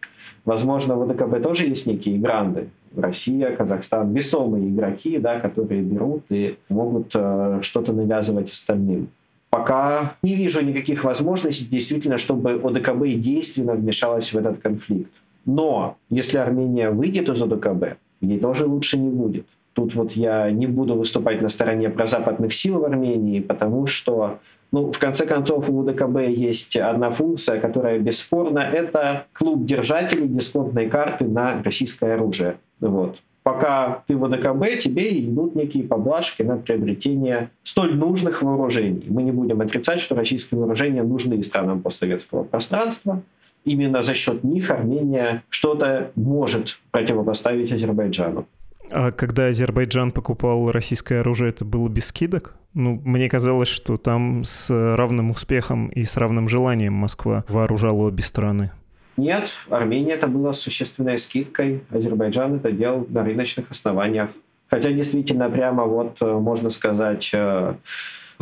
Возможно, 0.46 0.96
в 0.96 1.06
ВДКБ 1.06 1.44
тоже 1.44 1.68
есть 1.68 1.86
некие 1.86 2.18
гранды. 2.18 2.70
Россия, 2.96 3.56
Казахстан, 3.56 4.12
весомые 4.14 4.68
игроки, 4.68 5.20
да, 5.20 5.40
которые 5.40 5.84
берут 5.84 6.24
и 6.30 6.58
могут 6.70 7.12
э, 7.14 7.60
что-то 7.62 7.94
навязывать 7.94 8.50
остальным. 8.50 9.10
Пока 9.58 10.14
не 10.22 10.36
вижу 10.36 10.62
никаких 10.62 11.04
возможностей 11.04 11.66
действительно, 11.66 12.20
чтобы 12.20 12.52
ОДКБ 12.64 13.20
действенно 13.20 13.74
вмешалась 13.74 14.32
в 14.32 14.38
этот 14.38 14.60
конфликт. 14.60 15.12
Но 15.46 15.98
если 16.12 16.38
Армения 16.38 16.92
выйдет 16.92 17.30
из 17.30 17.42
ОДКБ, 17.42 17.98
ей 18.22 18.40
тоже 18.40 18.68
лучше 18.68 19.00
не 19.00 19.10
будет. 19.10 19.48
Тут 19.74 19.96
вот 19.96 20.12
я 20.12 20.52
не 20.52 20.68
буду 20.68 20.94
выступать 20.94 21.42
на 21.42 21.50
стороне 21.50 21.90
прозападных 21.90 22.54
сил 22.54 22.80
в 22.80 22.86
Армении, 22.86 23.40
потому 23.40 23.88
что, 23.88 24.38
ну, 24.72 24.92
в 24.92 25.00
конце 25.00 25.26
концов, 25.26 25.70
у 25.70 25.80
УДКБ 25.80 26.28
есть 26.28 26.78
одна 26.78 27.10
функция, 27.10 27.60
которая 27.60 27.98
бесспорна. 27.98 28.60
Это 28.60 29.26
клуб 29.34 29.66
держателей 29.66 30.28
дисконтной 30.28 30.88
карты 30.88 31.26
на 31.26 31.64
российское 31.64 32.14
оружие. 32.14 32.58
Вот. 32.80 33.22
Пока 33.48 34.04
ты 34.08 34.18
в 34.18 34.26
АДКБ, 34.26 34.78
тебе 34.78 35.18
идут 35.22 35.56
некие 35.56 35.86
поблажки 35.86 36.44
на 36.44 36.58
приобретение 36.58 37.50
столь 37.64 37.96
нужных 37.96 38.42
вооружений. 38.42 39.06
Мы 39.08 39.24
не 39.24 39.32
будем 39.32 39.62
отрицать, 39.62 40.02
что 40.02 40.16
российские 40.16 40.60
вооружения 40.60 41.02
нужны 41.02 41.42
странам 41.44 41.82
постсоветского 41.82 42.44
пространства. 42.44 43.22
Именно 43.64 44.02
за 44.02 44.16
счет 44.16 44.44
них 44.44 44.70
Армения 44.70 45.44
что-то 45.48 46.12
может 46.16 46.78
противопоставить 46.92 47.72
Азербайджану. 47.72 48.46
А 48.92 49.12
когда 49.12 49.48
Азербайджан 49.48 50.12
покупал 50.12 50.70
российское 50.70 51.22
оружие, 51.22 51.52
это 51.52 51.64
было 51.64 51.88
без 51.88 52.08
скидок? 52.08 52.56
Ну, 52.74 53.02
мне 53.06 53.30
казалось, 53.30 53.70
что 53.70 53.96
там 53.96 54.44
с 54.44 54.70
равным 54.70 55.32
успехом 55.32 55.88
и 55.88 56.04
с 56.04 56.18
равным 56.18 56.50
желанием 56.50 56.92
Москва 56.92 57.46
вооружала 57.48 58.08
обе 58.08 58.24
страны. 58.24 58.72
Нет, 59.18 59.56
Армения 59.70 60.14
это 60.14 60.28
была 60.28 60.54
существенной 60.54 61.18
скидкой, 61.18 61.82
Азербайджан 61.90 62.58
это 62.58 62.72
делал 62.72 63.06
на 63.10 63.24
рыночных 63.24 63.72
основаниях. 63.72 64.30
Хотя 64.70 64.92
действительно 64.92 65.50
прямо 65.50 65.86
вот, 65.86 66.18
э, 66.22 66.26
можно 66.26 66.70
сказать, 66.70 67.32
э, 67.34 67.74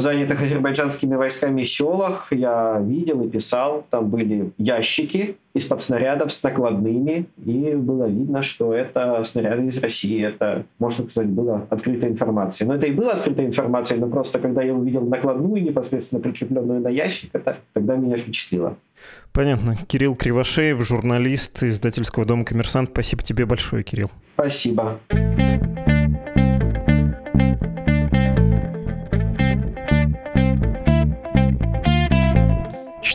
занятых 0.01 0.41
азербайджанскими 0.41 1.15
войсками 1.15 1.63
селах 1.63 2.27
я 2.31 2.79
видел 2.81 3.23
и 3.23 3.29
писал, 3.29 3.85
там 3.89 4.09
были 4.09 4.51
ящики 4.57 5.37
из-под 5.53 5.81
снарядов 5.81 6.33
с 6.33 6.43
накладными, 6.43 7.27
и 7.45 7.75
было 7.75 8.05
видно, 8.05 8.43
что 8.43 8.73
это 8.73 9.23
снаряды 9.23 9.67
из 9.67 9.77
России. 9.77 10.21
Это, 10.21 10.65
можно 10.79 11.09
сказать, 11.09 11.29
было 11.29 11.65
открытой 11.69 12.09
информацией. 12.09 12.67
Но 12.67 12.75
это 12.75 12.87
и 12.87 12.91
было 12.91 13.13
открытой 13.13 13.45
информацией, 13.45 14.01
но 14.01 14.07
просто 14.07 14.39
когда 14.39 14.61
я 14.61 14.73
увидел 14.73 15.01
накладную, 15.01 15.63
непосредственно 15.63 16.21
прикрепленную 16.21 16.81
на 16.81 16.89
ящик, 16.89 17.29
это 17.31 17.57
тогда 17.73 17.95
меня 17.95 18.17
впечатлило. 18.17 18.75
Понятно. 19.31 19.77
Кирилл 19.87 20.15
Кривошеев, 20.15 20.85
журналист 20.85 21.63
издательского 21.63 22.25
дома 22.25 22.43
«Коммерсант». 22.43 22.89
Спасибо 22.91 23.23
тебе 23.23 23.45
большое, 23.45 23.83
Кирилл. 23.83 24.11
Спасибо. 24.35 24.99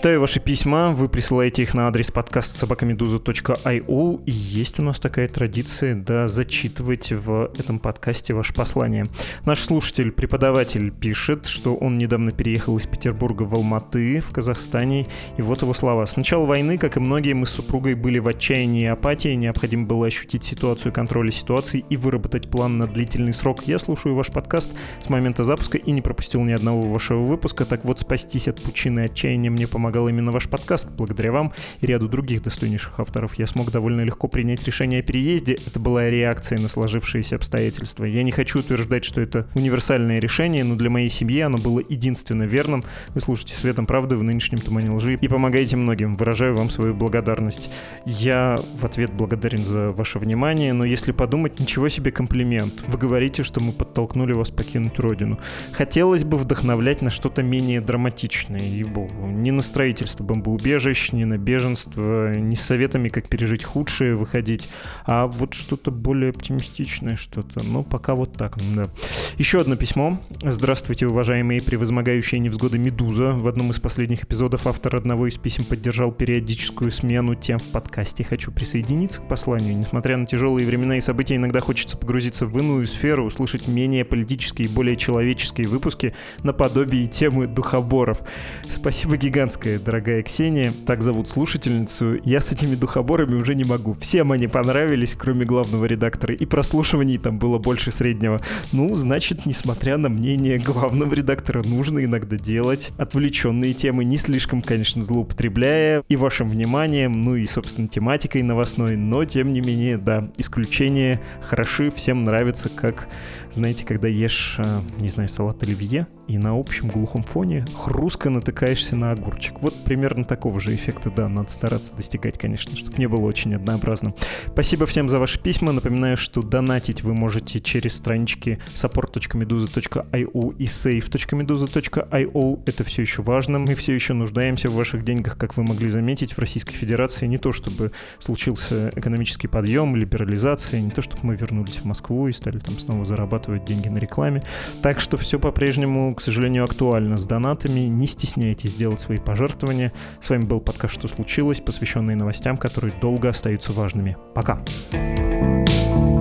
Читаю 0.01 0.23
ваши 0.23 0.41
письма, 0.41 0.93
вы 0.93 1.11
присылаете 1.11 1.63
их 1.63 1.75
на 1.75 1.87
адрес 1.87 2.11
подкаст 2.11 2.57
собакамедуза.io, 2.57 4.23
и 4.25 4.31
есть 4.31 4.81
у 4.81 4.83
нас 4.83 4.99
такая 4.99 5.29
традиция, 5.29 5.95
да, 5.95 6.27
зачитывать 6.27 7.13
в 7.13 7.51
этом 7.59 7.79
подкасте 7.79 8.33
ваше 8.33 8.55
послание. 8.55 9.09
Наш 9.45 9.61
слушатель, 9.61 10.11
преподаватель, 10.11 10.91
пишет, 10.91 11.45
что 11.45 11.75
он 11.75 11.99
недавно 11.99 12.33
переехал 12.33 12.79
из 12.79 12.87
Петербурга 12.87 13.43
в 13.43 13.53
Алматы, 13.53 14.21
в 14.21 14.33
Казахстане, 14.33 15.07
и 15.37 15.43
вот 15.43 15.61
его 15.61 15.75
слова. 15.75 16.07
С 16.07 16.17
начала 16.17 16.47
войны, 16.47 16.79
как 16.79 16.97
и 16.97 17.01
многие, 17.01 17.35
мы 17.35 17.45
с 17.45 17.51
супругой 17.51 17.93
были 17.93 18.21
в 18.21 18.29
отчаянии 18.29 18.85
и 18.85 18.87
апатии, 18.87 19.35
необходимо 19.35 19.85
было 19.85 20.07
ощутить 20.07 20.45
ситуацию 20.45 20.95
контроля 20.95 21.31
ситуации 21.31 21.85
и 21.91 21.99
выработать 21.99 22.49
план 22.49 22.79
на 22.79 22.87
длительный 22.87 23.35
срок. 23.35 23.65
Я 23.67 23.79
слушаю 23.79 24.15
ваш 24.15 24.29
подкаст 24.29 24.71
с 24.99 25.11
момента 25.11 25.45
запуска 25.45 25.77
и 25.77 25.91
не 25.91 26.01
пропустил 26.01 26.43
ни 26.43 26.53
одного 26.53 26.89
вашего 26.89 27.21
выпуска, 27.21 27.67
так 27.67 27.85
вот 27.85 28.01
спастись 28.01 28.49
от 28.49 28.63
пучины 28.63 29.01
отчаяния 29.01 29.51
мне 29.51 29.69
помогает 29.69 29.90
помогал 29.91 30.09
именно 30.09 30.31
ваш 30.31 30.49
подкаст. 30.49 30.89
Благодаря 30.89 31.33
вам 31.33 31.53
и 31.81 31.87
ряду 31.87 32.09
других 32.09 32.43
достойнейших 32.43 33.01
авторов 33.01 33.35
я 33.39 33.49
смог 33.49 33.73
довольно 33.73 34.03
легко 34.03 34.29
принять 34.29 34.65
решение 34.65 35.01
о 35.01 35.03
переезде. 35.03 35.59
Это 35.67 35.81
была 35.81 36.09
реакция 36.09 36.59
на 36.59 36.69
сложившиеся 36.69 37.35
обстоятельства. 37.35 38.05
Я 38.05 38.23
не 38.23 38.31
хочу 38.31 38.61
утверждать, 38.61 39.05
что 39.05 39.21
это 39.21 39.49
универсальное 39.57 40.21
решение, 40.21 40.63
но 40.63 40.77
для 40.77 40.91
моей 40.91 41.09
семьи 41.09 41.41
оно 41.41 41.59
было 41.59 41.81
единственно 41.81 42.45
верным. 42.45 42.85
Вы 43.15 43.21
слушаете 43.21 43.57
«Светом 43.57 43.87
правды» 43.87 44.15
в 44.15 44.23
нынешнем 44.23 44.59
тумане 44.59 44.93
лжи 44.93 45.19
и 45.21 45.27
помогаете 45.27 45.77
многим. 45.77 46.15
Выражаю 46.15 46.55
вам 46.55 46.71
свою 46.71 46.95
благодарность. 46.95 47.69
Я 48.07 48.61
в 48.77 48.85
ответ 48.85 49.13
благодарен 49.13 49.65
за 49.65 49.91
ваше 49.91 50.21
внимание, 50.21 50.73
но 50.73 50.85
если 50.85 51.11
подумать, 51.11 51.59
ничего 51.59 51.89
себе 51.89 52.13
комплимент. 52.13 52.85
Вы 52.87 52.97
говорите, 52.97 53.43
что 53.43 53.61
мы 53.61 53.73
подтолкнули 53.73 54.35
вас 54.35 54.53
покинуть 54.53 55.01
родину. 55.01 55.41
Хотелось 55.73 56.23
бы 56.23 56.37
вдохновлять 56.37 57.03
на 57.03 57.11
что-то 57.11 57.43
менее 57.43 57.81
драматичное, 57.81 58.61
ей-богу. 58.61 59.27
Не 59.27 59.51
на 59.51 59.63
строительство 59.81 60.23
бомбоубежищ, 60.25 61.13
ни 61.13 61.25
на 61.25 61.39
беженство, 61.39 62.35
ни 62.37 62.55
с 62.55 62.61
советами, 62.61 63.09
как 63.09 63.31
пережить 63.31 63.65
худшее, 63.65 64.15
выходить, 64.15 64.69
а 65.07 65.27
вот 65.27 65.55
что-то 65.55 65.91
более 65.91 66.33
оптимистичное, 66.33 67.17
что-то. 67.17 67.65
Ну, 67.65 67.83
пока 67.83 68.15
вот 68.15 68.35
так, 68.35 68.59
да. 68.75 68.91
Еще 69.39 69.59
одно 69.59 69.77
письмо. 69.77 70.21
Здравствуйте, 70.43 71.07
уважаемые 71.07 71.63
превозмогающие 71.63 72.41
невзгоды 72.41 72.77
«Медуза». 72.77 73.31
В 73.31 73.49
одном 73.49 73.71
из 73.71 73.81
последних 73.81 74.25
эпизодов 74.25 74.67
автор 74.67 74.97
одного 74.97 75.27
из 75.27 75.39
писем 75.39 75.65
поддержал 75.65 76.13
периодическую 76.13 76.91
смену 76.91 77.35
тем 77.35 77.59
в 77.59 77.69
подкасте. 77.69 78.23
Хочу 78.23 78.53
присоединиться 78.53 79.23
к 79.23 79.29
посланию. 79.29 79.79
Несмотря 79.79 80.19
на 80.19 80.27
тяжелые 80.27 80.67
времена 80.67 80.99
и 80.99 81.01
события, 81.01 81.37
иногда 81.37 81.61
хочется 81.61 81.97
погрузиться 81.97 82.45
в 82.45 82.59
иную 82.59 82.85
сферу, 82.87 83.25
услышать 83.25 83.67
менее 83.67 84.05
политические 84.05 84.69
и 84.69 84.71
более 84.71 84.97
человеческие 84.97 85.69
выпуски 85.69 86.15
наподобие 86.43 87.07
темы 87.07 87.47
духоборов. 87.47 88.21
Спасибо 88.69 89.17
гигантское 89.17 89.70
Ксенинская, 89.71 89.79
дорогая 89.79 90.23
Ксения, 90.23 90.73
так 90.87 91.03
зовут 91.03 91.29
слушательницу, 91.29 92.19
я 92.25 92.41
с 92.41 92.51
этими 92.51 92.75
духоборами 92.75 93.35
уже 93.35 93.55
не 93.55 93.65
могу. 93.65 93.97
Всем 94.01 94.33
они 94.33 94.49
понравились, 94.49 95.15
кроме 95.15 95.45
главного 95.45 95.85
редактора, 95.85 96.35
и 96.35 96.47
прослушиваний 96.47 97.19
там 97.19 97.39
было 97.39 97.59
больше 97.59 97.91
среднего. 97.91 98.41
Ну, 98.73 98.95
значит, 98.95 99.47
несмотря 99.47 99.97
на 99.97 100.09
мнение 100.09 100.59
главного 100.59 101.15
редактора, 101.15 101.63
нужно 101.63 102.05
иногда 102.05 102.37
делать 102.37 102.91
отвлеченные 102.99 103.75
темы, 103.75 104.05
не 104.05 104.17
слишком, 104.17 104.63
конечно, 104.63 105.03
злоупотребляя 105.03 106.03
и 106.09 106.17
вашим 106.17 106.51
вниманием, 106.51 107.21
ну 107.21 107.37
и, 107.37 107.47
собственно, 107.47 107.89
тематикой 107.89 108.43
новостной, 108.43 108.97
но, 108.97 109.25
тем 109.25 109.53
не 109.53 109.61
менее, 109.61 109.99
да, 109.99 110.31
исключения 110.37 111.21
хороши, 111.43 111.91
всем 111.91 112.25
нравится, 112.25 112.69
как, 112.69 113.09
знаете, 113.53 113.85
когда 113.85 114.09
ешь, 114.09 114.57
а, 114.59 114.83
не 114.99 115.09
знаю, 115.09 115.29
салат 115.29 115.63
оливье, 115.63 116.07
и 116.31 116.39
на 116.39 116.59
общем 116.59 116.89
глухом 116.89 117.25
фоне 117.25 117.65
хрустко 117.77 118.31
натыкаешься 118.31 118.95
на 118.95 119.11
огурчик. 119.11 119.60
Вот 119.61 119.75
примерно 119.85 120.25
такого 120.25 120.61
же 120.61 120.75
эффекта, 120.75 121.11
да, 121.11 121.29
надо 121.29 121.51
стараться 121.51 121.95
достигать, 121.95 122.39
конечно, 122.39 122.77
чтобы 122.77 122.97
не 122.99 123.07
было 123.09 123.21
очень 123.21 123.55
однообразным. 123.55 124.15
Спасибо 124.53 124.87
всем 124.87 125.09
за 125.09 125.19
ваши 125.19 125.41
письма. 125.41 125.73
Напоминаю, 125.73 126.17
что 126.17 126.43
донатить 126.43 127.03
вы 127.03 127.15
можете 127.15 127.61
через 127.61 127.95
странички 127.97 128.59
support.meduza.io 128.75 130.57
и 130.57 130.65
save.meduza.io. 130.65 132.63
Это 132.67 132.85
все 132.85 133.03
еще 133.03 133.23
важно. 133.23 133.59
Мы 133.59 133.75
все 133.75 133.95
еще 133.95 134.13
нуждаемся 134.15 134.69
в 134.69 134.75
ваших 134.75 135.05
деньгах, 135.05 135.37
как 135.37 135.57
вы 135.57 135.65
могли 135.65 135.89
заметить, 135.89 136.33
в 136.35 136.39
Российской 136.39 136.75
Федерации. 136.75 137.27
Не 137.27 137.39
то, 137.39 137.53
чтобы 137.53 137.93
случился 138.19 138.91
экономический 138.95 139.49
подъем, 139.49 139.97
либерализация, 139.97 140.81
не 140.81 140.91
то, 140.91 141.03
чтобы 141.03 141.21
мы 141.23 141.37
вернулись 141.37 141.77
в 141.77 141.85
Москву 141.85 142.29
и 142.29 142.33
стали 142.33 142.59
там 142.59 142.79
снова 142.79 143.05
зарабатывать 143.05 143.65
деньги 143.65 143.89
на 143.89 143.99
рекламе. 143.99 144.43
Так 144.83 145.01
что 145.01 145.17
все 145.17 145.39
по-прежнему 145.39 146.15
к 146.15 146.21
сожалению, 146.23 146.65
актуально 146.65 147.17
с 147.17 147.27
донатами. 147.27 147.81
Не 147.81 148.07
стесняйтесь 148.07 148.75
делать 148.75 149.01
свои 149.01 149.19
пожертвования. 149.51 149.93
С 150.21 150.31
вами 150.31 150.45
был 150.45 150.61
подкаст 150.61 150.95
«Что 150.95 151.09
случилось?», 151.09 151.61
посвященный 151.61 152.15
новостям, 152.15 152.57
которые 152.57 152.95
долго 153.01 153.29
остаются 153.29 153.73
важными. 153.73 154.17
Пока! 154.35 154.63
Пока. 154.91 156.20